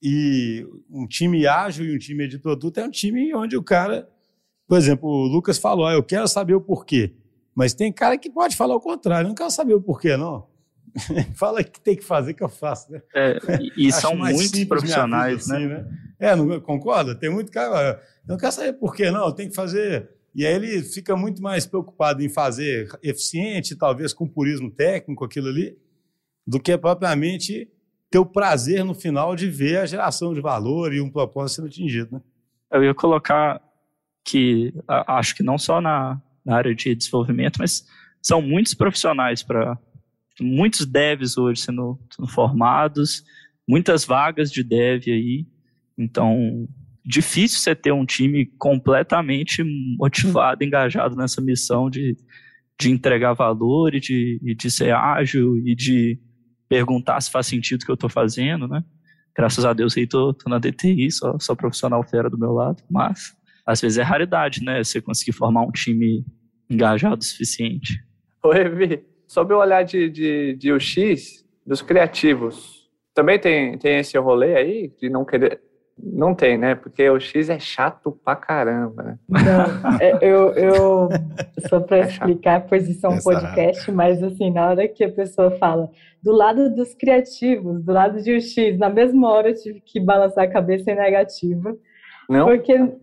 E 0.02 0.66
um 0.90 1.08
time 1.08 1.46
ágil 1.46 1.86
e 1.86 1.96
um 1.96 1.98
time 1.98 2.28
de 2.28 2.38
produto 2.38 2.78
é 2.78 2.86
um 2.86 2.92
time 2.92 3.34
onde 3.34 3.58
o 3.58 3.63
cara. 3.63 4.08
Por 4.68 4.78
exemplo, 4.78 5.10
o 5.10 5.28
Lucas 5.28 5.58
falou: 5.58 5.88
ah, 5.88 5.94
eu 5.94 6.04
quero 6.04 6.28
saber 6.28 6.54
o 6.54 6.62
porquê. 6.62 7.16
Mas 7.56 7.74
tem 7.74 7.92
cara 7.92 8.18
que 8.18 8.30
pode 8.30 8.56
falar 8.56 8.76
o 8.76 8.80
contrário, 8.80 9.26
eu 9.26 9.30
não 9.30 9.36
quero 9.36 9.50
saber 9.50 9.74
o 9.74 9.82
porquê, 9.82 10.16
não. 10.16 10.48
Fala 11.36 11.63
que 11.63 11.79
tem 11.79 11.95
que 11.95 12.03
fazer 12.03 12.33
que 12.33 12.43
eu 12.43 12.49
faço, 12.49 12.91
né? 12.91 13.01
É, 13.15 13.38
e 13.75 13.91
são 13.91 14.15
muitos 14.15 14.63
profissionais, 14.65 15.47
né? 15.47 15.55
Assim, 15.57 15.67
né? 15.67 15.86
É, 16.19 16.36
não 16.36 16.60
concorda? 16.60 17.15
Tem 17.15 17.29
muito 17.29 17.51
cara, 17.51 18.01
eu 18.27 18.33
não 18.33 18.38
quero 18.38 18.51
saber 18.51 18.73
por 18.73 18.95
que 18.95 19.10
não, 19.12 19.31
tem 19.31 19.49
que 19.49 19.55
fazer. 19.55 20.10
E 20.33 20.45
aí 20.45 20.53
ele 20.53 20.83
fica 20.83 21.15
muito 21.15 21.41
mais 21.41 21.65
preocupado 21.65 22.23
em 22.23 22.29
fazer 22.29 22.88
eficiente, 23.01 23.75
talvez 23.75 24.13
com 24.13 24.27
purismo 24.27 24.69
técnico, 24.69 25.25
aquilo 25.25 25.47
ali, 25.47 25.77
do 26.45 26.60
que 26.60 26.77
propriamente 26.77 27.67
ter 28.10 28.19
o 28.19 28.25
prazer 28.25 28.83
no 28.83 28.93
final 28.93 29.36
de 29.36 29.49
ver 29.49 29.79
a 29.79 29.86
geração 29.86 30.33
de 30.33 30.41
valor 30.41 30.93
e 30.93 31.01
um 31.01 31.10
propósito 31.10 31.57
sendo 31.57 31.67
atingido, 31.67 32.15
né? 32.15 32.21
Eu 32.71 32.83
ia 32.83 32.93
colocar 32.93 33.62
que 34.25 34.73
acho 34.88 35.33
que 35.36 35.41
não 35.41 35.57
só 35.57 35.79
na, 35.79 36.21
na 36.45 36.57
área 36.57 36.75
de 36.75 36.93
desenvolvimento, 36.93 37.57
mas 37.60 37.86
são 38.21 38.41
muitos 38.41 38.73
profissionais 38.73 39.41
para 39.41 39.77
muitos 40.39 40.86
devs 40.86 41.38
hoje 41.38 41.62
sendo, 41.62 42.00
sendo 42.13 42.28
formados, 42.28 43.23
muitas 43.67 44.06
vagas 44.06 44.52
de 44.52 44.63
dev 44.63 45.04
aí. 45.08 45.45
Então, 45.97 46.67
difícil 47.06 47.60
você 47.60 47.76
ter 47.76 47.91
um 47.91 48.06
time 48.06 48.45
completamente 48.58 49.63
motivado, 49.97 50.63
engajado 50.63 51.15
nessa 51.15 51.41
missão 51.41 51.89
de, 51.89 52.15
de 52.80 52.91
entregar 52.91 53.34
valor 53.34 53.95
e 53.95 54.00
de, 54.00 54.39
e 54.43 54.56
de 54.56 54.69
ser 54.69 54.93
ágil 54.93 55.58
e 55.58 55.76
de 55.76 56.19
perguntar 56.69 57.19
se 57.21 57.32
faz 57.32 57.47
sentido 57.47 57.82
o 57.82 57.86
que 57.86 57.91
eu 57.91 57.95
estou 57.95 58.10
fazendo, 58.10 58.67
né? 58.67 58.84
Graças 59.36 59.63
a 59.65 59.71
Deus 59.71 59.95
aí 59.95 60.08
tô, 60.08 60.34
tô 60.34 60.50
na 60.50 60.60
DTI, 60.60 61.12
só, 61.12 61.38
só 61.39 61.56
profissional 61.56 62.04
fera 62.04 62.30
do 62.30 62.38
meu 62.38 62.52
lado, 62.52 62.84
mas 62.89 63.36
às 63.65 63.80
vezes 63.80 63.97
é 63.97 64.02
raridade, 64.02 64.63
né? 64.63 64.84
Você 64.84 65.02
conseguir 65.02 65.34
formar 65.34 65.62
um 65.62 65.71
time 65.71 66.26
engajado 66.69 67.21
o 67.21 67.23
suficiente. 67.23 68.04
Oi, 68.43 68.69
Vi 68.69 69.16
sobre 69.28 69.54
o 69.54 69.60
olhar 69.60 69.84
de, 69.84 70.10
de, 70.10 70.54
de 70.56 70.72
UX, 70.72 71.46
dos 71.66 71.82
criativos, 71.82 72.88
também 73.13 73.38
tem, 73.38 73.78
tem 73.78 73.98
esse 73.98 74.18
rolê 74.18 74.56
aí 74.56 74.94
de 75.00 75.10
não 75.10 75.26
querer. 75.26 75.60
Não 76.00 76.36
tem, 76.36 76.60
né? 76.60 76.76
Porque 76.76 77.10
o 77.10 77.20
X 77.20 77.50
é 77.50 77.58
chato 77.58 78.12
pra 78.24 78.36
caramba, 78.36 79.02
né? 79.02 79.20
Não, 79.28 80.00
é, 80.00 80.20
eu, 80.22 80.54
eu 80.54 81.10
só 81.68 81.80
para 81.80 81.98
é 81.98 82.02
explicar, 82.02 82.68
pois 82.68 82.88
isso 82.88 83.04
é 83.04 83.10
um 83.10 83.13
Essa 83.13 83.32
podcast, 83.32 83.92
mas 83.92 84.22
assim, 84.22 84.52
na 84.52 84.70
hora 84.70 84.88
que 84.88 85.04
a 85.04 85.12
pessoa 85.12 85.50
fala 85.58 85.90
do 86.22 86.32
lado 86.32 86.70
dos 86.76 86.94
criativos, 86.94 87.84
do 87.84 87.92
lado 87.92 88.22
de 88.22 88.38
UX, 88.38 88.78
na 88.78 88.90
mesma 88.90 89.28
hora 89.32 89.50
eu 89.50 89.56
tive 89.56 89.82
que 89.82 90.00
balançar 90.00 90.44
a 90.44 90.52
cabeça 90.52 90.92
em 90.92 90.96
negativa. 90.96 91.76
Não? 92.30 92.46
Porque, 92.46 92.94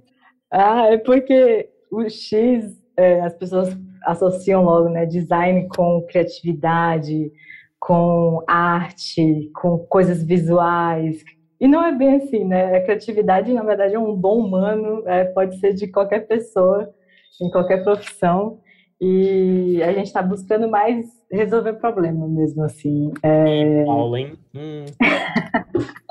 ah, 0.52 0.86
é 0.86 0.98
porque 0.98 1.68
o 1.90 2.08
X, 2.08 2.80
é, 2.96 3.22
as 3.22 3.34
pessoas 3.34 3.76
associam 4.06 4.64
logo 4.64 4.88
né, 4.88 5.06
design 5.06 5.68
com 5.68 6.04
criatividade, 6.08 7.30
com 7.78 8.42
arte, 8.46 9.50
com 9.54 9.78
coisas 9.78 10.22
visuais. 10.22 11.22
E 11.60 11.68
não 11.68 11.84
é 11.84 11.92
bem 11.92 12.16
assim, 12.16 12.44
né? 12.44 12.76
A 12.76 12.82
criatividade, 12.82 13.52
na 13.52 13.62
verdade, 13.62 13.94
é 13.94 13.98
um 13.98 14.16
dom 14.16 14.38
humano, 14.38 15.02
é, 15.06 15.24
pode 15.24 15.58
ser 15.58 15.74
de 15.74 15.86
qualquer 15.88 16.26
pessoa, 16.26 16.92
em 17.40 17.50
qualquer 17.50 17.82
profissão. 17.82 18.60
E 19.00 19.82
a 19.82 19.92
gente 19.92 20.06
está 20.06 20.22
buscando 20.22 20.68
mais 20.68 21.06
resolver 21.30 21.74
problema 21.74 22.26
mesmo, 22.28 22.62
assim. 22.62 23.12
É... 23.22 23.84
Paulo, 23.84 24.16
hein? 24.16 24.38
Hum. 24.54 24.84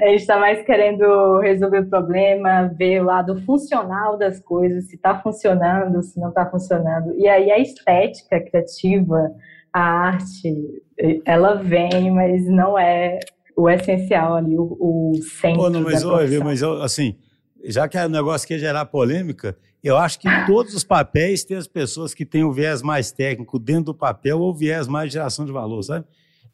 a 0.00 0.06
gente 0.08 0.20
está 0.20 0.38
mais 0.38 0.64
querendo 0.64 1.38
resolver 1.40 1.80
o 1.80 1.88
problema, 1.88 2.70
ver 2.76 3.00
o 3.00 3.04
lado 3.04 3.40
funcional 3.42 4.16
das 4.16 4.40
coisas, 4.40 4.88
se 4.88 4.96
está 4.96 5.20
funcionando, 5.20 6.02
se 6.02 6.20
não 6.20 6.28
está 6.28 6.46
funcionando. 6.46 7.14
E 7.18 7.28
aí 7.28 7.50
a 7.50 7.58
estética 7.58 8.40
criativa, 8.40 9.30
a 9.72 9.80
arte, 9.80 10.82
ela 11.24 11.54
vem, 11.54 12.10
mas 12.10 12.46
não 12.46 12.78
é 12.78 13.18
o 13.56 13.68
essencial 13.68 14.36
ali, 14.36 14.56
o, 14.56 14.76
o 14.80 15.12
centro 15.22 15.62
Pô, 15.62 15.70
não, 15.70 15.82
mas, 15.82 16.04
olha, 16.04 16.42
mas 16.42 16.62
assim, 16.62 17.16
já 17.64 17.86
que 17.86 17.98
o 17.98 18.08
negócio 18.08 18.48
quer 18.48 18.58
gerar 18.58 18.86
polêmica, 18.86 19.56
eu 19.82 19.96
acho 19.96 20.18
que 20.18 20.28
em 20.28 20.46
todos 20.46 20.74
os 20.74 20.84
papéis 20.84 21.44
tem 21.44 21.56
as 21.56 21.66
pessoas 21.66 22.14
que 22.14 22.24
têm 22.24 22.44
o 22.44 22.52
viés 22.52 22.82
mais 22.82 23.10
técnico 23.10 23.58
dentro 23.58 23.86
do 23.86 23.94
papel 23.94 24.40
ou 24.40 24.50
o 24.50 24.54
viés 24.54 24.86
mais 24.86 25.08
de 25.08 25.14
geração 25.14 25.44
de 25.44 25.52
valor, 25.52 25.82
sabe? 25.82 26.06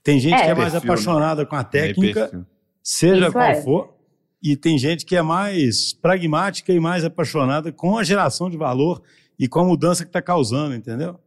Tem 0.02 0.18
gente 0.18 0.34
é. 0.34 0.44
que 0.44 0.50
é 0.50 0.54
mais 0.54 0.72
perfil, 0.72 0.90
apaixonada 0.90 1.42
né? 1.42 1.48
com 1.48 1.56
a 1.56 1.64
técnica 1.64 2.46
seja 2.88 3.24
Isso 3.24 3.32
qual 3.32 3.44
é. 3.44 3.62
for. 3.62 3.94
E 4.42 4.56
tem 4.56 4.78
gente 4.78 5.04
que 5.04 5.14
é 5.14 5.20
mais 5.20 5.92
pragmática 5.92 6.72
e 6.72 6.80
mais 6.80 7.04
apaixonada 7.04 7.70
com 7.70 7.98
a 7.98 8.04
geração 8.04 8.48
de 8.48 8.56
valor 8.56 9.02
e 9.38 9.46
com 9.46 9.60
a 9.60 9.64
mudança 9.64 10.04
que 10.04 10.08
está 10.08 10.22
causando, 10.22 10.74
entendeu? 10.74 11.18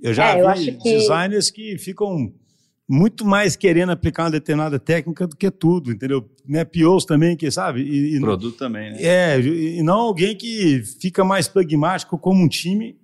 Eu 0.00 0.14
já 0.14 0.28
é, 0.28 0.54
vi 0.54 0.68
eu 0.68 0.78
que... 0.78 0.96
designers 0.96 1.50
que 1.50 1.76
ficam 1.76 2.32
muito 2.88 3.26
mais 3.26 3.54
querendo 3.54 3.90
aplicar 3.90 4.24
uma 4.24 4.30
determinada 4.30 4.78
técnica 4.78 5.26
do 5.26 5.36
que 5.36 5.50
tudo, 5.50 5.92
entendeu? 5.92 6.26
Né? 6.48 6.64
POs 6.64 7.04
também, 7.04 7.36
que 7.36 7.50
sabe? 7.50 7.82
E, 7.82 8.16
e 8.16 8.20
Produto 8.20 8.56
também, 8.56 8.92
né? 8.92 9.02
É, 9.02 9.40
e 9.40 9.82
não 9.82 9.98
alguém 9.98 10.34
que 10.34 10.82
fica 11.00 11.22
mais 11.22 11.48
pragmático 11.48 12.16
como 12.16 12.42
um 12.42 12.48
time 12.48 12.98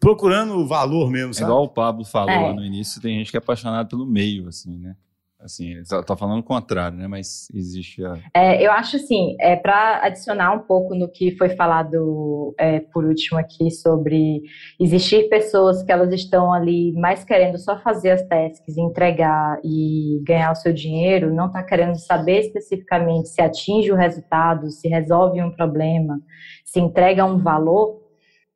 procurando 0.00 0.66
valor 0.66 1.10
mesmo, 1.10 1.34
sabe? 1.34 1.44
É 1.44 1.48
igual 1.48 1.64
o 1.64 1.68
Pablo 1.68 2.04
falou 2.04 2.30
é. 2.30 2.40
lá 2.40 2.54
no 2.54 2.64
início, 2.64 3.00
tem 3.00 3.18
gente 3.18 3.30
que 3.30 3.36
é 3.36 3.38
apaixonado 3.38 3.88
pelo 3.88 4.06
meio, 4.06 4.48
assim, 4.48 4.78
né? 4.78 4.96
Assim, 5.42 5.78
está 5.80 6.16
falando 6.16 6.38
o 6.38 6.44
contrário, 6.44 6.96
né? 6.96 7.08
Mas 7.08 7.48
existe 7.52 8.04
a... 8.04 8.16
É, 8.32 8.64
eu 8.64 8.70
acho 8.70 8.96
assim, 8.96 9.34
é, 9.40 9.56
para 9.56 10.04
adicionar 10.04 10.52
um 10.52 10.60
pouco 10.60 10.94
no 10.94 11.08
que 11.08 11.36
foi 11.36 11.50
falado 11.50 12.54
é, 12.56 12.78
por 12.78 13.04
último 13.04 13.40
aqui 13.40 13.70
sobre 13.70 14.42
existir 14.78 15.28
pessoas 15.28 15.82
que 15.82 15.90
elas 15.90 16.12
estão 16.12 16.52
ali 16.52 16.92
mais 16.92 17.24
querendo 17.24 17.58
só 17.58 17.76
fazer 17.80 18.12
as 18.12 18.22
tasks, 18.22 18.76
entregar 18.76 19.58
e 19.64 20.22
ganhar 20.24 20.52
o 20.52 20.56
seu 20.56 20.72
dinheiro, 20.72 21.34
não 21.34 21.46
está 21.46 21.62
querendo 21.62 21.96
saber 21.96 22.40
especificamente 22.40 23.28
se 23.28 23.42
atinge 23.42 23.90
o 23.90 23.96
resultado, 23.96 24.70
se 24.70 24.86
resolve 24.86 25.42
um 25.42 25.50
problema, 25.50 26.20
se 26.64 26.78
entrega 26.78 27.24
um 27.24 27.38
valor. 27.38 28.00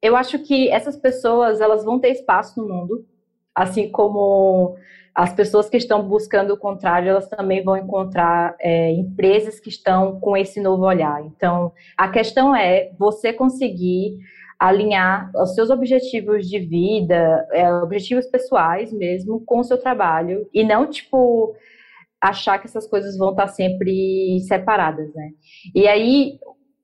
Eu 0.00 0.14
acho 0.14 0.38
que 0.38 0.68
essas 0.70 0.96
pessoas 0.96 1.60
elas 1.60 1.84
vão 1.84 1.98
ter 1.98 2.10
espaço 2.10 2.60
no 2.60 2.68
mundo, 2.68 3.04
assim 3.54 3.90
como 3.90 4.76
as 5.16 5.32
pessoas 5.32 5.66
que 5.70 5.78
estão 5.78 6.06
buscando 6.06 6.52
o 6.52 6.58
contrário, 6.58 7.08
elas 7.08 7.26
também 7.26 7.64
vão 7.64 7.74
encontrar 7.74 8.54
é, 8.60 8.92
empresas 8.92 9.58
que 9.58 9.70
estão 9.70 10.20
com 10.20 10.36
esse 10.36 10.60
novo 10.60 10.84
olhar. 10.84 11.24
Então, 11.24 11.72
a 11.96 12.06
questão 12.06 12.54
é 12.54 12.90
você 12.98 13.32
conseguir 13.32 14.18
alinhar 14.60 15.30
os 15.34 15.54
seus 15.54 15.70
objetivos 15.70 16.46
de 16.46 16.58
vida, 16.58 17.48
é, 17.50 17.72
objetivos 17.76 18.26
pessoais 18.26 18.92
mesmo, 18.92 19.40
com 19.46 19.60
o 19.60 19.64
seu 19.64 19.78
trabalho 19.78 20.46
e 20.52 20.62
não 20.62 20.86
tipo 20.86 21.56
achar 22.20 22.58
que 22.58 22.66
essas 22.66 22.86
coisas 22.86 23.16
vão 23.16 23.30
estar 23.30 23.48
sempre 23.48 24.38
separadas, 24.46 25.14
né? 25.14 25.30
E 25.74 25.88
aí 25.88 26.38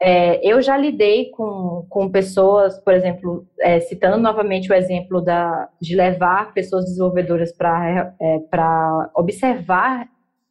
é, 0.05 0.41
eu 0.43 0.61
já 0.61 0.77
lidei 0.77 1.31
com, 1.31 1.87
com 1.89 2.11
pessoas, 2.11 2.77
por 2.81 2.93
exemplo, 2.93 3.47
é, 3.61 3.79
citando 3.79 4.19
novamente 4.19 4.69
o 4.69 4.75
exemplo 4.75 5.21
da, 5.21 5.69
de 5.81 5.95
levar 5.95 6.53
pessoas 6.53 6.87
desenvolvedoras 6.87 7.53
para 7.53 8.13
é, 8.21 8.41
observar 9.15 10.09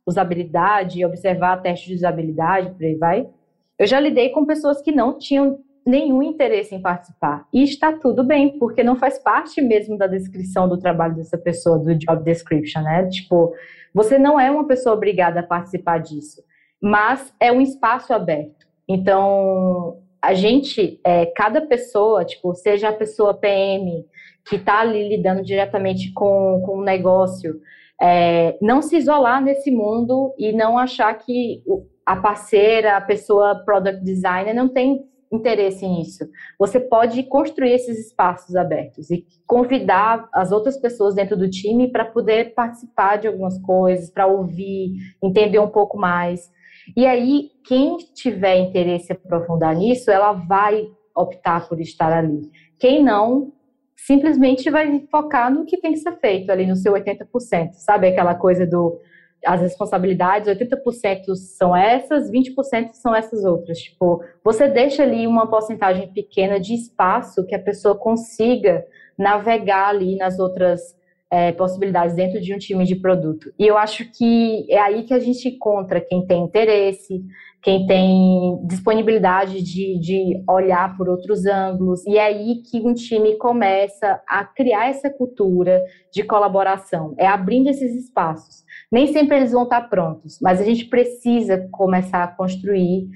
usabilidade, 0.07 1.03
observar 1.03 1.61
testes 1.61 1.89
de 1.89 1.95
usabilidade, 1.95 2.71
por 2.71 2.85
aí 2.85 2.95
vai. 2.95 3.29
Eu 3.77 3.85
já 3.85 3.99
lidei 3.99 4.29
com 4.29 4.45
pessoas 4.45 4.81
que 4.81 4.93
não 4.93 5.17
tinham 5.17 5.59
nenhum 5.85 6.23
interesse 6.23 6.73
em 6.73 6.81
participar. 6.81 7.45
E 7.51 7.61
está 7.61 7.91
tudo 7.91 8.23
bem, 8.23 8.57
porque 8.57 8.81
não 8.81 8.95
faz 8.95 9.19
parte 9.19 9.61
mesmo 9.61 9.97
da 9.97 10.07
descrição 10.07 10.69
do 10.69 10.79
trabalho 10.79 11.15
dessa 11.15 11.37
pessoa, 11.37 11.77
do 11.77 11.93
job 11.93 12.23
description, 12.23 12.83
né? 12.83 13.05
Tipo, 13.09 13.53
você 13.93 14.17
não 14.17 14.39
é 14.39 14.49
uma 14.49 14.65
pessoa 14.65 14.95
obrigada 14.95 15.41
a 15.41 15.43
participar 15.43 15.97
disso, 15.97 16.41
mas 16.81 17.33
é 17.37 17.51
um 17.51 17.59
espaço 17.59 18.13
aberto. 18.13 18.70
Então, 18.93 20.01
a 20.21 20.33
gente, 20.33 20.99
é, 21.05 21.25
cada 21.27 21.61
pessoa, 21.61 22.25
tipo, 22.25 22.53
seja 22.53 22.89
a 22.89 22.93
pessoa 22.93 23.33
PM 23.33 24.05
que 24.45 24.57
está 24.57 24.81
ali 24.81 25.07
lidando 25.07 25.41
diretamente 25.43 26.11
com, 26.13 26.61
com 26.65 26.79
o 26.79 26.83
negócio, 26.83 27.61
é, 28.01 28.57
não 28.61 28.81
se 28.81 28.97
isolar 28.97 29.41
nesse 29.41 29.71
mundo 29.71 30.33
e 30.37 30.51
não 30.51 30.77
achar 30.77 31.13
que 31.13 31.63
a 32.05 32.15
parceira, 32.15 32.97
a 32.97 33.01
pessoa 33.01 33.63
product 33.63 34.03
designer 34.03 34.53
não 34.53 34.67
tem 34.67 35.05
interesse 35.31 35.87
nisso. 35.87 36.27
Você 36.59 36.79
pode 36.79 37.23
construir 37.23 37.71
esses 37.71 38.07
espaços 38.07 38.55
abertos 38.55 39.09
e 39.09 39.25
convidar 39.47 40.27
as 40.33 40.51
outras 40.51 40.77
pessoas 40.77 41.15
dentro 41.15 41.37
do 41.37 41.49
time 41.49 41.89
para 41.89 42.03
poder 42.03 42.53
participar 42.53 43.17
de 43.17 43.27
algumas 43.27 43.57
coisas, 43.59 44.09
para 44.09 44.27
ouvir, 44.27 44.95
entender 45.23 45.59
um 45.59 45.69
pouco 45.69 45.97
mais. 45.97 46.51
E 46.95 47.05
aí, 47.05 47.49
quem 47.65 47.97
tiver 48.13 48.57
interesse 48.57 49.11
em 49.11 49.15
aprofundar 49.15 49.75
nisso, 49.75 50.11
ela 50.11 50.33
vai 50.33 50.87
optar 51.15 51.67
por 51.67 51.79
estar 51.79 52.11
ali. 52.11 52.49
Quem 52.79 53.03
não, 53.03 53.51
simplesmente 53.95 54.69
vai 54.69 55.05
focar 55.11 55.53
no 55.53 55.65
que 55.65 55.77
tem 55.77 55.93
que 55.93 55.99
ser 55.99 56.17
feito 56.19 56.51
ali 56.51 56.65
no 56.65 56.75
seu 56.75 56.93
80%. 56.93 57.73
Sabe 57.73 58.07
aquela 58.07 58.35
coisa 58.35 58.65
do 58.65 58.99
as 59.45 59.59
responsabilidades, 59.59 60.47
80% 60.47 61.33
são 61.35 61.75
essas, 61.75 62.29
20% 62.29 62.93
são 62.93 63.15
essas 63.15 63.43
outras. 63.43 63.79
Tipo, 63.79 64.23
você 64.43 64.67
deixa 64.67 65.01
ali 65.01 65.25
uma 65.25 65.49
porcentagem 65.49 66.13
pequena 66.13 66.59
de 66.59 66.75
espaço 66.75 67.45
que 67.45 67.55
a 67.55 67.59
pessoa 67.59 67.95
consiga 67.95 68.85
navegar 69.17 69.89
ali 69.89 70.15
nas 70.15 70.37
outras 70.37 70.95
é, 71.31 71.53
possibilidades 71.53 72.13
dentro 72.13 72.41
de 72.41 72.53
um 72.53 72.57
time 72.57 72.83
de 72.83 72.95
produto. 72.97 73.53
E 73.57 73.65
eu 73.65 73.77
acho 73.77 74.11
que 74.11 74.67
é 74.69 74.77
aí 74.77 75.03
que 75.03 75.13
a 75.13 75.19
gente 75.19 75.47
encontra 75.47 76.01
quem 76.01 76.27
tem 76.27 76.43
interesse, 76.43 77.23
quem 77.63 77.85
tem 77.85 78.59
disponibilidade 78.65 79.61
de, 79.61 79.97
de 79.99 80.43
olhar 80.49 80.97
por 80.97 81.07
outros 81.07 81.45
ângulos, 81.45 82.05
e 82.05 82.17
é 82.17 82.25
aí 82.25 82.61
que 82.63 82.81
um 82.81 82.93
time 82.93 83.37
começa 83.37 84.19
a 84.27 84.43
criar 84.43 84.89
essa 84.89 85.09
cultura 85.09 85.81
de 86.11 86.23
colaboração, 86.23 87.13
é 87.17 87.27
abrindo 87.27 87.69
esses 87.69 87.95
espaços. 87.95 88.65
Nem 88.91 89.07
sempre 89.07 89.37
eles 89.37 89.51
vão 89.51 89.63
estar 89.63 89.81
prontos, 89.89 90.37
mas 90.41 90.59
a 90.59 90.65
gente 90.65 90.85
precisa 90.85 91.69
começar 91.71 92.23
a 92.23 92.27
construir 92.27 93.07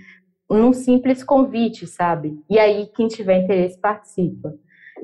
num 0.50 0.72
simples 0.72 1.24
convite, 1.24 1.88
sabe? 1.88 2.40
E 2.50 2.60
aí 2.60 2.88
quem 2.96 3.08
tiver 3.08 3.42
interesse 3.42 3.80
participa. 3.80 4.54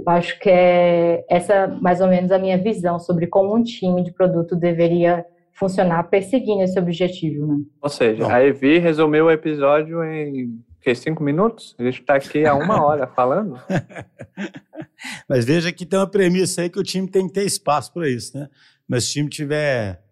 Eu 0.06 0.14
acho 0.14 0.40
que 0.40 0.50
é 0.50 1.24
essa 1.30 1.68
mais 1.82 2.02
ou 2.02 2.08
menos 2.08 2.32
a 2.32 2.40
minha 2.40 2.58
visão 2.58 3.00
sobre 3.00 3.28
como 3.28 3.56
um 3.56 3.64
time 3.64 4.04
de 4.04 4.12
produto 4.12 4.56
deveria 4.56 5.26
funcionar 5.54 6.04
perseguindo 6.10 6.64
esse 6.64 6.80
objetivo, 6.80 7.46
né? 7.46 7.60
Ou 7.82 7.90
seja, 7.90 8.24
Bom. 8.24 8.32
a 8.32 8.44
Evi 8.44 8.80
resumiu 8.80 9.26
o 9.26 9.32
episódio 9.32 10.04
em 10.04 10.60
que, 10.82 10.96
cinco 10.96 11.24
minutos? 11.24 11.76
A 11.78 11.84
gente 11.84 12.02
está 12.02 12.16
aqui 12.16 12.44
há 12.46 12.56
uma 12.56 12.84
hora 12.84 13.06
falando. 13.06 13.62
Mas 15.30 15.46
veja 15.46 15.72
que 15.72 15.86
tem 15.86 16.00
uma 16.00 16.10
premissa 16.10 16.62
aí 16.62 16.70
que 16.70 16.80
o 16.80 16.84
time 16.84 17.08
tem 17.08 17.28
que 17.28 17.34
ter 17.34 17.46
espaço 17.46 17.94
para 17.94 18.10
isso, 18.10 18.36
né? 18.36 18.50
Mas 18.88 19.04
se 19.04 19.12
o 19.12 19.14
time 19.14 19.30
estiver 19.30 20.04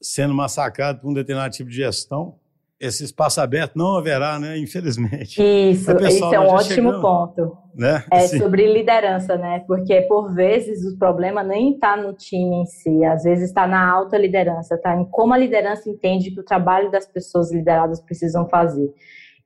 sendo 0.00 0.32
massacrado 0.32 1.00
por 1.00 1.10
um 1.10 1.14
determinado 1.14 1.52
tipo 1.52 1.68
de 1.68 1.76
gestão, 1.76 2.38
esse 2.82 3.04
espaço 3.04 3.40
aberto 3.40 3.76
não 3.76 3.96
haverá, 3.96 4.40
né? 4.40 4.58
Infelizmente. 4.58 5.40
Isso, 5.40 5.90
isso 5.92 6.34
é 6.34 6.40
um 6.40 6.48
ótimo 6.48 6.88
chegando, 6.90 7.00
ponto. 7.00 7.56
Né? 7.76 8.04
É 8.10 8.20
Sim. 8.22 8.40
sobre 8.40 8.66
liderança, 8.70 9.36
né? 9.36 9.62
Porque 9.68 10.02
por 10.02 10.34
vezes 10.34 10.84
o 10.84 10.98
problema 10.98 11.44
nem 11.44 11.74
está 11.74 11.96
no 11.96 12.12
time 12.12 12.56
em 12.56 12.66
si, 12.66 13.04
às 13.04 13.22
vezes 13.22 13.48
está 13.48 13.68
na 13.68 13.88
alta 13.88 14.18
liderança, 14.18 14.74
está 14.74 14.96
em 14.96 15.04
como 15.04 15.32
a 15.32 15.38
liderança 15.38 15.88
entende 15.88 16.32
que 16.32 16.40
o 16.40 16.44
trabalho 16.44 16.90
das 16.90 17.06
pessoas 17.06 17.52
lideradas 17.52 18.00
precisam 18.00 18.48
fazer. 18.48 18.92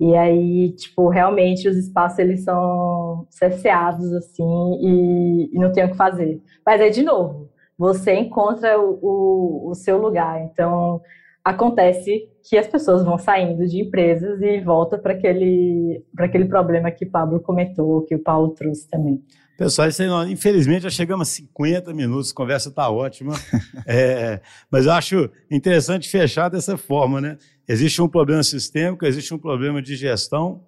E 0.01 0.17
aí, 0.17 0.73
tipo, 0.73 1.09
realmente 1.09 1.69
os 1.69 1.77
espaços 1.77 2.19
eles 2.19 2.43
são 2.43 3.27
cerceados 3.29 4.13
assim 4.15 4.79
e, 4.81 5.51
e 5.53 5.59
não 5.59 5.71
tem 5.71 5.85
o 5.85 5.91
que 5.91 5.97
fazer. 5.97 6.41
Mas 6.65 6.81
é 6.81 6.89
de 6.89 7.03
novo, 7.03 7.51
você 7.79 8.15
encontra 8.15 8.81
o, 8.81 8.99
o, 9.03 9.71
o 9.71 9.75
seu 9.75 9.99
lugar. 9.99 10.41
Então, 10.43 11.03
acontece 11.47 12.29
que 12.43 12.59
as 12.59 12.67
pessoas 12.67 13.05
vão 13.05 13.17
saindo 13.17 13.65
de 13.69 13.81
empresas 13.81 14.41
e 14.43 14.61
volta 14.61 14.99
para 14.99 15.13
aquele, 15.13 16.05
aquele 16.19 16.47
problema 16.47 16.91
que 16.91 17.05
o 17.05 17.11
Pablo 17.11 17.39
comentou, 17.39 18.03
que 18.03 18.17
o 18.17 18.19
Paulo 18.19 18.49
trouxe 18.49 18.89
também. 18.89 19.23
Pessoal, 19.57 19.87
aí, 19.87 20.33
infelizmente 20.33 20.83
já 20.83 20.91
chegamos 20.91 21.29
a 21.29 21.33
50 21.33 21.95
minutos, 21.95 22.33
a 22.33 22.35
conversa 22.35 22.69
está 22.69 22.91
ótima, 22.91 23.35
é, 23.87 24.41
mas 24.69 24.87
eu 24.87 24.93
acho 24.93 25.31
interessante 25.49 26.09
fechar 26.09 26.49
dessa 26.49 26.77
forma, 26.77 27.21
né? 27.21 27.39
Existe 27.69 28.03
um 28.03 28.09
problema 28.09 28.43
sistêmico, 28.43 29.07
existe 29.07 29.33
um 29.33 29.39
problema 29.39 29.81
de 29.81 29.95
gestão, 29.95 30.65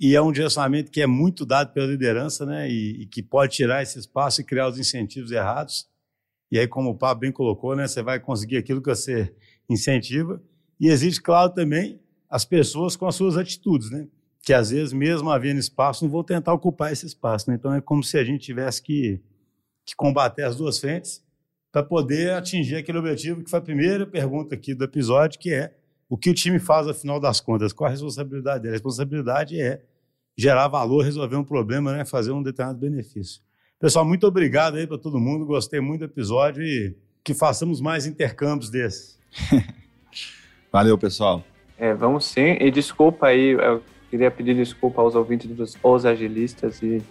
e 0.00 0.16
é 0.16 0.22
um 0.22 0.32
direcionamento 0.32 0.90
que 0.90 1.02
é 1.02 1.06
muito 1.06 1.44
dado 1.44 1.74
pela 1.74 1.86
liderança, 1.86 2.46
né? 2.46 2.68
E, 2.70 3.02
e, 3.02 3.06
que 3.06 3.22
pode 3.22 3.54
tirar 3.54 3.82
esse 3.82 3.98
espaço 3.98 4.40
e 4.40 4.44
criar 4.44 4.66
os 4.66 4.78
incentivos 4.78 5.30
errados. 5.30 5.86
E 6.52 6.58
aí, 6.58 6.68
como 6.68 6.90
o 6.90 6.94
Pablo 6.94 7.22
bem 7.22 7.32
colocou, 7.32 7.74
né? 7.74 7.88
Você 7.88 8.02
vai 8.02 8.20
conseguir 8.20 8.58
aquilo 8.58 8.82
que 8.82 8.90
você 8.90 9.34
incentiva. 9.70 10.38
E 10.78 10.88
existe, 10.88 11.22
claro, 11.22 11.50
também 11.50 11.98
as 12.28 12.44
pessoas 12.44 12.94
com 12.94 13.06
as 13.06 13.14
suas 13.14 13.38
atitudes, 13.38 13.90
né? 13.90 14.06
Que 14.42 14.52
às 14.52 14.68
vezes, 14.68 14.92
mesmo 14.92 15.30
havendo 15.30 15.58
espaço, 15.58 16.04
não 16.04 16.12
vão 16.12 16.22
tentar 16.22 16.52
ocupar 16.52 16.92
esse 16.92 17.06
espaço. 17.06 17.48
Né? 17.48 17.56
Então 17.56 17.72
é 17.72 17.80
como 17.80 18.04
se 18.04 18.18
a 18.18 18.24
gente 18.24 18.44
tivesse 18.44 18.82
que, 18.82 19.18
que 19.86 19.96
combater 19.96 20.42
as 20.42 20.54
duas 20.54 20.78
frentes 20.78 21.24
para 21.70 21.82
poder 21.82 22.34
atingir 22.34 22.76
aquele 22.76 22.98
objetivo 22.98 23.42
que 23.42 23.48
foi 23.48 23.58
a 23.58 23.62
primeira 23.62 24.06
pergunta 24.06 24.54
aqui 24.54 24.74
do 24.74 24.84
episódio, 24.84 25.40
que 25.40 25.54
é 25.54 25.74
o 26.06 26.18
que 26.18 26.28
o 26.28 26.34
time 26.34 26.58
faz 26.58 26.86
afinal 26.86 27.18
das 27.18 27.40
contas? 27.40 27.72
Qual 27.72 27.88
a 27.88 27.90
responsabilidade 27.90 28.64
dele? 28.64 28.74
A 28.74 28.76
responsabilidade 28.76 29.58
é 29.58 29.82
gerar 30.36 30.68
valor, 30.68 31.02
resolver 31.02 31.36
um 31.36 31.44
problema, 31.44 31.96
né? 31.96 32.04
fazer 32.04 32.32
um 32.32 32.42
determinado 32.42 32.78
benefício. 32.78 33.40
Pessoal, 33.82 34.04
muito 34.04 34.28
obrigado 34.28 34.76
aí 34.76 34.86
para 34.86 34.96
todo 34.96 35.18
mundo. 35.18 35.44
Gostei 35.44 35.80
muito 35.80 36.02
do 36.02 36.04
episódio 36.04 36.62
e 36.62 36.94
que 37.24 37.34
façamos 37.34 37.80
mais 37.80 38.06
intercâmbios 38.06 38.70
desses. 38.70 39.18
Valeu, 40.70 40.96
pessoal. 40.96 41.42
É, 41.76 41.92
vamos 41.92 42.26
sim. 42.26 42.56
E 42.60 42.70
desculpa 42.70 43.26
aí, 43.26 43.50
eu 43.50 43.82
queria 44.08 44.30
pedir 44.30 44.54
desculpa 44.54 45.02
aos 45.02 45.16
ouvintes 45.16 45.50
dos 45.50 45.76
Os 45.82 46.06
Agilistas 46.06 46.80
e 46.80 47.02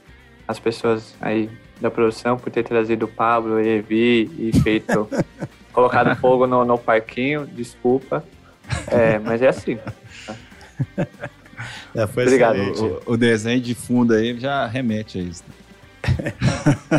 as 0.48 0.60
pessoas 0.60 1.14
aí 1.20 1.50
da 1.82 1.92
produção 1.92 2.38
por 2.38 2.50
ter 2.50 2.64
trazido 2.64 3.04
o 3.04 3.10
Pablo 3.10 3.60
e 3.60 3.68
Evi 3.68 4.32
e 4.40 4.58
feito, 4.62 5.10
colocado 5.74 6.16
fogo 6.22 6.48
no, 6.48 6.64
no 6.64 6.78
parquinho, 6.78 7.46
desculpa. 7.48 8.24
É, 8.88 9.20
mas 9.20 9.42
é 9.42 9.50
assim. 9.50 9.78
É, 11.94 12.08
foi 12.08 12.24
Obrigado. 12.24 12.58
O, 13.06 13.14
o 13.14 13.18
desenho 13.18 13.62
de 13.62 13.76
fundo 13.76 14.16
aí 14.16 14.40
já 14.40 14.66
remete 14.66 15.20
a 15.20 15.22
isso. 15.22 15.44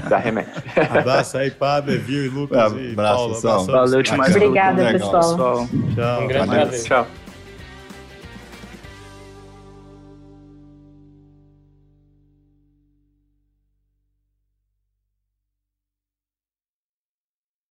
Da 0.09 0.18
remete. 0.18 0.50
Abraço 0.98 1.36
aí, 1.38 1.50
Pablo, 1.50 1.92
Evil 1.92 2.24
e 2.24 2.28
Lucas. 2.28 2.72
e 2.72 2.92
Abraço, 2.92 3.14
Paulo. 3.16 3.34
pessoal. 3.34 3.55
Abração. 3.61 3.74
Valeu 3.74 4.03
demais. 4.03 4.36
Obrigada, 4.36 4.82
Legal. 4.82 4.92
pessoal. 4.92 5.22
Pessoal. 5.22 5.68
Tchau. 5.94 6.22
Um 6.24 6.28
grande 6.28 6.48
prazer. 6.50 6.82
Tchau. 6.84 7.07